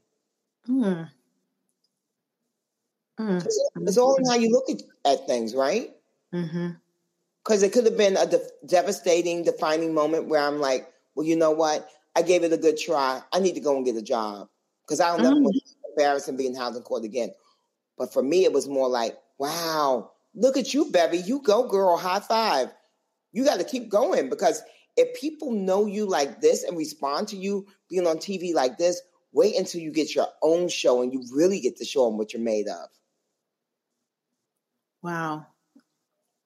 Mm. 0.68 1.10
Mm. 3.18 3.48
It's 3.88 3.98
all 3.98 4.16
in 4.16 4.26
how 4.26 4.36
you 4.36 4.50
look 4.52 4.70
at, 4.70 4.82
at 5.06 5.26
things, 5.28 5.56
right? 5.56 5.92
Mm-hmm. 6.34 6.72
Because 7.42 7.64
it 7.64 7.72
could 7.72 7.86
have 7.86 7.98
been 7.98 8.18
a 8.18 8.26
de- 8.26 8.42
devastating, 8.66 9.44
defining 9.44 9.94
moment 9.94 10.28
where 10.28 10.42
I'm 10.42 10.60
like, 10.60 10.92
well, 11.16 11.26
you 11.26 11.38
know 11.38 11.52
what? 11.52 11.90
I 12.18 12.22
gave 12.22 12.44
it 12.44 12.52
a 12.52 12.58
good 12.58 12.78
try. 12.78 13.22
I 13.32 13.40
need 13.40 13.56
to 13.56 13.62
go 13.62 13.78
and 13.78 13.86
get 13.86 13.96
a 13.96 14.02
job 14.02 14.50
because 14.82 15.00
I 15.00 15.16
don't 15.16 15.46
Mm. 15.46 15.52
be 15.52 15.62
embarrassed 15.96 16.28
and 16.28 16.38
be 16.38 16.46
in 16.48 16.56
housing 16.56 16.84
court 16.84 17.04
again. 17.04 17.32
But 17.98 18.12
for 18.14 18.22
me, 18.22 18.44
it 18.44 18.54
was 18.54 18.68
more 18.68 18.90
like, 18.90 19.18
wow, 19.38 20.12
look 20.34 20.58
at 20.58 20.74
you, 20.74 20.92
Bevy. 20.92 21.18
You 21.18 21.42
go, 21.42 21.68
girl. 21.68 21.98
High 21.98 22.20
five. 22.20 22.70
You 23.32 23.46
got 23.46 23.60
to 23.60 23.66
keep 23.66 23.90
going 23.90 24.30
because 24.30 24.62
if 24.98 25.20
people 25.20 25.52
know 25.52 25.86
you 25.86 26.06
like 26.06 26.42
this 26.42 26.64
and 26.64 26.78
respond 26.78 27.30
to 27.30 27.38
you 27.38 27.68
being 27.90 28.08
on 28.08 28.18
TV 28.18 28.54
like 28.54 28.78
this, 28.78 29.02
wait 29.34 29.58
until 29.58 29.82
you 29.82 29.92
get 29.92 30.16
your 30.16 30.28
own 30.42 30.70
show 30.70 31.02
and 31.02 31.12
you 31.12 31.24
really 31.34 31.60
get 31.60 31.78
to 31.78 31.86
show 31.86 32.06
them 32.06 32.18
what 32.18 32.34
you're 32.34 32.42
made 32.42 32.68
of. 32.68 32.90
Wow. 35.02 35.48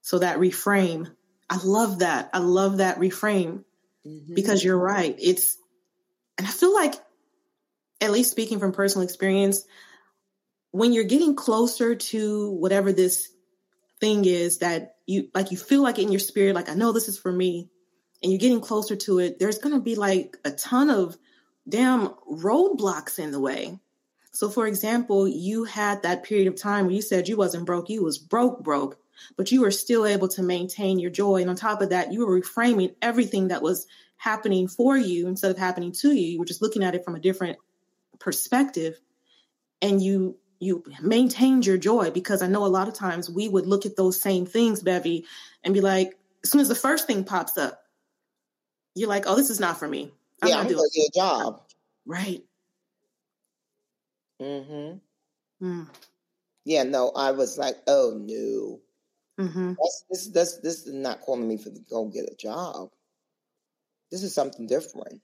So 0.02 0.20
that 0.20 0.38
reframe, 0.38 1.12
I 1.50 1.60
love 1.64 2.00
that. 2.00 2.30
I 2.34 2.40
love 2.40 2.78
that 2.78 2.98
reframe 2.98 3.64
Mhm. 4.06 4.34
because 4.34 4.64
you're 4.64 4.78
right. 4.78 5.16
It's, 5.20 5.58
and 6.38 6.48
I 6.48 6.52
feel 6.52 6.74
like, 6.74 6.96
at 8.02 8.12
least 8.12 8.32
speaking 8.32 8.60
from 8.60 8.72
personal 8.72 9.06
experience, 9.06 9.66
when 10.72 10.94
you're 10.94 11.04
getting 11.04 11.36
closer 11.36 11.96
to 11.96 12.52
whatever 12.52 12.92
this 12.92 13.30
thing 14.00 14.26
is 14.26 14.60
that 14.60 14.96
you 15.06 15.30
like, 15.34 15.52
you 15.52 15.58
feel 15.58 15.82
like 15.82 16.00
in 16.00 16.12
your 16.12 16.20
spirit, 16.20 16.56
like, 16.56 16.70
I 16.70 16.76
know 16.76 16.92
this 16.92 17.08
is 17.08 17.18
for 17.18 17.32
me, 17.32 17.70
and 18.22 18.32
you're 18.32 18.40
getting 18.40 18.62
closer 18.62 18.96
to 18.96 19.20
it, 19.20 19.40
there's 19.40 19.60
going 19.60 19.76
to 19.76 19.82
be 19.82 19.96
like 19.96 20.38
a 20.46 20.52
ton 20.52 20.90
of 20.90 21.18
damn 21.68 22.10
roadblocks 22.30 23.20
in 23.20 23.32
the 23.32 23.40
way. 23.40 23.80
So, 24.32 24.50
for 24.50 24.68
example, 24.68 25.28
you 25.28 25.64
had 25.64 26.04
that 26.04 26.24
period 26.24 26.48
of 26.48 26.56
time 26.56 26.86
where 26.86 26.96
you 26.96 27.02
said 27.02 27.28
you 27.28 27.38
wasn't 27.38 27.66
broke, 27.66 27.90
you 27.90 28.04
was 28.04 28.18
broke, 28.18 28.64
broke, 28.64 29.00
but 29.36 29.52
you 29.52 29.62
were 29.62 29.72
still 29.72 30.06
able 30.06 30.28
to 30.30 30.44
maintain 30.44 31.00
your 31.00 31.12
joy. 31.12 31.42
And 31.42 31.50
on 31.50 31.56
top 31.56 31.82
of 31.82 31.90
that, 31.90 32.14
you 32.14 32.26
were 32.26 32.40
reframing 32.40 32.96
everything 33.02 33.50
that 33.50 33.62
was 33.62 33.88
happening 34.18 34.68
for 34.68 34.96
you 34.98 35.28
instead 35.28 35.52
of 35.52 35.58
happening 35.58 35.92
to 35.94 36.12
you. 36.12 36.34
You 36.34 36.40
were 36.40 36.46
just 36.46 36.62
looking 36.62 36.84
at 36.84 36.96
it 36.96 37.04
from 37.04 37.16
a 37.16 37.20
different 37.20 37.58
perspective, 38.20 39.00
and 39.82 40.02
you 40.02 40.38
you 40.60 40.84
maintained 41.02 41.66
your 41.66 41.78
joy 41.78 42.12
because 42.12 42.42
I 42.42 42.48
know 42.48 42.66
a 42.66 42.68
lot 42.68 42.88
of 42.90 42.94
times 42.94 43.30
we 43.30 43.48
would 43.48 43.66
look 43.66 43.86
at 43.86 43.96
those 43.96 44.22
same 44.22 44.46
things, 44.46 44.82
Bevy, 44.84 45.26
and 45.64 45.74
be 45.74 45.82
like, 45.82 46.18
as 46.44 46.52
soon 46.52 46.62
as 46.62 46.68
the 46.68 46.76
first 46.76 47.08
thing 47.08 47.24
pops 47.24 47.58
up, 47.58 47.82
you're 48.94 49.08
like, 49.10 49.24
oh, 49.26 49.36
this 49.36 49.50
is 49.50 49.60
not 49.60 49.80
for 49.80 49.88
me. 49.88 50.12
I'm 50.42 50.50
yeah, 50.50 50.56
not 50.56 50.62
I'm 50.62 50.68
doing 50.68 50.78
going 50.78 50.90
it. 50.94 50.94
to 50.94 51.00
get 51.00 51.08
a 51.08 51.20
job. 51.20 51.62
Right. 52.06 52.44
Mm-hmm. 54.42 55.66
Mm. 55.66 55.88
Yeah, 56.66 56.84
no, 56.84 57.12
I 57.16 57.32
was 57.32 57.58
like, 57.58 57.78
oh 57.88 58.20
no, 58.22 58.80
hmm 59.44 59.74
that's, 59.74 60.06
this, 60.10 60.28
this, 60.28 60.54
this 60.58 60.88
is 60.88 60.94
not 60.94 61.22
calling 61.22 61.48
me 61.48 61.58
for 61.58 61.70
to 61.70 61.80
go 61.90 62.06
get 62.06 62.30
a 62.30 62.36
job. 62.36 62.90
This 64.12 64.24
is 64.24 64.34
something 64.34 64.68
different. 64.68 65.22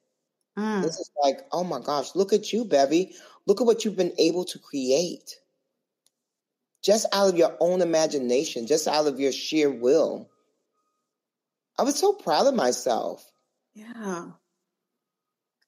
Mm. 0.58 0.84
This 0.84 1.00
is 1.00 1.12
like, 1.22 1.42
oh 1.52 1.64
my 1.64 1.80
gosh, 1.80 2.16
look 2.16 2.34
at 2.34 2.54
you, 2.54 2.66
Bevy. 2.66 3.16
Look 3.46 3.62
at 3.62 3.68
what 3.68 3.86
you've 3.86 3.98
been 3.98 4.14
able 4.18 4.46
to 4.46 4.60
create. 4.60 5.36
Just 6.82 7.08
out 7.12 7.30
of 7.30 7.38
your 7.38 7.56
own 7.60 7.82
imagination, 7.82 8.68
just 8.68 8.88
out 8.88 9.08
of 9.08 9.20
your 9.20 9.32
sheer 9.32 9.72
will. 9.72 10.30
I 11.78 11.84
was 11.84 11.96
so 11.96 12.14
proud 12.14 12.48
of 12.48 12.54
myself. 12.54 13.30
Yeah. 13.74 14.28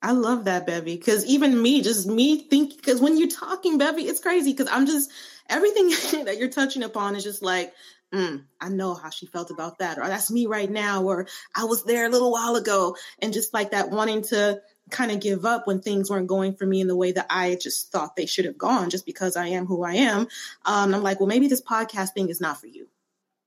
I 0.02 0.12
love 0.12 0.46
that, 0.46 0.66
Bevy. 0.66 0.96
Because 0.96 1.26
even 1.26 1.62
me, 1.62 1.82
just 1.82 2.08
me 2.08 2.48
think, 2.48 2.78
because 2.78 3.02
when 3.02 3.18
you're 3.18 3.28
talking, 3.28 3.78
Bevy, 3.78 4.04
it's 4.04 4.20
crazy. 4.20 4.52
Because 4.52 4.70
I'm 4.72 4.86
just, 4.86 5.12
everything 5.50 5.90
that 6.26 6.38
you're 6.38 6.50
touching 6.50 6.84
upon 6.84 7.16
is 7.16 7.24
just 7.24 7.42
like, 7.42 7.74
mm, 8.14 8.44
I 8.62 8.70
know 8.70 8.94
how 8.94 9.10
she 9.10 9.26
felt 9.26 9.52
about 9.52 9.80
that. 9.80 9.98
Or 9.98 10.08
that's 10.08 10.32
me 10.32 10.46
right 10.46 10.70
now. 10.70 11.04
Or 11.04 11.28
I 11.56 11.66
was 11.66 11.84
there 11.84 12.06
a 12.06 12.10
little 12.10 12.32
while 12.32 12.56
ago. 12.56 12.96
And 13.20 13.34
just 13.34 13.54
like 13.54 13.72
that, 13.72 13.90
wanting 13.90 14.22
to 14.26 14.62
kind 14.90 15.12
of 15.12 15.20
give 15.20 15.46
up 15.46 15.68
when 15.68 15.82
things 15.82 16.10
weren't 16.10 16.28
going 16.28 16.56
for 16.56 16.66
me 16.66 16.82
in 16.82 16.88
the 16.88 16.96
way 16.96 17.12
that 17.12 17.28
I 17.30 17.56
just 17.56 17.92
thought 17.92 18.16
they 18.16 18.26
should 18.26 18.46
have 18.46 18.58
gone 18.58 18.90
just 18.90 19.06
because 19.06 19.36
I 19.36 19.48
am 19.48 19.66
who 19.66 19.84
I 19.84 19.94
am. 19.94 20.28
Um, 20.66 20.94
I'm 20.94 21.04
like, 21.04 21.20
well, 21.20 21.28
maybe 21.28 21.48
this 21.48 21.62
podcast 21.62 22.14
thing 22.14 22.30
is 22.30 22.42
not 22.42 22.60
for 22.60 22.68
you. 22.68 22.88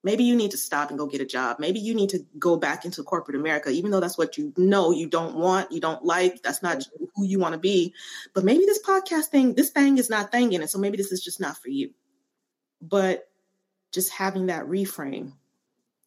Maybe 0.03 0.25
you 0.25 0.35
need 0.35 0.53
to 0.53 0.57
stop 0.57 0.89
and 0.89 0.99
go 0.99 1.07
get 1.07 1.21
a 1.21 1.27
job. 1.27 1.59
Maybe 1.59 1.79
you 1.79 1.95
need 1.95 2.11
to 2.11 2.25
go 2.39 2.57
back 2.57 2.87
into 2.87 3.03
corporate 3.03 3.37
America, 3.37 3.69
even 3.69 3.91
though 3.91 4.01
that's 4.01 4.17
what 4.17 4.39
you 4.39 4.53
know 4.57 4.93
you 4.93 5.07
don't 5.07 5.37
want, 5.37 5.73
you 5.73 5.81
don't 5.81 6.03
like, 6.05 6.43
that's 6.43 6.63
not 6.63 6.83
who 7.15 7.25
you 7.27 7.39
want 7.39 7.53
to 7.53 7.59
be. 7.59 7.93
But 8.35 8.45
maybe 8.45 8.65
this 8.65 8.83
podcast 8.83 9.27
thing, 9.27 9.55
this 9.55 9.71
thing 9.71 9.99
is 9.99 10.09
not 10.09 10.33
thinging. 10.33 10.61
And 10.61 10.71
so 10.71 10.79
maybe 10.79 10.97
this 10.97 11.13
is 11.13 11.23
just 11.23 11.39
not 11.39 11.59
for 11.59 11.69
you. 11.69 11.91
But 12.81 13.29
just 13.93 14.11
having 14.11 14.47
that 14.47 14.65
reframe. 14.65 15.33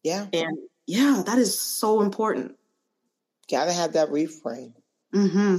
Yeah, 0.02 0.26
And 0.32 0.58
yeah, 0.86 1.22
that 1.26 1.38
is 1.38 1.58
so 1.58 2.02
important. 2.02 2.56
gotta 3.50 3.72
have 3.72 3.92
that 3.92 4.10
reframe. 4.10 4.74
Hmm 5.14 5.56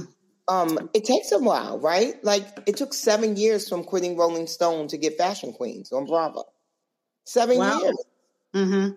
Um, 0.48 0.90
it 0.94 1.04
takes 1.04 1.32
a 1.32 1.38
while, 1.38 1.78
right? 1.80 2.22
Like 2.22 2.46
it 2.66 2.76
took 2.76 2.94
seven 2.94 3.36
years 3.36 3.68
from 3.68 3.84
quitting 3.84 4.16
Rolling 4.16 4.46
Stone 4.46 4.88
to 4.88 4.96
get 4.98 5.18
Fashion 5.18 5.52
Queens 5.52 5.92
on 5.92 6.06
Bravo. 6.06 6.44
Seven 7.24 7.58
Wow. 7.58 7.78
years. 7.80 7.96
hmm 8.54 8.88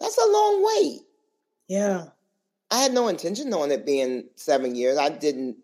That's 0.00 0.18
a 0.18 0.30
long 0.30 0.64
wait. 0.64 1.00
Yeah. 1.68 2.06
I 2.70 2.78
had 2.78 2.92
no 2.94 3.08
intention 3.08 3.52
on 3.54 3.70
it 3.70 3.84
being 3.86 4.28
seven 4.36 4.74
years. 4.74 4.98
I 4.98 5.10
didn't 5.10 5.58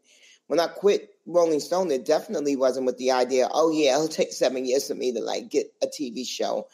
when 0.49 0.61
I 0.61 0.67
quit 0.67 1.11
Rolling 1.27 1.61
Stone, 1.61 1.91
it 1.91 2.07
definitely 2.07 2.57
wasn't 2.57 2.87
with 2.87 2.99
the 2.99 3.11
idea, 3.11 3.49
oh 3.53 3.71
yeah, 3.71 3.95
it'll 3.95 4.09
take 4.09 4.33
seven 4.33 4.65
years 4.65 4.89
for 4.89 4.95
me 4.95 5.13
to 5.13 5.21
like 5.21 5.51
get 5.51 5.73
a 5.83 5.87
TV 5.87 6.25
show. 6.25 6.69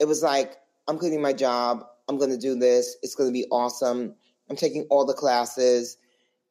It 0.00 0.06
was 0.06 0.22
like, 0.22 0.56
I'm 0.88 0.98
quitting 0.98 1.22
my 1.22 1.32
job, 1.32 1.84
I'm 2.08 2.18
gonna 2.18 2.38
do 2.38 2.56
this, 2.58 2.96
it's 3.02 3.14
gonna 3.14 3.32
be 3.32 3.46
awesome. 3.50 4.14
I'm 4.50 4.56
taking 4.56 4.84
all 4.90 5.04
the 5.04 5.14
classes, 5.14 5.96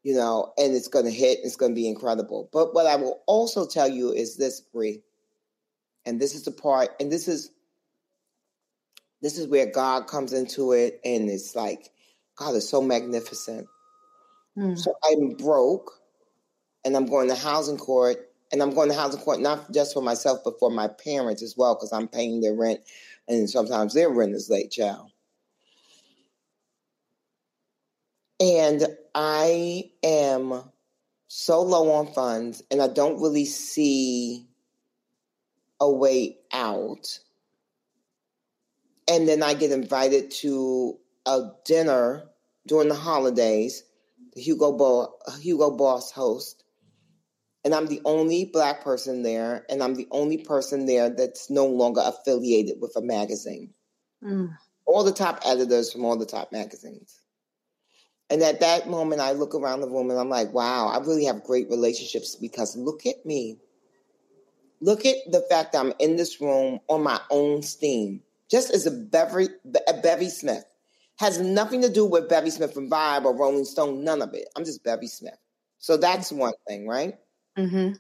you 0.04 0.16
know, 0.16 0.54
and 0.58 0.76
it's 0.76 0.88
gonna 0.88 1.12
hit, 1.12 1.40
it's 1.44 1.56
gonna 1.56 1.76
be 1.76 1.88
incredible. 1.88 2.50
But 2.52 2.74
what 2.74 2.88
I 2.88 2.96
will 2.96 3.22
also 3.28 3.68
tell 3.68 3.88
you 3.88 4.12
is 4.12 4.38
this, 4.38 4.62
Bree, 4.62 5.02
and 6.06 6.20
this 6.20 6.36
is 6.36 6.44
the 6.44 6.52
part, 6.52 6.90
and 7.00 7.12
this 7.12 7.28
is 7.28 7.52
this 9.22 9.38
is 9.38 9.48
where 9.48 9.68
God 9.68 10.08
comes 10.08 10.34
into 10.34 10.72
it, 10.72 11.00
and 11.06 11.30
it's 11.30 11.56
like, 11.56 11.92
God 12.38 12.56
is 12.56 12.68
so 12.68 12.82
magnificent. 12.82 13.68
Mm. 14.58 14.78
So 14.78 14.96
I'm 15.06 15.36
broke 15.36 15.92
and 16.84 16.96
I'm 16.96 17.06
going 17.06 17.30
to 17.30 17.36
housing 17.36 17.78
court 17.78 18.18
and 18.52 18.62
I'm 18.62 18.74
going 18.74 18.90
to 18.90 18.96
housing 18.96 19.22
court 19.22 19.40
not 19.40 19.72
just 19.72 19.94
for 19.94 20.02
myself, 20.02 20.40
but 20.44 20.60
for 20.60 20.70
my 20.70 20.88
parents 20.88 21.42
as 21.44 21.56
well, 21.56 21.76
because 21.76 21.94
I'm 21.94 22.08
paying 22.08 22.42
their 22.42 22.54
rent, 22.54 22.82
and 23.28 23.50
sometimes 23.50 23.94
their 23.94 24.10
rent 24.10 24.34
is 24.34 24.50
late, 24.50 24.72
child. 24.72 25.11
And 28.42 28.88
I 29.16 29.92
am 30.04 30.64
so 31.28 31.62
low 31.62 31.92
on 31.92 32.14
funds, 32.14 32.64
and 32.72 32.82
I 32.82 32.88
don't 32.88 33.22
really 33.22 33.46
see 33.46 34.48
a 35.80 35.90
way 35.90 36.38
out. 36.52 37.20
And 39.08 39.28
then 39.28 39.44
I 39.44 39.54
get 39.54 39.72
invited 39.72 40.32
to 40.42 40.98
a 41.26 41.52
dinner 41.66 42.24
during 42.68 42.90
the 42.90 42.96
holidays. 42.96 43.84
The 44.34 44.42
Hugo, 44.42 44.72
Bo- 44.72 45.14
Hugo 45.40 45.72
Boss 45.72 46.12
host 46.12 46.62
and 47.64 47.76
I'm 47.76 47.88
the 47.88 48.02
only 48.06 48.46
black 48.46 48.84
person 48.84 49.22
there, 49.24 49.66
and 49.70 49.84
I'm 49.84 49.96
the 49.96 50.08
only 50.12 50.38
person 50.38 50.86
there 50.86 51.10
that's 51.10 51.50
no 51.50 51.68
longer 51.68 52.02
affiliated 52.04 52.82
with 52.82 52.96
a 52.96 53.02
magazine. 53.02 53.74
Mm. 54.24 54.58
All 54.86 55.04
the 55.04 55.12
top 55.12 55.42
editors 55.46 55.92
from 55.92 56.04
all 56.04 56.18
the 56.18 56.26
top 56.26 56.52
magazines. 56.52 57.21
And 58.32 58.42
at 58.44 58.62
that 58.62 58.90
moment, 58.90 59.20
I 59.20 59.34
look 59.34 59.54
around 59.54 59.82
the 59.82 59.90
room 59.90 60.10
and 60.10 60.18
I'm 60.18 60.30
like, 60.30 60.54
wow, 60.54 60.88
I 60.88 61.00
really 61.00 61.26
have 61.26 61.44
great 61.44 61.70
relationships 61.70 62.34
because 62.34 62.78
look 62.78 63.06
at 63.06 63.26
me. 63.26 63.58
Look 64.80 65.06
at 65.06 65.18
the 65.30 65.42
fact 65.50 65.74
that 65.74 65.80
I'm 65.80 65.94
in 66.00 66.16
this 66.16 66.40
room 66.40 66.80
on 66.88 67.04
my 67.04 67.20
own 67.30 67.62
steam, 67.62 68.22
just 68.50 68.74
as 68.74 68.88
a 68.88 68.92
Bevy, 68.92 69.50
a 69.88 69.94
Bevy 70.02 70.30
Smith. 70.30 70.64
Has 71.20 71.40
nothing 71.42 71.82
to 71.82 71.90
do 71.90 72.06
with 72.06 72.30
Bevy 72.30 72.50
Smith 72.50 72.74
from 72.74 72.90
Vibe 72.90 73.26
or 73.26 73.36
Rolling 73.36 73.66
Stone, 73.66 74.04
none 74.04 74.22
of 74.22 74.34
it. 74.34 74.48
I'm 74.56 74.64
just 74.64 74.84
Bevy 74.84 75.08
Smith. 75.08 75.38
So 75.78 75.98
that's 75.98 76.32
one 76.32 76.54
thing, 76.68 76.88
right? 76.88 77.16
Mm-hmm. 77.58 77.96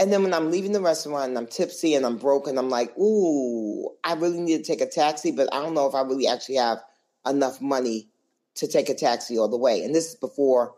And 0.00 0.12
then 0.12 0.22
when 0.24 0.34
I'm 0.34 0.50
leaving 0.50 0.72
the 0.72 0.80
restaurant 0.80 1.28
and 1.28 1.38
I'm 1.38 1.46
tipsy 1.46 1.94
and 1.94 2.04
I'm 2.04 2.18
broken, 2.18 2.58
I'm 2.58 2.68
like, 2.68 2.98
ooh, 2.98 3.90
I 4.02 4.14
really 4.14 4.40
need 4.40 4.58
to 4.58 4.64
take 4.64 4.80
a 4.80 4.90
taxi, 4.90 5.30
but 5.30 5.48
I 5.54 5.62
don't 5.62 5.74
know 5.74 5.86
if 5.86 5.94
I 5.94 6.02
really 6.02 6.26
actually 6.26 6.56
have 6.56 6.78
enough 7.24 7.60
money 7.60 8.08
to 8.56 8.66
take 8.66 8.88
a 8.88 8.94
taxi 8.94 9.38
all 9.38 9.48
the 9.48 9.56
way. 9.56 9.82
And 9.82 9.94
this 9.94 10.10
is 10.10 10.14
before 10.16 10.74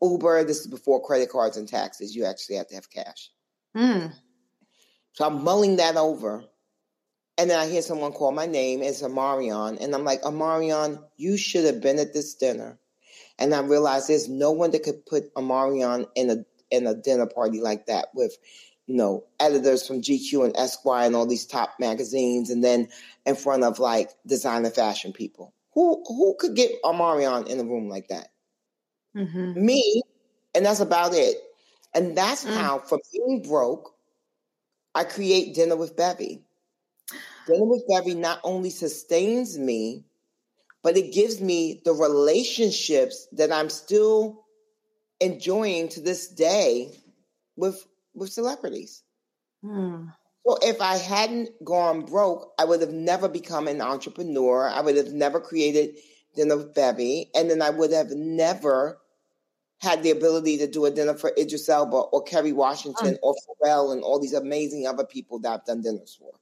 Uber, 0.00 0.44
this 0.44 0.60
is 0.60 0.66
before 0.66 1.04
credit 1.04 1.30
cards 1.30 1.56
and 1.56 1.68
taxes. 1.68 2.14
You 2.14 2.24
actually 2.24 2.56
have 2.56 2.68
to 2.68 2.74
have 2.74 2.90
cash. 2.90 3.30
Mm. 3.76 4.12
So 5.12 5.26
I'm 5.26 5.44
mulling 5.44 5.76
that 5.76 5.96
over. 5.96 6.44
And 7.38 7.48
then 7.48 7.58
I 7.58 7.68
hear 7.68 7.82
someone 7.82 8.12
call 8.12 8.32
my 8.32 8.46
name. 8.46 8.82
It's 8.82 9.02
Amarion. 9.02 9.80
And 9.80 9.94
I'm 9.94 10.04
like, 10.04 10.22
Amarion, 10.22 11.02
you 11.16 11.36
should 11.36 11.64
have 11.64 11.80
been 11.80 11.98
at 11.98 12.12
this 12.12 12.34
dinner. 12.34 12.78
And 13.38 13.54
I 13.54 13.60
realized 13.60 14.08
there's 14.08 14.28
no 14.28 14.50
one 14.52 14.72
that 14.72 14.82
could 14.82 15.06
put 15.06 15.34
Amarion 15.34 16.06
in 16.14 16.30
a 16.30 16.44
in 16.70 16.86
a 16.86 16.94
dinner 16.94 17.26
party 17.26 17.60
like 17.60 17.86
that 17.86 18.08
with, 18.14 18.36
you 18.86 18.96
know, 18.96 19.24
editors 19.38 19.86
from 19.86 20.00
GQ 20.00 20.46
and 20.46 20.56
Esquire 20.56 21.06
and 21.06 21.14
all 21.14 21.26
these 21.26 21.46
top 21.46 21.74
magazines, 21.78 22.50
and 22.50 22.64
then 22.64 22.88
in 23.26 23.36
front 23.36 23.64
of 23.64 23.78
like 23.78 24.10
designer 24.26 24.70
fashion 24.70 25.12
people. 25.12 25.52
Who 25.74 26.04
who 26.06 26.36
could 26.38 26.54
get 26.54 26.82
Amarion 26.82 27.46
in 27.46 27.60
a 27.60 27.64
room 27.64 27.88
like 27.88 28.08
that? 28.08 28.28
Mm-hmm. 29.16 29.64
Me, 29.64 30.02
and 30.54 30.66
that's 30.66 30.80
about 30.80 31.14
it. 31.14 31.36
And 31.94 32.16
that's 32.16 32.44
mm. 32.44 32.54
how, 32.54 32.78
from 32.78 33.00
being 33.12 33.42
broke, 33.42 33.94
I 34.94 35.04
create 35.04 35.54
Dinner 35.54 35.76
with 35.76 35.96
Bevy. 35.96 36.42
Dinner 37.46 37.64
with 37.64 37.84
Bevy 37.88 38.14
not 38.14 38.40
only 38.44 38.70
sustains 38.70 39.58
me, 39.58 40.04
but 40.82 40.96
it 40.96 41.12
gives 41.12 41.40
me 41.40 41.80
the 41.84 41.92
relationships 41.92 43.28
that 43.32 43.52
I'm 43.52 43.70
still 43.70 44.44
enjoying 45.20 45.88
to 45.90 46.00
this 46.00 46.28
day 46.28 46.90
with 47.56 47.86
with 48.14 48.32
celebrities. 48.32 49.02
Hmm. 49.62 50.06
So 50.46 50.58
if 50.60 50.80
I 50.80 50.96
hadn't 50.96 51.50
gone 51.64 52.04
broke, 52.04 52.52
I 52.58 52.64
would 52.64 52.80
have 52.80 52.92
never 52.92 53.28
become 53.28 53.68
an 53.68 53.80
entrepreneur. 53.80 54.68
I 54.68 54.80
would 54.80 54.96
have 54.96 55.12
never 55.12 55.40
created 55.40 55.96
Dinner 56.34 56.56
with 56.56 56.74
Bevy, 56.74 57.30
and 57.34 57.50
then 57.50 57.62
I 57.62 57.70
would 57.70 57.92
have 57.92 58.10
never 58.10 58.98
had 59.78 60.02
the 60.02 60.10
ability 60.10 60.58
to 60.58 60.66
do 60.66 60.84
a 60.86 60.90
dinner 60.90 61.14
for 61.14 61.32
Idris 61.36 61.68
Elba 61.68 61.96
or 61.96 62.22
Kerry 62.22 62.52
Washington 62.52 63.18
or 63.22 63.34
Pharrell 63.34 63.92
and 63.92 64.02
all 64.02 64.20
these 64.20 64.32
amazing 64.32 64.86
other 64.86 65.04
people 65.04 65.40
that 65.40 65.52
I've 65.52 65.64
done 65.64 65.82
dinners 65.82 66.16
for. 66.18 66.32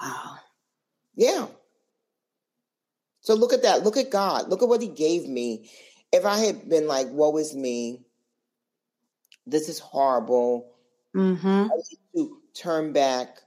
Wow. 0.00 0.36
Yeah. 1.14 1.46
So 3.20 3.34
look 3.34 3.52
at 3.52 3.62
that. 3.62 3.84
Look 3.84 3.98
at 3.98 4.10
God. 4.10 4.48
Look 4.48 4.62
at 4.62 4.68
what 4.68 4.82
He 4.82 4.88
gave 4.88 5.28
me 5.28 5.70
if 6.12 6.24
I 6.24 6.38
had 6.38 6.68
been 6.68 6.86
like, 6.86 7.08
woe 7.10 7.36
is 7.36 7.54
me, 7.54 8.00
this 9.46 9.68
is 9.68 9.78
horrible, 9.78 10.72
mm-hmm. 11.14 11.46
I 11.46 11.64
need 11.64 11.98
to 12.16 12.38
turn 12.54 12.92
back, 12.92 13.38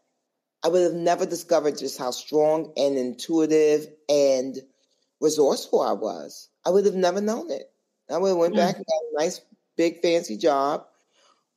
I 0.63 0.69
would 0.69 0.83
have 0.83 0.93
never 0.93 1.25
discovered 1.25 1.77
just 1.77 1.97
how 1.97 2.11
strong 2.11 2.71
and 2.77 2.97
intuitive 2.97 3.87
and 4.07 4.55
resourceful 5.19 5.81
I 5.81 5.93
was. 5.93 6.49
I 6.65 6.69
would 6.69 6.85
have 6.85 6.95
never 6.95 7.19
known 7.19 7.51
it. 7.51 7.69
I 8.09 8.17
would 8.17 8.29
have 8.29 8.37
went 8.37 8.53
mm-hmm. 8.53 8.65
back 8.65 8.75
and 8.75 8.85
got 8.85 9.21
a 9.21 9.25
nice, 9.25 9.41
big, 9.75 10.01
fancy 10.01 10.37
job, 10.37 10.85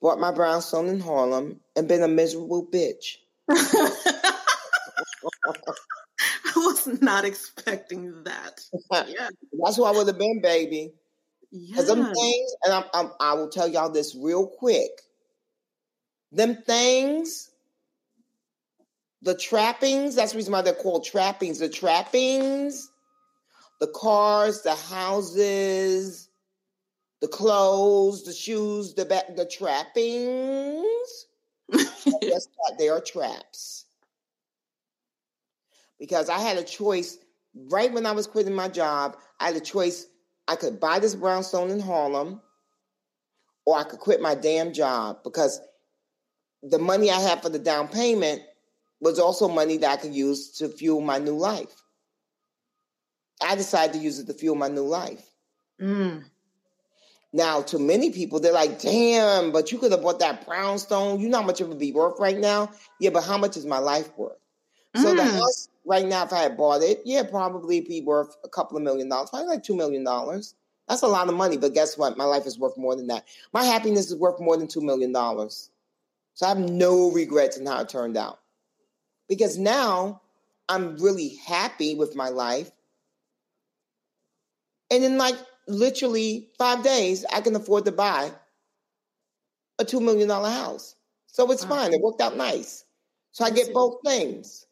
bought 0.00 0.18
my 0.18 0.32
brownstone 0.32 0.88
in 0.88 1.00
Harlem, 1.00 1.60
and 1.76 1.88
been 1.88 2.02
a 2.02 2.08
miserable 2.08 2.66
bitch. 2.66 3.16
I 6.56 6.56
was 6.56 7.00
not 7.00 7.24
expecting 7.24 8.24
that. 8.24 8.60
Yeah. 8.90 9.28
That's 9.64 9.76
who 9.76 9.84
I 9.84 9.92
would 9.92 10.06
have 10.06 10.18
been, 10.18 10.40
baby. 10.40 10.94
Because 11.52 11.86
them 11.86 12.12
things, 12.12 12.56
and 12.64 12.74
I'm, 12.74 12.84
I'm, 12.92 13.10
I 13.20 13.34
will 13.34 13.48
tell 13.48 13.68
y'all 13.68 13.90
this 13.90 14.16
real 14.18 14.46
quick. 14.46 14.90
Them 16.36 16.56
things, 16.66 17.50
the 19.22 19.34
trappings, 19.34 20.14
that's 20.16 20.32
the 20.32 20.36
reason 20.36 20.52
why 20.52 20.60
they're 20.60 20.74
called 20.74 21.06
trappings. 21.06 21.58
The 21.58 21.68
trappings, 21.70 22.90
the 23.80 23.86
cars, 23.86 24.60
the 24.60 24.74
houses, 24.74 26.28
the 27.22 27.28
clothes, 27.28 28.24
the 28.24 28.34
shoes, 28.34 28.92
the 28.92 29.06
back, 29.06 29.34
the 29.34 29.46
trappings. 29.46 31.26
yes, 32.20 32.48
they 32.78 32.90
are 32.90 33.00
traps 33.00 33.86
because 35.98 36.28
I 36.28 36.38
had 36.38 36.58
a 36.58 36.62
choice 36.62 37.16
right 37.70 37.90
when 37.90 38.04
I 38.04 38.12
was 38.12 38.26
quitting 38.26 38.54
my 38.54 38.68
job. 38.68 39.16
I 39.40 39.46
had 39.46 39.56
a 39.56 39.60
choice. 39.60 40.06
I 40.48 40.56
could 40.56 40.78
buy 40.78 40.98
this 40.98 41.14
brownstone 41.14 41.70
in 41.70 41.80
Harlem, 41.80 42.42
or 43.64 43.78
I 43.78 43.84
could 43.84 44.00
quit 44.00 44.20
my 44.20 44.34
damn 44.34 44.74
job 44.74 45.22
because 45.24 45.62
the 46.70 46.78
money 46.78 47.10
I 47.10 47.20
had 47.20 47.42
for 47.42 47.48
the 47.48 47.58
down 47.58 47.88
payment 47.88 48.42
was 49.00 49.18
also 49.18 49.48
money 49.48 49.76
that 49.78 49.90
I 49.90 49.96
could 49.96 50.14
use 50.14 50.50
to 50.58 50.68
fuel 50.68 51.00
my 51.00 51.18
new 51.18 51.36
life. 51.36 51.82
I 53.42 53.54
decided 53.54 53.94
to 53.94 53.98
use 53.98 54.18
it 54.18 54.26
to 54.26 54.34
fuel 54.34 54.54
my 54.54 54.68
new 54.68 54.84
life. 54.84 55.30
Mm. 55.80 56.24
Now, 57.32 57.60
to 57.62 57.78
many 57.78 58.10
people, 58.10 58.40
they're 58.40 58.52
like, 58.52 58.80
damn, 58.80 59.52
but 59.52 59.70
you 59.70 59.78
could 59.78 59.92
have 59.92 60.02
bought 60.02 60.20
that 60.20 60.46
brownstone. 60.46 61.20
You 61.20 61.28
know 61.28 61.38
how 61.38 61.46
much 61.46 61.60
it 61.60 61.68
would 61.68 61.78
be 61.78 61.92
worth 61.92 62.18
right 62.18 62.38
now? 62.38 62.70
Yeah, 62.98 63.10
but 63.10 63.24
how 63.24 63.36
much 63.36 63.56
is 63.56 63.66
my 63.66 63.78
life 63.78 64.08
worth? 64.16 64.38
Mm. 64.96 65.02
So 65.02 65.14
the 65.14 65.22
mm. 65.22 65.30
house 65.30 65.68
right 65.84 66.06
now, 66.06 66.24
if 66.24 66.32
I 66.32 66.42
had 66.42 66.56
bought 66.56 66.82
it, 66.82 67.02
yeah, 67.04 67.22
probably 67.24 67.80
be 67.80 68.00
worth 68.00 68.36
a 68.42 68.48
couple 68.48 68.78
of 68.78 68.82
million 68.82 69.10
dollars, 69.10 69.30
probably 69.30 69.48
like 69.48 69.62
two 69.62 69.76
million 69.76 70.02
dollars. 70.02 70.54
That's 70.88 71.02
a 71.02 71.08
lot 71.08 71.28
of 71.28 71.34
money, 71.34 71.56
but 71.56 71.74
guess 71.74 71.98
what? 71.98 72.16
My 72.16 72.24
life 72.24 72.46
is 72.46 72.58
worth 72.58 72.78
more 72.78 72.94
than 72.96 73.08
that. 73.08 73.24
My 73.52 73.64
happiness 73.64 74.10
is 74.10 74.16
worth 74.16 74.40
more 74.40 74.56
than 74.56 74.68
two 74.68 74.80
million 74.80 75.12
dollars. 75.12 75.70
So 76.36 76.44
I 76.44 76.50
have 76.50 76.58
no 76.58 77.10
regrets 77.10 77.56
in 77.56 77.64
how 77.64 77.80
it 77.80 77.88
turned 77.88 78.16
out. 78.16 78.38
Because 79.26 79.58
now 79.58 80.20
I'm 80.68 80.98
really 80.98 81.36
happy 81.46 81.94
with 81.94 82.14
my 82.14 82.28
life. 82.28 82.70
And 84.90 85.02
in 85.02 85.16
like 85.16 85.36
literally 85.66 86.50
five 86.58 86.84
days, 86.84 87.24
I 87.32 87.40
can 87.40 87.56
afford 87.56 87.86
to 87.86 87.92
buy 87.92 88.30
a 89.78 89.84
$2 89.84 90.02
million 90.02 90.28
house. 90.28 90.94
So 91.26 91.50
it's 91.50 91.64
fine. 91.64 91.94
It 91.94 92.02
worked 92.02 92.20
out 92.20 92.36
nice. 92.36 92.84
So 93.32 93.42
I 93.44 93.50
get 93.50 93.72
both 93.72 94.00
things. 94.04 94.66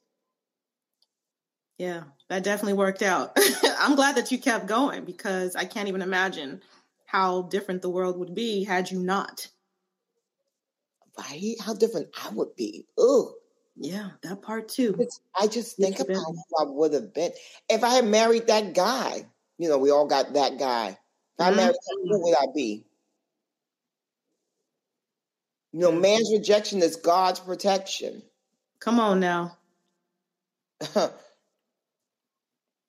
Yeah, 1.78 2.04
that 2.28 2.44
definitely 2.44 2.74
worked 2.74 3.02
out. 3.02 3.36
I'm 3.78 3.96
glad 3.96 4.16
that 4.16 4.30
you 4.30 4.38
kept 4.38 4.66
going 4.66 5.06
because 5.06 5.56
I 5.56 5.64
can't 5.64 5.88
even 5.88 6.02
imagine 6.02 6.60
how 7.06 7.42
different 7.42 7.80
the 7.80 7.90
world 7.90 8.18
would 8.18 8.34
be 8.34 8.64
had 8.64 8.90
you 8.90 9.00
not. 9.00 9.48
Right? 11.18 11.54
How 11.60 11.74
different 11.74 12.08
I 12.24 12.30
would 12.30 12.56
be. 12.56 12.86
Ugh. 12.98 13.28
Yeah, 13.76 14.10
that 14.22 14.40
part 14.40 14.68
too. 14.68 14.94
It's, 15.00 15.20
I 15.38 15.48
just 15.48 15.76
think 15.76 15.98
about 15.98 16.16
who 16.16 16.44
I 16.60 16.64
would 16.64 16.92
have 16.92 17.12
been 17.12 17.32
if 17.68 17.82
I 17.82 17.94
had 17.94 18.06
married 18.06 18.46
that 18.46 18.72
guy. 18.72 19.26
You 19.58 19.68
know, 19.68 19.78
we 19.78 19.90
all 19.90 20.06
got 20.06 20.34
that 20.34 20.58
guy. 20.58 20.90
If 20.90 20.96
I 21.40 21.48
mm-hmm. 21.48 21.56
married 21.56 21.70
him, 21.70 22.08
who 22.08 22.22
would 22.22 22.36
I 22.38 22.46
be? 22.54 22.84
You 25.72 25.80
know, 25.80 25.92
man's 25.92 26.30
rejection 26.32 26.82
is 26.82 26.94
God's 26.94 27.40
protection. 27.40 28.22
Come 28.78 29.00
on 29.00 29.18
now. 29.18 29.56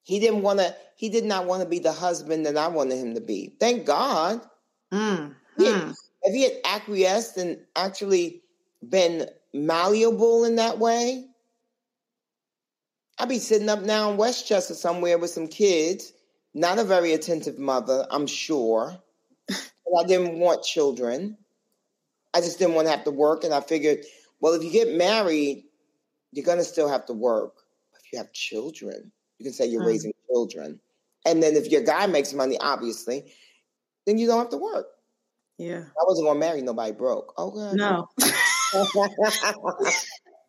He 0.06 0.20
didn't 0.20 0.42
want 0.42 0.60
to, 0.60 0.72
he 0.94 1.08
did 1.08 1.24
not 1.24 1.46
want 1.46 1.64
to 1.64 1.68
be 1.68 1.80
the 1.80 1.92
husband 1.92 2.46
that 2.46 2.56
I 2.56 2.68
wanted 2.68 2.98
him 2.98 3.16
to 3.16 3.20
be. 3.20 3.56
Thank 3.58 3.86
God. 3.86 4.40
Mm, 4.92 5.34
yeah. 5.58 5.92
If 6.26 6.34
he 6.34 6.42
had 6.42 6.58
acquiesced 6.64 7.36
and 7.36 7.58
actually 7.76 8.42
been 8.86 9.28
malleable 9.54 10.44
in 10.44 10.56
that 10.56 10.78
way, 10.78 11.24
I'd 13.18 13.28
be 13.28 13.38
sitting 13.38 13.68
up 13.68 13.82
now 13.82 14.10
in 14.10 14.16
Westchester 14.16 14.74
somewhere 14.74 15.18
with 15.18 15.30
some 15.30 15.46
kids. 15.46 16.12
Not 16.52 16.78
a 16.78 16.84
very 16.84 17.12
attentive 17.12 17.58
mother, 17.58 18.06
I'm 18.10 18.26
sure. 18.26 18.98
but 19.46 20.00
I 20.00 20.04
didn't 20.04 20.38
want 20.38 20.64
children. 20.64 21.38
I 22.34 22.40
just 22.40 22.58
didn't 22.58 22.74
want 22.74 22.88
to 22.88 22.90
have 22.90 23.04
to 23.04 23.10
work. 23.10 23.44
And 23.44 23.54
I 23.54 23.60
figured, 23.60 24.00
well, 24.40 24.54
if 24.54 24.64
you 24.64 24.70
get 24.70 24.94
married, 24.94 25.64
you're 26.32 26.44
going 26.44 26.58
to 26.58 26.64
still 26.64 26.88
have 26.88 27.06
to 27.06 27.12
work. 27.12 27.54
If 27.94 28.12
you 28.12 28.18
have 28.18 28.32
children, 28.32 29.12
you 29.38 29.44
can 29.44 29.52
say 29.52 29.66
you're 29.66 29.82
mm. 29.82 29.86
raising 29.86 30.12
children. 30.28 30.80
And 31.24 31.42
then 31.42 31.54
if 31.54 31.70
your 31.70 31.82
guy 31.82 32.06
makes 32.06 32.32
money, 32.32 32.58
obviously, 32.60 33.32
then 34.06 34.18
you 34.18 34.26
don't 34.26 34.38
have 34.38 34.50
to 34.50 34.58
work. 34.58 34.86
Yeah. 35.58 35.80
I 35.80 36.04
wasn't 36.06 36.26
going 36.26 36.36
to 36.36 36.40
marry 36.40 36.62
nobody 36.62 36.92
broke. 36.92 37.32
Oh, 37.36 37.50
God. 37.50 37.74
No. 37.76 38.08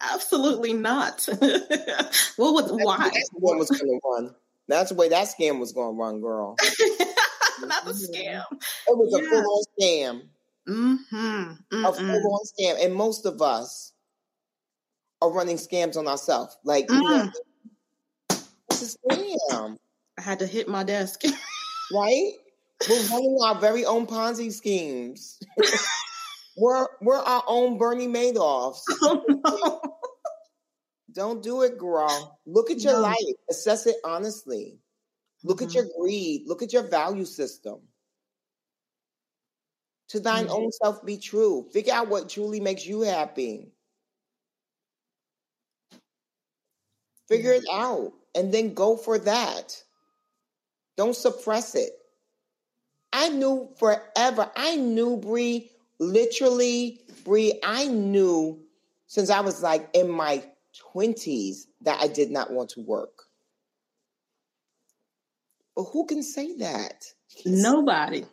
Absolutely 0.01 0.73
not. 0.73 1.27
what 2.35 2.53
was 2.53 2.71
why? 2.71 2.97
That's 2.97 3.29
the 3.29 3.39
was 3.39 3.69
going 3.69 3.99
to 3.99 4.07
run. 4.07 4.35
That's 4.67 4.89
the 4.89 4.95
way 4.95 5.09
that 5.09 5.27
scam 5.27 5.59
was 5.59 5.71
going 5.71 5.95
to 5.95 5.99
run, 5.99 6.21
girl. 6.21 6.55
not 7.61 7.85
the 7.85 7.93
scam. 7.93 8.43
It 8.51 8.97
was 8.97 9.09
yeah. 9.11 9.25
a 9.25 9.29
full 9.29 9.39
on 9.39 9.63
scam. 9.79 10.21
Mm-hmm. 10.67 11.85
A 11.85 11.93
full 11.93 12.33
on 12.33 12.45
scam, 12.45 12.85
and 12.85 12.93
most 12.93 13.25
of 13.25 13.41
us 13.41 13.93
are 15.21 15.31
running 15.31 15.57
scams 15.57 15.97
on 15.97 16.07
ourselves. 16.07 16.57
Like, 16.63 16.87
mm. 16.87 17.31
it's 18.69 18.95
a 18.95 18.97
scam. 19.09 19.77
I 20.19 20.21
had 20.21 20.39
to 20.39 20.47
hit 20.47 20.67
my 20.67 20.83
desk. 20.83 21.23
right? 21.93 22.33
We're 22.89 23.07
running 23.07 23.37
our 23.43 23.59
very 23.59 23.85
own 23.85 24.05
Ponzi 24.05 24.51
schemes. 24.51 25.39
we're 26.57 26.87
we're 27.01 27.17
our 27.17 27.43
own 27.47 27.77
Bernie 27.77 28.07
Madoffs. 28.07 28.81
Oh, 29.01 29.23
no. 29.27 29.81
Don't 31.13 31.41
do 31.41 31.63
it, 31.63 31.79
girl. 31.79 32.39
Look 32.45 32.69
at 32.69 32.81
your 32.81 32.93
no. 32.93 33.01
life. 33.01 33.17
Assess 33.49 33.87
it 33.87 33.95
honestly. 34.03 34.77
Look 35.43 35.57
mm-hmm. 35.57 35.67
at 35.67 35.73
your 35.73 35.85
greed. 35.99 36.43
Look 36.45 36.61
at 36.61 36.73
your 36.73 36.83
value 36.83 37.25
system. 37.25 37.79
To 40.09 40.19
thine 40.19 40.45
mm-hmm. 40.45 40.53
own 40.53 40.71
self 40.71 41.03
be 41.03 41.17
true. 41.17 41.67
Figure 41.73 41.93
out 41.93 42.09
what 42.09 42.29
truly 42.29 42.59
makes 42.59 42.85
you 42.85 43.01
happy. 43.01 43.71
Figure 47.27 47.53
it 47.53 47.65
out 47.71 48.13
and 48.35 48.53
then 48.53 48.73
go 48.73 48.95
for 48.95 49.17
that. 49.17 49.81
Don't 50.95 51.15
suppress 51.15 51.75
it. 51.75 51.91
I 53.13 53.29
knew 53.29 53.69
forever. 53.77 54.51
I 54.55 54.75
knew 54.75 55.17
Bree, 55.17 55.71
literally, 55.99 57.01
Bree, 57.23 57.59
I 57.63 57.87
knew 57.87 58.59
since 59.07 59.29
I 59.29 59.39
was 59.39 59.63
like 59.63 59.89
in 59.93 60.09
my 60.09 60.43
20s 60.93 61.65
that 61.81 62.01
I 62.01 62.07
did 62.07 62.31
not 62.31 62.51
want 62.51 62.69
to 62.71 62.81
work. 62.81 63.23
But 65.75 65.83
who 65.83 66.05
can 66.05 66.23
say 66.23 66.55
that? 66.57 67.05
Nobody. 67.45 68.25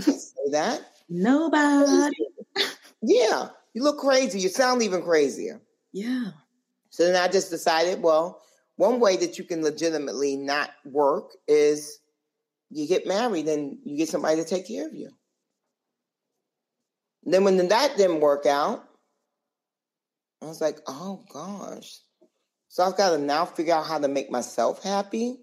say 0.00 0.50
that? 0.50 0.80
Nobody. 1.08 2.12
Yeah. 3.02 3.48
You 3.74 3.82
look 3.82 3.98
crazy. 3.98 4.40
You 4.40 4.48
sound 4.48 4.82
even 4.82 5.02
crazier. 5.02 5.60
Yeah. 5.92 6.30
So 6.90 7.04
then 7.04 7.16
I 7.16 7.28
just 7.28 7.50
decided, 7.50 8.02
well, 8.02 8.42
one 8.76 9.00
way 9.00 9.16
that 9.18 9.38
you 9.38 9.44
can 9.44 9.62
legitimately 9.62 10.36
not 10.36 10.70
work 10.84 11.32
is 11.46 12.00
you 12.70 12.86
get 12.86 13.06
married 13.06 13.48
and 13.48 13.78
you 13.84 13.96
get 13.96 14.08
somebody 14.08 14.36
to 14.36 14.44
take 14.44 14.66
care 14.66 14.86
of 14.86 14.94
you. 14.94 15.10
And 17.24 17.34
then 17.34 17.44
when 17.44 17.68
that 17.68 17.96
didn't 17.96 18.20
work 18.20 18.46
out, 18.46 18.84
I 20.42 20.46
was 20.46 20.60
like, 20.60 20.78
oh 20.86 21.24
gosh. 21.32 21.98
So 22.68 22.84
I've 22.84 22.96
got 22.96 23.10
to 23.10 23.18
now 23.18 23.44
figure 23.44 23.74
out 23.74 23.86
how 23.86 23.98
to 23.98 24.08
make 24.08 24.30
myself 24.30 24.82
happy. 24.82 25.38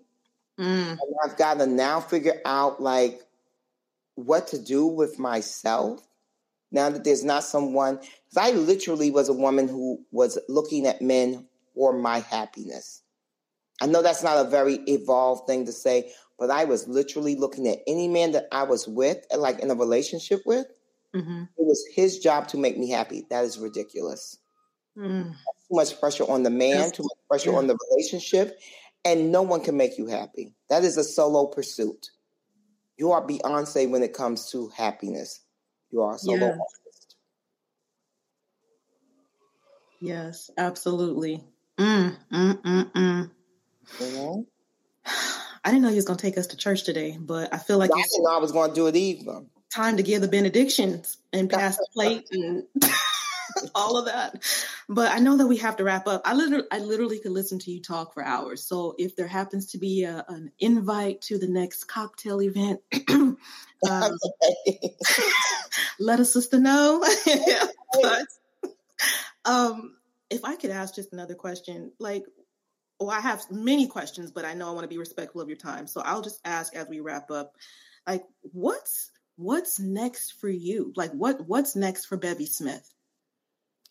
Mm. 0.60 0.92
And 0.92 1.00
I've 1.24 1.38
got 1.38 1.60
to 1.60 1.66
now 1.66 2.00
figure 2.00 2.40
out 2.46 2.82
like 2.82 3.22
what 4.16 4.48
to 4.50 4.62
do 4.62 4.86
with 4.86 5.20
myself 5.20 6.02
now 6.72 6.90
that 6.90 7.04
there's 7.04 7.24
not 7.24 7.44
someone 7.44 7.96
because 7.98 8.38
I 8.38 8.52
literally 8.52 9.12
was 9.12 9.30
a 9.30 9.34
woman 9.34 9.68
who 9.68 10.00
was 10.12 10.40
looking 10.48 10.88
at 10.88 11.02
men 11.02 11.46
for 11.74 11.94
my 11.94 12.20
happiness. 12.20 13.02
I 13.82 13.88
know 13.88 14.02
that's 14.02 14.24
not 14.24 14.46
a 14.46 14.50
very 14.50 14.76
evolved 14.88 15.48
thing 15.48 15.66
to 15.66 15.74
say, 15.74 16.14
but 16.38 16.50
I 16.52 16.66
was 16.66 16.88
literally 16.88 17.36
looking 17.36 17.68
at 17.68 17.80
any 17.88 18.08
man 18.08 18.34
that 18.34 18.48
I 18.52 18.64
was 18.64 18.88
with, 18.88 19.26
like 19.36 19.60
in 19.60 19.72
a 19.72 19.76
relationship 19.76 20.42
with. 20.46 20.66
Mm-hmm. 21.16 21.44
It 21.58 21.66
was 21.66 21.86
his 21.94 22.20
job 22.20 22.48
to 22.50 22.58
make 22.58 22.78
me 22.78 22.90
happy. 22.90 23.26
That 23.30 23.46
is 23.46 23.58
ridiculous. 23.58 24.38
Mm. 24.98 25.32
Too 25.32 25.76
much 25.76 26.00
pressure 26.00 26.30
on 26.30 26.44
the 26.44 26.50
man, 26.50 26.92
too 26.92 27.04
much 27.04 27.18
pressure 27.30 27.52
yeah. 27.52 27.58
on 27.58 27.68
the 27.68 27.78
relationship, 27.92 28.60
and 29.04 29.32
no 29.32 29.42
one 29.42 29.62
can 29.62 29.78
make 29.78 29.98
you 29.98 30.08
happy. 30.08 30.54
That 30.70 30.84
is 30.84 30.98
a 30.98 31.04
solo 31.04 31.48
pursuit. 31.48 32.10
You 32.98 33.12
are 33.12 33.26
Beyonce 33.26 33.90
when 33.90 34.04
it 34.04 34.14
comes 34.14 34.52
to 34.52 34.70
happiness. 34.70 35.42
You 35.92 36.02
are 36.02 36.16
a 36.16 36.20
solo 36.20 36.38
yeah. 36.38 36.52
artist. 36.52 37.16
Yes, 40.02 40.52
absolutely. 40.58 41.44
Mm, 41.78 42.16
mm, 42.32 42.62
mm, 42.62 42.92
mm. 42.92 43.32
Mm-hmm. 44.00 44.42
I 45.66 45.70
didn't 45.70 45.82
know 45.82 45.90
he 45.90 45.96
was 45.96 46.06
going 46.06 46.18
to 46.18 46.22
take 46.22 46.38
us 46.38 46.48
to 46.48 46.58
church 46.58 46.84
today, 46.84 47.18
but 47.20 47.52
I 47.52 47.58
feel 47.58 47.80
like 47.80 47.90
I 47.92 47.98
didn't 47.98 48.24
know 48.24 48.36
I 48.36 48.38
was 48.38 48.52
going 48.52 48.70
to 48.70 48.76
do 48.76 48.86
it 48.86 48.96
either. 48.96 49.42
Time 49.74 49.98
to 49.98 50.04
give 50.04 50.22
the 50.22 50.28
benedictions 50.28 51.18
and 51.34 51.50
pass 51.50 51.78
the 51.78 51.88
plate 51.92 52.28
and 52.32 52.64
all 53.76 53.98
of 53.98 54.06
that. 54.06 54.44
But 54.88 55.12
I 55.12 55.18
know 55.18 55.38
that 55.38 55.48
we 55.48 55.58
have 55.58 55.78
to 55.78 55.84
wrap 55.84 56.08
up. 56.08 56.22
I 56.24 56.36
literally, 56.36 56.68
I 56.72 56.78
literally 56.78 57.18
could 57.18 57.32
listen 57.32 57.58
to 57.60 57.72
you 57.72 57.82
talk 57.82 58.14
for 58.14 58.24
hours. 58.24 58.64
So 58.64 58.94
if 59.00 59.16
there 59.16 59.28
happens 59.28 59.72
to 59.72 59.80
be 59.80 60.04
a, 60.04 60.24
an 60.30 60.52
invite 60.60 61.22
to 61.22 61.40
the 61.40 61.48
next 61.48 61.86
cocktail 61.86 62.44
event, 62.44 62.82
um, 63.10 63.38
let 66.00 66.20
a 66.20 66.26
sister 66.26 66.60
know. 66.60 67.04
but 68.02 68.26
um, 69.46 69.96
if 70.30 70.46
I 70.46 70.56
could 70.58 70.70
ask 70.70 70.94
just 70.94 71.12
another 71.12 71.36
question, 71.36 71.92
like 72.00 72.24
well, 73.00 73.12
I 73.12 73.20
have 73.20 73.44
many 73.52 73.88
questions, 73.88 74.32
but 74.32 74.46
I 74.46 74.54
know 74.54 74.70
I 74.70 74.72
want 74.72 74.84
to 74.84 74.90
be 74.90 74.98
respectful 74.98 75.42
of 75.42 75.50
your 75.50 75.58
time. 75.58 75.88
So 75.88 76.02
I'll 76.02 76.22
just 76.22 76.40
ask 76.46 76.76
as 76.76 76.88
we 76.88 77.00
wrap 77.00 77.30
up, 77.30 77.56
like, 78.08 78.24
what's 78.42 79.12
what's 79.38 79.80
next 79.80 80.40
for 80.40 80.50
you? 80.50 80.94
Like, 80.96 81.12
what 81.12 81.46
what's 81.48 81.76
next 81.76 82.06
for 82.06 82.18
Bevy 82.18 82.46
Smith? 82.46 82.90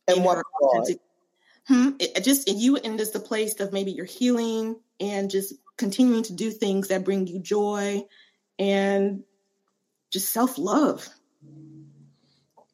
And 0.09 0.25
what 0.25 0.39
hmm, 1.69 1.91
it, 1.99 2.23
just 2.25 2.49
you 2.49 2.77
in 2.77 2.99
just 2.99 3.13
the 3.13 3.21
place 3.21 3.59
of 3.61 3.73
maybe 3.73 3.93
your 3.93 4.07
healing 4.07 4.77
and 5.01 5.31
just 5.31 5.55
continuing 5.77 6.23
to 6.25 6.33
do 6.33 6.51
things 6.51 6.89
that 6.89 7.05
bring 7.05 7.27
you 7.27 7.41
joy 7.41 8.05
and 8.59 9.25
just 10.13 10.33
self 10.33 10.59
love. 10.59 11.09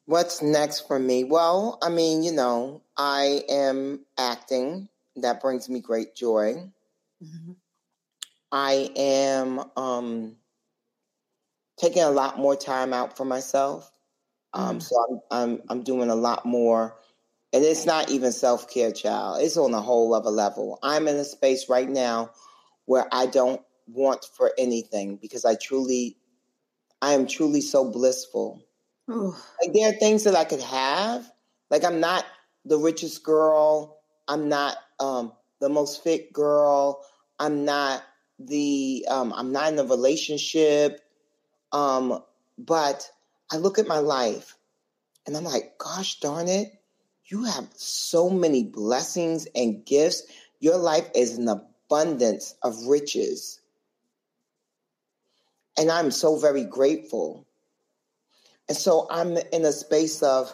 What's 0.05 0.41
next 0.41 0.87
for 0.87 0.99
me? 0.99 1.23
Well, 1.23 1.77
I 1.81 1.89
mean, 1.89 2.23
you 2.23 2.31
know, 2.31 2.81
I 2.97 3.43
am 3.49 4.05
acting 4.17 4.89
that 5.17 5.41
brings 5.41 5.69
me 5.69 5.79
great 5.79 6.15
joy. 6.15 6.69
Mm-hmm. 7.23 7.51
I 8.51 8.89
am 8.95 9.63
um, 9.77 10.35
taking 11.77 12.03
a 12.03 12.09
lot 12.09 12.37
more 12.37 12.55
time 12.55 12.93
out 12.93 13.15
for 13.15 13.25
myself. 13.25 13.91
Um, 14.53 14.79
mm. 14.79 14.81
So 14.81 14.95
I'm, 15.09 15.19
I'm 15.31 15.61
I'm 15.69 15.83
doing 15.83 16.09
a 16.09 16.15
lot 16.15 16.45
more, 16.45 16.97
and 17.53 17.63
it's 17.63 17.85
not 17.85 18.11
even 18.11 18.31
self 18.31 18.69
care, 18.69 18.91
child. 18.91 19.41
It's 19.41 19.57
on 19.57 19.73
a 19.73 19.81
whole 19.81 20.13
other 20.13 20.29
level. 20.29 20.79
I'm 20.83 21.07
in 21.07 21.15
a 21.15 21.23
space 21.23 21.69
right 21.69 21.89
now 21.89 22.31
where 22.85 23.07
I 23.11 23.27
don't 23.27 23.61
want 23.87 24.25
for 24.35 24.51
anything 24.57 25.17
because 25.17 25.45
I 25.45 25.55
truly, 25.55 26.17
I 27.01 27.13
am 27.13 27.27
truly 27.27 27.61
so 27.61 27.89
blissful. 27.89 28.61
Ooh. 29.09 29.35
Like 29.61 29.73
there 29.73 29.89
are 29.89 29.93
things 29.93 30.25
that 30.25 30.35
I 30.35 30.43
could 30.43 30.61
have. 30.61 31.29
Like 31.69 31.85
I'm 31.85 31.99
not 31.99 32.25
the 32.65 32.77
richest 32.77 33.23
girl. 33.23 33.97
I'm 34.27 34.49
not 34.49 34.77
um, 35.01 35.33
the 35.59 35.67
most 35.67 36.03
fit 36.03 36.31
girl. 36.31 37.03
I'm 37.39 37.65
not 37.65 38.03
the 38.39 39.05
um, 39.09 39.33
I'm 39.35 39.51
not 39.51 39.73
in 39.73 39.79
a 39.79 39.83
relationship. 39.83 41.01
Um, 41.71 42.23
but 42.57 43.09
I 43.51 43.57
look 43.57 43.79
at 43.79 43.87
my 43.87 43.99
life 43.99 44.55
and 45.25 45.35
I'm 45.35 45.43
like, 45.43 45.77
gosh 45.77 46.19
darn 46.19 46.47
it, 46.47 46.71
you 47.25 47.45
have 47.45 47.67
so 47.75 48.29
many 48.29 48.63
blessings 48.63 49.47
and 49.55 49.85
gifts. 49.85 50.23
Your 50.59 50.77
life 50.77 51.09
is 51.15 51.37
an 51.37 51.47
abundance 51.47 52.55
of 52.61 52.85
riches. 52.87 53.59
And 55.77 55.89
I'm 55.89 56.11
so 56.11 56.37
very 56.37 56.65
grateful. 56.65 57.47
And 58.67 58.77
so 58.77 59.07
I'm 59.09 59.37
in 59.51 59.65
a 59.65 59.71
space 59.71 60.21
of 60.21 60.53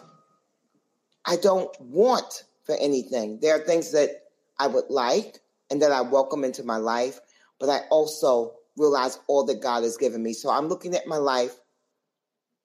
I 1.24 1.36
don't 1.36 1.68
want 1.80 2.44
for 2.64 2.76
anything. 2.76 3.40
There 3.40 3.56
are 3.56 3.64
things 3.64 3.92
that 3.92 4.27
I 4.58 4.66
would 4.66 4.90
like 4.90 5.40
and 5.70 5.82
that 5.82 5.92
I 5.92 6.00
welcome 6.02 6.44
into 6.44 6.64
my 6.64 6.76
life, 6.76 7.20
but 7.58 7.68
I 7.68 7.80
also 7.90 8.54
realize 8.76 9.18
all 9.26 9.44
that 9.46 9.60
God 9.60 9.82
has 9.82 9.96
given 9.96 10.22
me. 10.22 10.32
So 10.32 10.50
I'm 10.50 10.68
looking 10.68 10.94
at 10.94 11.06
my 11.06 11.16
life 11.16 11.54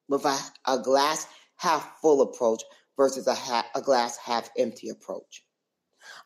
with 0.07 0.25
a, 0.25 0.37
a 0.67 0.79
glass 0.79 1.27
half 1.55 1.99
full 1.99 2.21
approach 2.21 2.63
versus 2.97 3.27
a, 3.27 3.33
ha- 3.33 3.67
a 3.75 3.81
glass 3.81 4.17
half 4.17 4.49
empty 4.57 4.89
approach. 4.89 5.43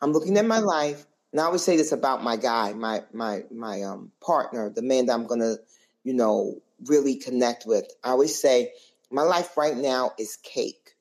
I'm 0.01 0.11
looking 0.11 0.37
at 0.37 0.45
my 0.45 0.59
life, 0.59 1.05
and 1.31 1.41
I 1.41 1.45
always 1.45 1.63
say 1.63 1.77
this 1.77 1.91
about 1.91 2.23
my 2.23 2.37
guy, 2.37 2.73
my 2.73 3.03
my 3.13 3.43
my 3.51 3.83
um 3.83 4.11
partner, 4.21 4.69
the 4.69 4.81
man 4.81 5.07
that 5.07 5.13
I'm 5.13 5.27
gonna, 5.27 5.55
you 6.03 6.13
know, 6.13 6.61
really 6.85 7.15
connect 7.15 7.65
with. 7.65 7.85
I 8.03 8.09
always 8.09 8.39
say, 8.39 8.73
my 9.11 9.23
life 9.23 9.57
right 9.57 9.75
now 9.75 10.11
is 10.17 10.37
cake. 10.37 10.95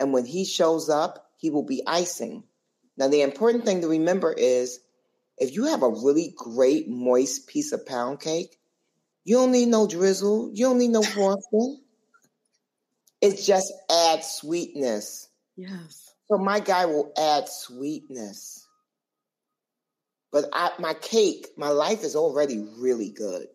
And 0.00 0.12
when 0.12 0.26
he 0.26 0.44
shows 0.44 0.88
up, 0.88 1.30
he 1.36 1.50
will 1.50 1.62
be 1.64 1.82
icing. 1.86 2.44
Now, 2.96 3.08
the 3.08 3.22
important 3.22 3.64
thing 3.64 3.80
to 3.80 3.88
remember 3.88 4.32
is 4.32 4.80
if 5.38 5.54
you 5.54 5.64
have 5.66 5.82
a 5.82 5.88
really 5.88 6.32
great, 6.36 6.88
moist 6.88 7.48
piece 7.48 7.72
of 7.72 7.86
pound 7.86 8.20
cake, 8.20 8.56
you 9.24 9.36
don't 9.36 9.52
need 9.52 9.68
no 9.68 9.86
drizzle, 9.88 10.50
you 10.52 10.66
don't 10.66 10.78
need 10.78 10.90
no 10.90 11.02
frosting. 11.02 11.80
It 13.20 13.42
just 13.42 13.72
adds 13.90 14.26
sweetness. 14.26 15.28
Yes. 15.56 16.12
So 16.28 16.38
my 16.38 16.60
guy 16.60 16.86
will 16.86 17.12
add 17.16 17.48
sweetness. 17.48 18.66
But 20.30 20.46
I, 20.52 20.72
my 20.78 20.94
cake, 20.94 21.48
my 21.56 21.68
life 21.68 22.02
is 22.02 22.16
already 22.16 22.66
really 22.78 23.10
good. 23.10 23.46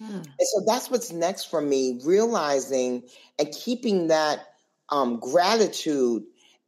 Hmm. 0.00 0.14
And 0.14 0.26
so 0.38 0.62
that's 0.66 0.90
what's 0.90 1.12
next 1.12 1.44
for 1.44 1.60
me, 1.60 2.00
realizing 2.04 3.02
and 3.38 3.52
keeping 3.52 4.08
that 4.08 4.40
um, 4.88 5.20
gratitude 5.20 6.22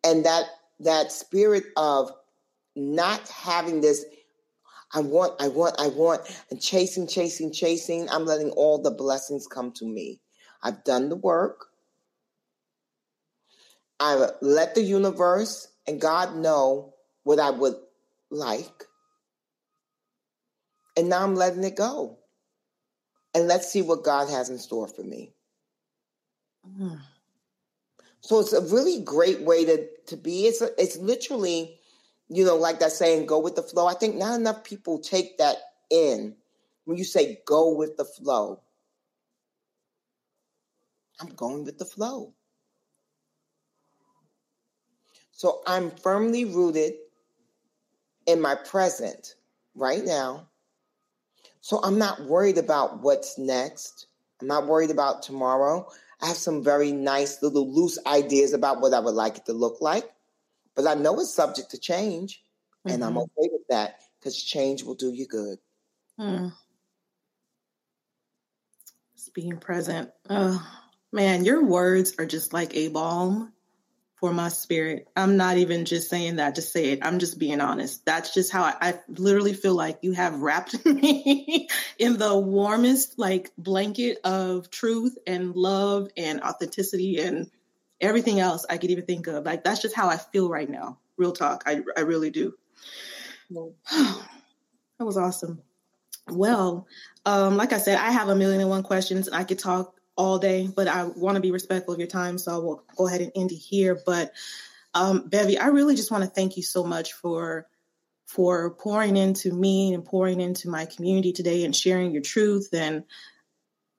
and 0.04 0.26
that 0.26 0.44
that 0.84 1.12
spirit 1.12 1.64
of 1.76 2.10
not 2.74 3.28
having 3.28 3.80
this 3.80 4.04
I 4.94 5.00
want, 5.00 5.40
I 5.40 5.48
want, 5.48 5.76
I 5.78 5.88
want, 5.88 6.20
and 6.50 6.60
chasing, 6.60 7.06
chasing, 7.06 7.50
chasing. 7.50 8.08
I'm 8.10 8.26
letting 8.26 8.50
all 8.50 8.78
the 8.80 8.90
blessings 8.90 9.46
come 9.46 9.72
to 9.72 9.86
me. 9.86 10.20
I've 10.62 10.84
done 10.84 11.08
the 11.08 11.16
work. 11.16 11.66
I 13.98 14.28
let 14.42 14.74
the 14.74 14.82
universe 14.82 15.68
and 15.86 16.00
God 16.00 16.36
know 16.36 16.94
what 17.24 17.38
I 17.38 17.50
would 17.50 17.76
like. 18.30 18.84
And 20.96 21.08
now 21.08 21.22
I'm 21.22 21.36
letting 21.36 21.64
it 21.64 21.76
go. 21.76 22.18
And 23.34 23.48
let's 23.48 23.72
see 23.72 23.80
what 23.80 24.04
God 24.04 24.28
has 24.28 24.50
in 24.50 24.58
store 24.58 24.88
for 24.88 25.02
me. 25.02 25.32
Mm. 26.68 27.00
So 28.22 28.38
it's 28.40 28.52
a 28.52 28.60
really 28.60 29.00
great 29.00 29.42
way 29.42 29.64
to, 29.64 29.86
to 30.06 30.16
be. 30.16 30.46
It's, 30.46 30.60
a, 30.60 30.70
it's 30.80 30.96
literally, 30.96 31.78
you 32.28 32.44
know, 32.44 32.56
like 32.56 32.78
that 32.80 32.92
saying, 32.92 33.26
go 33.26 33.38
with 33.38 33.56
the 33.56 33.62
flow. 33.62 33.86
I 33.86 33.94
think 33.94 34.16
not 34.16 34.38
enough 34.38 34.64
people 34.64 34.98
take 34.98 35.38
that 35.38 35.56
in 35.90 36.36
when 36.84 36.96
you 36.96 37.04
say 37.04 37.40
go 37.46 37.74
with 37.74 37.96
the 37.96 38.04
flow. 38.04 38.60
I'm 41.20 41.34
going 41.34 41.64
with 41.64 41.78
the 41.78 41.84
flow. 41.84 42.32
So 45.32 45.60
I'm 45.66 45.90
firmly 45.90 46.44
rooted 46.44 46.94
in 48.26 48.40
my 48.40 48.54
present 48.54 49.34
right 49.74 50.04
now. 50.04 50.48
So 51.60 51.80
I'm 51.82 51.98
not 51.98 52.22
worried 52.22 52.58
about 52.58 53.02
what's 53.02 53.38
next. 53.38 54.06
I'm 54.40 54.46
not 54.46 54.66
worried 54.66 54.90
about 54.90 55.22
tomorrow. 55.22 55.88
I 56.22 56.28
have 56.28 56.36
some 56.36 56.62
very 56.62 56.92
nice 56.92 57.42
little 57.42 57.70
loose 57.70 57.98
ideas 58.06 58.52
about 58.52 58.80
what 58.80 58.94
I 58.94 59.00
would 59.00 59.14
like 59.14 59.38
it 59.38 59.46
to 59.46 59.52
look 59.52 59.80
like, 59.80 60.08
but 60.76 60.86
I 60.86 60.94
know 60.94 61.18
it's 61.20 61.34
subject 61.34 61.72
to 61.72 61.78
change, 61.78 62.42
mm-hmm. 62.86 62.94
and 62.94 63.04
I'm 63.04 63.14
mm-hmm. 63.14 63.18
okay 63.18 63.50
with 63.52 63.66
that 63.68 63.96
because 64.18 64.40
change 64.40 64.84
will 64.84 64.94
do 64.94 65.12
you 65.12 65.26
good. 65.26 65.58
Mm. 66.20 66.52
Just 69.14 69.34
being 69.34 69.56
present. 69.56 70.10
Oh, 70.30 70.64
man, 71.12 71.44
your 71.44 71.64
words 71.64 72.14
are 72.18 72.26
just 72.26 72.52
like 72.52 72.74
a 72.76 72.88
balm 72.88 73.52
for 74.22 74.32
my 74.32 74.50
spirit. 74.50 75.08
I'm 75.16 75.36
not 75.36 75.56
even 75.56 75.84
just 75.84 76.08
saying 76.08 76.36
that 76.36 76.54
to 76.54 76.62
say 76.62 76.92
it. 76.92 77.00
I'm 77.02 77.18
just 77.18 77.40
being 77.40 77.60
honest. 77.60 78.06
That's 78.06 78.32
just 78.32 78.52
how 78.52 78.62
I, 78.62 78.74
I 78.80 79.00
literally 79.08 79.52
feel 79.52 79.74
like 79.74 79.98
you 80.02 80.12
have 80.12 80.38
wrapped 80.38 80.86
me 80.86 81.68
in 81.98 82.18
the 82.18 82.38
warmest 82.38 83.18
like 83.18 83.50
blanket 83.58 84.18
of 84.22 84.70
truth 84.70 85.18
and 85.26 85.56
love 85.56 86.08
and 86.16 86.40
authenticity 86.40 87.20
and 87.20 87.50
everything 88.00 88.38
else 88.38 88.64
I 88.70 88.78
could 88.78 88.92
even 88.92 89.06
think 89.06 89.26
of. 89.26 89.44
Like 89.44 89.64
that's 89.64 89.82
just 89.82 89.96
how 89.96 90.08
I 90.08 90.18
feel 90.18 90.48
right 90.48 90.70
now. 90.70 90.98
Real 91.16 91.32
talk. 91.32 91.64
I 91.66 91.82
I 91.96 92.02
really 92.02 92.30
do. 92.30 92.54
that 93.50 94.20
was 95.00 95.16
awesome. 95.16 95.62
Well, 96.28 96.86
um, 97.26 97.56
like 97.56 97.72
I 97.72 97.78
said, 97.78 97.98
I 97.98 98.12
have 98.12 98.28
a 98.28 98.36
million 98.36 98.60
and 98.60 98.70
one 98.70 98.84
questions 98.84 99.26
and 99.26 99.34
I 99.34 99.42
could 99.42 99.58
talk 99.58 99.96
all 100.22 100.38
day, 100.38 100.68
but 100.74 100.86
I 100.86 101.04
want 101.04 101.34
to 101.34 101.40
be 101.40 101.50
respectful 101.50 101.94
of 101.94 102.00
your 102.00 102.08
time, 102.08 102.38
so 102.38 102.54
I 102.54 102.58
will 102.58 102.84
go 102.96 103.08
ahead 103.08 103.20
and 103.20 103.32
end 103.34 103.50
it 103.50 103.56
here. 103.56 104.00
But 104.06 104.32
um, 104.94 105.28
Bevy, 105.28 105.58
I 105.58 105.68
really 105.68 105.96
just 105.96 106.10
want 106.10 106.22
to 106.22 106.30
thank 106.30 106.56
you 106.56 106.62
so 106.62 106.84
much 106.84 107.12
for 107.12 107.66
for 108.26 108.70
pouring 108.70 109.16
into 109.16 109.52
me 109.52 109.92
and 109.92 110.04
pouring 110.04 110.40
into 110.40 110.70
my 110.70 110.86
community 110.86 111.32
today 111.32 111.64
and 111.64 111.76
sharing 111.76 112.12
your 112.12 112.22
truth 112.22 112.70
and 112.72 113.04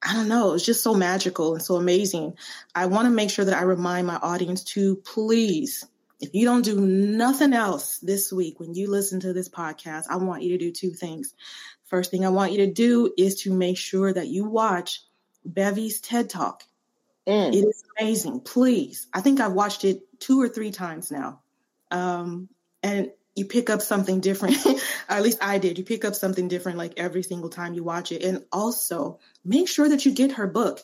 I 0.05 0.13
don't 0.15 0.27
know, 0.27 0.53
it's 0.53 0.65
just 0.65 0.83
so 0.83 0.93
magical 0.93 1.53
and 1.53 1.63
so 1.63 1.75
amazing. 1.75 2.33
I 2.75 2.87
want 2.87 3.05
to 3.05 3.09
make 3.09 3.29
sure 3.29 3.45
that 3.45 3.57
I 3.57 3.61
remind 3.61 4.05
my 4.05 4.17
audience 4.17 4.63
to 4.75 4.97
please, 4.97 5.85
if 6.19 6.33
you 6.33 6.45
don't 6.45 6.65
do 6.65 6.79
nothing 6.81 7.53
else 7.53 7.99
this 7.99 8.31
week 8.33 8.59
when 8.59 8.73
you 8.73 8.89
listen 8.89 9.21
to 9.21 9.31
this 9.31 9.47
podcast, 9.47 10.05
I 10.09 10.17
want 10.17 10.43
you 10.43 10.49
to 10.49 10.57
do 10.57 10.71
two 10.71 10.91
things. 10.91 11.33
First 11.85 12.11
thing 12.11 12.25
I 12.25 12.29
want 12.29 12.51
you 12.51 12.57
to 12.65 12.73
do 12.73 13.13
is 13.17 13.43
to 13.43 13.53
make 13.53 13.77
sure 13.77 14.11
that 14.11 14.27
you 14.27 14.43
watch 14.43 15.03
Bevy's 15.45 16.01
TED 16.01 16.29
Talk. 16.29 16.63
Mm. 17.27 17.53
It 17.53 17.65
is 17.65 17.83
amazing. 17.99 18.41
Please. 18.41 19.07
I 19.13 19.21
think 19.21 19.39
I've 19.39 19.53
watched 19.53 19.85
it 19.85 20.03
two 20.19 20.41
or 20.41 20.49
three 20.49 20.71
times 20.71 21.11
now. 21.11 21.41
Um, 21.91 22.49
and 22.81 23.11
you 23.35 23.45
pick 23.45 23.69
up 23.69 23.81
something 23.81 24.19
different, 24.19 24.57
at 25.09 25.23
least 25.23 25.39
I 25.41 25.57
did. 25.57 25.77
You 25.77 25.83
pick 25.83 26.05
up 26.05 26.15
something 26.15 26.47
different 26.47 26.77
like 26.77 26.93
every 26.97 27.23
single 27.23 27.49
time 27.49 27.73
you 27.73 27.83
watch 27.83 28.11
it. 28.11 28.23
And 28.23 28.43
also 28.51 29.19
make 29.43 29.67
sure 29.67 29.89
that 29.89 30.05
you 30.05 30.11
get 30.11 30.33
her 30.33 30.47
book, 30.47 30.81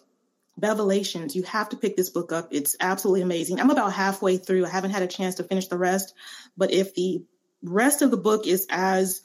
Bevelations. 0.59 1.35
You 1.35 1.43
have 1.43 1.69
to 1.69 1.77
pick 1.77 1.95
this 1.95 2.09
book 2.09 2.31
up. 2.31 2.49
It's 2.51 2.75
absolutely 2.79 3.21
amazing. 3.21 3.59
I'm 3.59 3.69
about 3.69 3.93
halfway 3.93 4.37
through. 4.37 4.65
I 4.65 4.69
haven't 4.69 4.91
had 4.91 5.03
a 5.03 5.07
chance 5.07 5.35
to 5.35 5.43
finish 5.43 5.67
the 5.67 5.77
rest, 5.77 6.13
but 6.57 6.71
if 6.71 6.95
the 6.95 7.23
rest 7.61 8.01
of 8.01 8.11
the 8.11 8.17
book 8.17 8.47
is 8.47 8.65
as, 8.69 9.21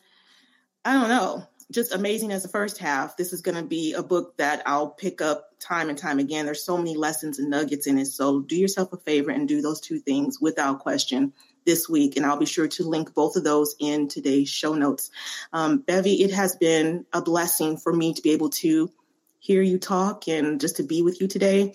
I 0.84 0.92
don't 0.92 1.08
know, 1.08 1.46
just 1.70 1.94
amazing 1.94 2.32
as 2.32 2.42
the 2.42 2.48
first 2.48 2.78
half. 2.78 3.16
This 3.16 3.32
is 3.32 3.40
going 3.40 3.56
to 3.56 3.64
be 3.64 3.92
a 3.92 4.02
book 4.02 4.36
that 4.36 4.62
I'll 4.66 4.90
pick 4.90 5.20
up 5.20 5.50
time 5.60 5.88
and 5.88 5.98
time 5.98 6.18
again. 6.18 6.46
There's 6.46 6.64
so 6.64 6.76
many 6.76 6.96
lessons 6.96 7.38
and 7.38 7.50
nuggets 7.50 7.86
in 7.86 7.98
it. 7.98 8.06
So 8.06 8.40
do 8.40 8.56
yourself 8.56 8.92
a 8.92 8.96
favor 8.98 9.30
and 9.30 9.48
do 9.48 9.62
those 9.62 9.80
two 9.80 9.98
things 9.98 10.40
without 10.40 10.80
question 10.80 11.32
this 11.64 11.88
week. 11.88 12.16
And 12.16 12.26
I'll 12.26 12.36
be 12.36 12.46
sure 12.46 12.68
to 12.68 12.88
link 12.88 13.14
both 13.14 13.36
of 13.36 13.44
those 13.44 13.74
in 13.78 14.08
today's 14.08 14.48
show 14.48 14.74
notes. 14.74 15.10
Um, 15.52 15.78
Bevy, 15.78 16.22
it 16.22 16.32
has 16.32 16.56
been 16.56 17.06
a 17.12 17.22
blessing 17.22 17.76
for 17.76 17.92
me 17.92 18.14
to 18.14 18.22
be 18.22 18.32
able 18.32 18.50
to 18.50 18.90
hear 19.38 19.62
you 19.62 19.78
talk 19.78 20.28
and 20.28 20.60
just 20.60 20.76
to 20.76 20.82
be 20.82 21.02
with 21.02 21.20
you 21.20 21.28
today. 21.28 21.74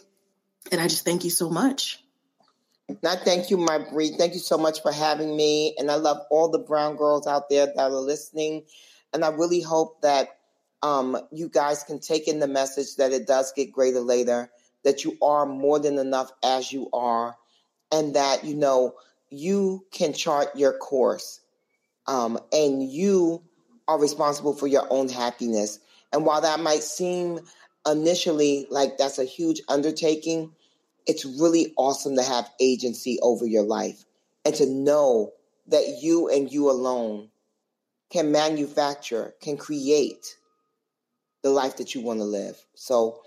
And 0.72 0.82
I 0.82 0.88
just 0.88 1.06
thank 1.06 1.24
you 1.24 1.30
so 1.30 1.50
much. 1.50 2.04
Not 3.04 3.20
thank 3.20 3.52
you, 3.52 3.58
my 3.58 3.78
Bree. 3.78 4.16
Thank 4.18 4.34
you 4.34 4.40
so 4.40 4.58
much 4.58 4.82
for 4.82 4.92
having 4.92 5.36
me. 5.36 5.76
And 5.78 5.92
I 5.92 5.96
love 5.96 6.22
all 6.32 6.50
the 6.50 6.60
brown 6.60 6.96
girls 6.96 7.28
out 7.28 7.50
there 7.50 7.68
that 7.68 7.78
are 7.78 7.90
listening. 7.92 8.64
And 9.14 9.24
I 9.26 9.30
really 9.30 9.62
hope 9.62 10.02
that 10.02 10.30
um, 10.82 11.18
you 11.32 11.50
guys 11.50 11.84
can 11.84 12.00
take 12.00 12.28
in 12.28 12.40
the 12.40 12.48
message 12.48 12.96
that 12.98 13.12
it 13.12 13.28
does 13.28 13.52
get 13.56 13.72
greater 13.72 14.00
later, 14.00 14.50
that 14.84 15.04
you 15.04 15.18
are 15.22 15.46
more 15.46 15.80
than 15.80 15.98
enough 15.98 16.32
as 16.44 16.72
you 16.72 16.90
are, 16.94 17.36
and 17.92 18.16
that, 18.16 18.46
you 18.46 18.56
know, 18.56 18.94
you 19.30 19.86
can 19.92 20.14
chart 20.14 20.56
your 20.56 20.78
course 20.78 21.42
um, 22.08 22.40
and 22.52 22.84
you 22.84 23.44
are 23.88 24.00
responsible 24.00 24.54
for 24.54 24.68
your 24.68 24.88
own 24.90 25.10
happiness. 25.10 25.80
And 26.12 26.26
while 26.26 26.42
that 26.42 26.60
might 26.60 26.84
seem 26.84 27.40
initially 27.90 28.68
like 28.70 28.98
that's 28.98 29.20
a 29.20 29.26
huge 29.26 29.62
undertaking, 29.68 30.52
it's 31.06 31.26
really 31.26 31.74
awesome 31.78 32.16
to 32.16 32.24
have 32.24 32.50
agency 32.60 33.20
over 33.22 33.46
your 33.46 33.64
life 33.64 34.04
and 34.46 34.54
to 34.56 34.66
know 34.66 35.34
that 35.68 36.00
you 36.02 36.30
and 36.30 36.52
you 36.52 36.70
alone 36.70 37.30
can 38.10 38.32
manufacture, 38.32 39.36
can 39.42 39.58
create 39.58 40.36
the 41.42 41.50
life 41.50 41.78
that 41.78 41.96
you 41.96 42.02
want 42.02 42.20
to 42.20 42.26
live. 42.26 42.58
So 42.76 43.22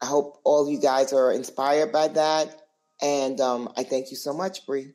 I 0.00 0.06
hope 0.06 0.40
all 0.44 0.70
you 0.70 0.80
guys 0.80 1.12
are 1.12 1.32
inspired 1.32 1.92
by 1.92 2.08
that. 2.08 2.62
And 3.00 3.40
um, 3.40 3.72
I 3.76 3.82
thank 3.82 4.10
you 4.10 4.16
so 4.16 4.32
much, 4.32 4.66
Bree. 4.66 4.92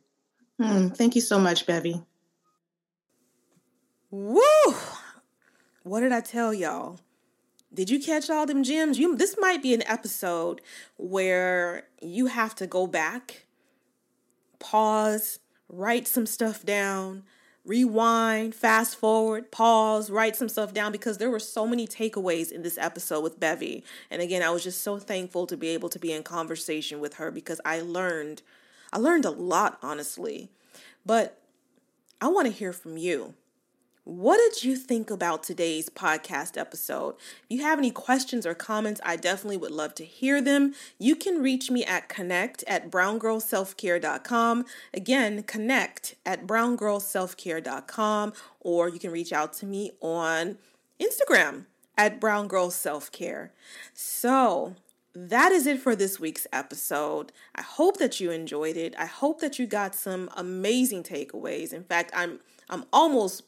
Hmm, 0.59 0.89
thank 0.89 1.15
you 1.15 1.21
so 1.21 1.39
much, 1.39 1.65
Bevy. 1.65 2.01
Woo! 4.11 4.41
What 5.83 6.01
did 6.01 6.11
I 6.11 6.21
tell 6.21 6.53
y'all? 6.53 6.99
Did 7.73 7.89
you 7.89 7.99
catch 7.99 8.29
all 8.29 8.45
them 8.45 8.63
gems? 8.63 8.99
You 8.99 9.15
this 9.15 9.35
might 9.39 9.63
be 9.63 9.73
an 9.73 9.83
episode 9.87 10.61
where 10.97 11.87
you 12.01 12.27
have 12.27 12.53
to 12.55 12.67
go 12.67 12.85
back, 12.85 13.47
pause, 14.59 15.39
write 15.67 16.07
some 16.07 16.27
stuff 16.27 16.63
down, 16.63 17.23
rewind, 17.65 18.53
fast 18.53 18.97
forward, 18.97 19.51
pause, 19.51 20.09
write 20.09 20.35
some 20.35 20.49
stuff 20.49 20.73
down 20.73 20.91
because 20.91 21.17
there 21.17 21.29
were 21.29 21.39
so 21.39 21.65
many 21.65 21.87
takeaways 21.87 22.51
in 22.51 22.61
this 22.61 22.77
episode 22.77 23.21
with 23.21 23.39
Bevy. 23.39 23.83
And 24.11 24.21
again, 24.21 24.41
I 24.41 24.49
was 24.49 24.63
just 24.63 24.81
so 24.81 24.99
thankful 24.99 25.47
to 25.47 25.55
be 25.55 25.69
able 25.69 25.89
to 25.89 25.99
be 25.99 26.11
in 26.11 26.23
conversation 26.23 26.99
with 26.99 27.15
her 27.15 27.31
because 27.31 27.61
I 27.65 27.81
learned 27.81 28.41
I 28.91 28.97
learned 28.97 29.25
a 29.25 29.31
lot 29.31 29.79
honestly. 29.81 30.49
But 31.05 31.39
I 32.21 32.27
want 32.27 32.47
to 32.47 32.53
hear 32.53 32.73
from 32.73 32.97
you. 32.97 33.33
What 34.05 34.37
did 34.37 34.65
you 34.65 34.75
think 34.75 35.09
about 35.09 35.43
today's 35.43 35.87
podcast 35.87 36.57
episode? 36.57 37.15
If 37.49 37.57
you 37.57 37.61
have 37.61 37.79
any 37.79 37.89
questions 37.89 38.45
or 38.45 38.53
comments, 38.53 38.99
I 39.05 39.15
definitely 39.15 39.55
would 39.55 39.71
love 39.71 39.95
to 39.95 40.03
hear 40.03 40.41
them. 40.41 40.73
You 40.99 41.15
can 41.15 41.41
reach 41.41 41.71
me 41.71 41.85
at 41.85 42.09
connect 42.09 42.65
at 42.67 42.91
browngirlselfcare.com. 42.91 44.65
Again, 44.93 45.43
connect 45.43 46.15
at 46.25 46.45
browngirlselfcare.com, 46.45 48.33
or 48.59 48.89
you 48.89 48.99
can 48.99 49.11
reach 49.11 49.31
out 49.31 49.53
to 49.53 49.65
me 49.65 49.91
on 50.01 50.57
Instagram 50.99 51.67
at 51.97 52.19
browngirlselfcare. 52.19 53.51
So, 53.93 54.75
that 55.15 55.53
is 55.53 55.65
it 55.65 55.79
for 55.79 55.95
this 55.95 56.19
week's 56.19 56.45
episode. 56.51 57.31
I 57.55 57.61
hope 57.61 57.99
that 57.99 58.19
you 58.19 58.31
enjoyed 58.31 58.75
it. 58.75 58.95
I 58.99 59.05
hope 59.05 59.39
that 59.39 59.59
you 59.59 59.65
got 59.65 59.95
some 59.95 60.29
amazing 60.35 61.03
takeaways. 61.03 61.71
In 61.71 61.85
fact, 61.85 62.11
I'm 62.13 62.41
I'm 62.69 62.83
almost 62.91 63.43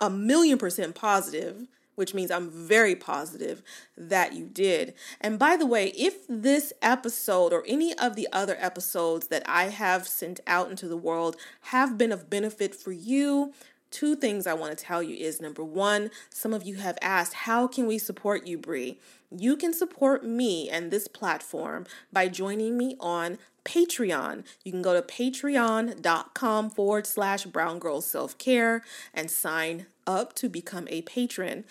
a 0.00 0.10
million 0.10 0.58
percent 0.58 0.94
positive, 0.94 1.66
which 1.94 2.14
means 2.14 2.30
I'm 2.30 2.50
very 2.50 2.96
positive 2.96 3.62
that 3.96 4.32
you 4.34 4.46
did. 4.46 4.94
And 5.20 5.38
by 5.38 5.56
the 5.56 5.66
way, 5.66 5.88
if 5.88 6.26
this 6.28 6.72
episode 6.80 7.52
or 7.52 7.62
any 7.66 7.92
of 7.98 8.16
the 8.16 8.28
other 8.32 8.56
episodes 8.58 9.26
that 9.26 9.42
I 9.46 9.64
have 9.64 10.08
sent 10.08 10.40
out 10.46 10.70
into 10.70 10.88
the 10.88 10.96
world 10.96 11.36
have 11.62 11.98
been 11.98 12.12
of 12.12 12.30
benefit 12.30 12.74
for 12.74 12.92
you, 12.92 13.52
two 13.90 14.16
things 14.16 14.46
I 14.46 14.54
want 14.54 14.76
to 14.76 14.82
tell 14.82 15.02
you 15.02 15.16
is 15.16 15.40
number 15.40 15.64
one, 15.64 16.10
some 16.30 16.54
of 16.54 16.62
you 16.62 16.76
have 16.76 16.96
asked, 17.02 17.34
how 17.34 17.66
can 17.66 17.86
we 17.86 17.98
support 17.98 18.46
you, 18.46 18.56
Bree? 18.56 18.98
You 19.30 19.56
can 19.56 19.74
support 19.74 20.24
me 20.24 20.70
and 20.70 20.90
this 20.90 21.06
platform 21.06 21.86
by 22.12 22.28
joining 22.28 22.78
me 22.78 22.96
on 22.98 23.38
Patreon. 23.70 24.44
You 24.64 24.72
can 24.72 24.82
go 24.82 24.94
to 24.94 25.02
patreon.com 25.02 26.70
forward 26.70 27.06
slash 27.06 27.44
brown 27.44 27.78
girl 27.78 28.00
self 28.00 28.36
care 28.36 28.82
and 29.14 29.30
sign 29.30 29.86
up 30.08 30.32
to 30.34 30.48
become 30.48 30.88
a 30.90 31.02
patron. 31.02 31.64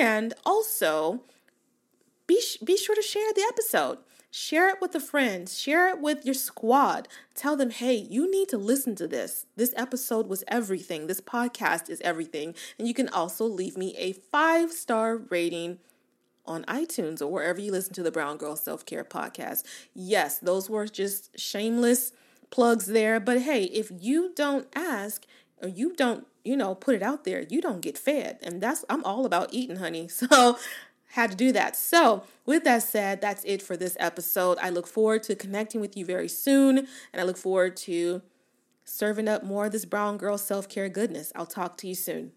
And 0.00 0.34
also, 0.44 1.22
be, 2.26 2.42
be 2.64 2.76
sure 2.76 2.96
to 2.96 3.02
share 3.02 3.32
the 3.32 3.46
episode. 3.48 3.98
Share 4.32 4.68
it 4.70 4.80
with 4.82 4.94
a 4.94 5.00
friend, 5.00 5.48
share 5.48 5.88
it 5.88 6.00
with 6.00 6.26
your 6.26 6.34
squad. 6.34 7.08
Tell 7.34 7.56
them, 7.56 7.70
hey, 7.70 7.94
you 7.94 8.30
need 8.30 8.48
to 8.48 8.58
listen 8.58 8.94
to 8.96 9.06
this. 9.06 9.46
This 9.54 9.72
episode 9.76 10.26
was 10.26 10.44
everything. 10.48 11.06
This 11.06 11.20
podcast 11.20 11.88
is 11.88 12.00
everything. 12.00 12.54
And 12.78 12.88
you 12.88 12.92
can 12.92 13.08
also 13.08 13.46
leave 13.46 13.76
me 13.78 13.94
a 13.96 14.12
five 14.12 14.72
star 14.72 15.16
rating 15.16 15.78
on 16.46 16.64
iTunes 16.64 17.20
or 17.20 17.28
wherever 17.28 17.60
you 17.60 17.72
listen 17.72 17.94
to 17.94 18.02
the 18.02 18.10
Brown 18.10 18.36
Girl 18.36 18.56
Self 18.56 18.84
Care 18.84 19.04
podcast. 19.04 19.62
Yes, 19.94 20.38
those 20.38 20.68
were 20.70 20.86
just 20.86 21.38
shameless 21.38 22.12
plugs 22.50 22.86
there. 22.86 23.20
But 23.20 23.42
hey, 23.42 23.64
if 23.64 23.90
you 24.00 24.32
don't 24.34 24.66
ask 24.74 25.24
or 25.62 25.68
you 25.68 25.94
don't, 25.94 26.26
you 26.44 26.56
know, 26.56 26.74
put 26.74 26.94
it 26.94 27.02
out 27.02 27.24
there, 27.24 27.44
you 27.48 27.60
don't 27.60 27.80
get 27.80 27.98
fed. 27.98 28.38
And 28.42 28.60
that's, 28.60 28.84
I'm 28.88 29.04
all 29.04 29.26
about 29.26 29.52
eating, 29.52 29.76
honey. 29.76 30.08
So 30.28 30.56
had 31.10 31.30
to 31.30 31.36
do 31.36 31.52
that. 31.52 31.74
So, 31.76 32.24
with 32.44 32.64
that 32.64 32.82
said, 32.82 33.20
that's 33.20 33.42
it 33.44 33.62
for 33.62 33.76
this 33.76 33.96
episode. 33.98 34.58
I 34.60 34.70
look 34.70 34.86
forward 34.86 35.22
to 35.24 35.34
connecting 35.34 35.80
with 35.80 35.96
you 35.96 36.04
very 36.04 36.28
soon, 36.28 36.78
and 36.78 37.20
I 37.20 37.22
look 37.22 37.38
forward 37.38 37.76
to 37.78 38.22
serving 38.84 39.26
up 39.26 39.42
more 39.42 39.66
of 39.66 39.72
this 39.72 39.84
brown 39.84 40.18
girl 40.18 40.36
self 40.36 40.68
care 40.68 40.88
goodness. 40.88 41.32
I'll 41.34 41.46
talk 41.46 41.78
to 41.78 41.88
you 41.88 41.94
soon. 41.94 42.32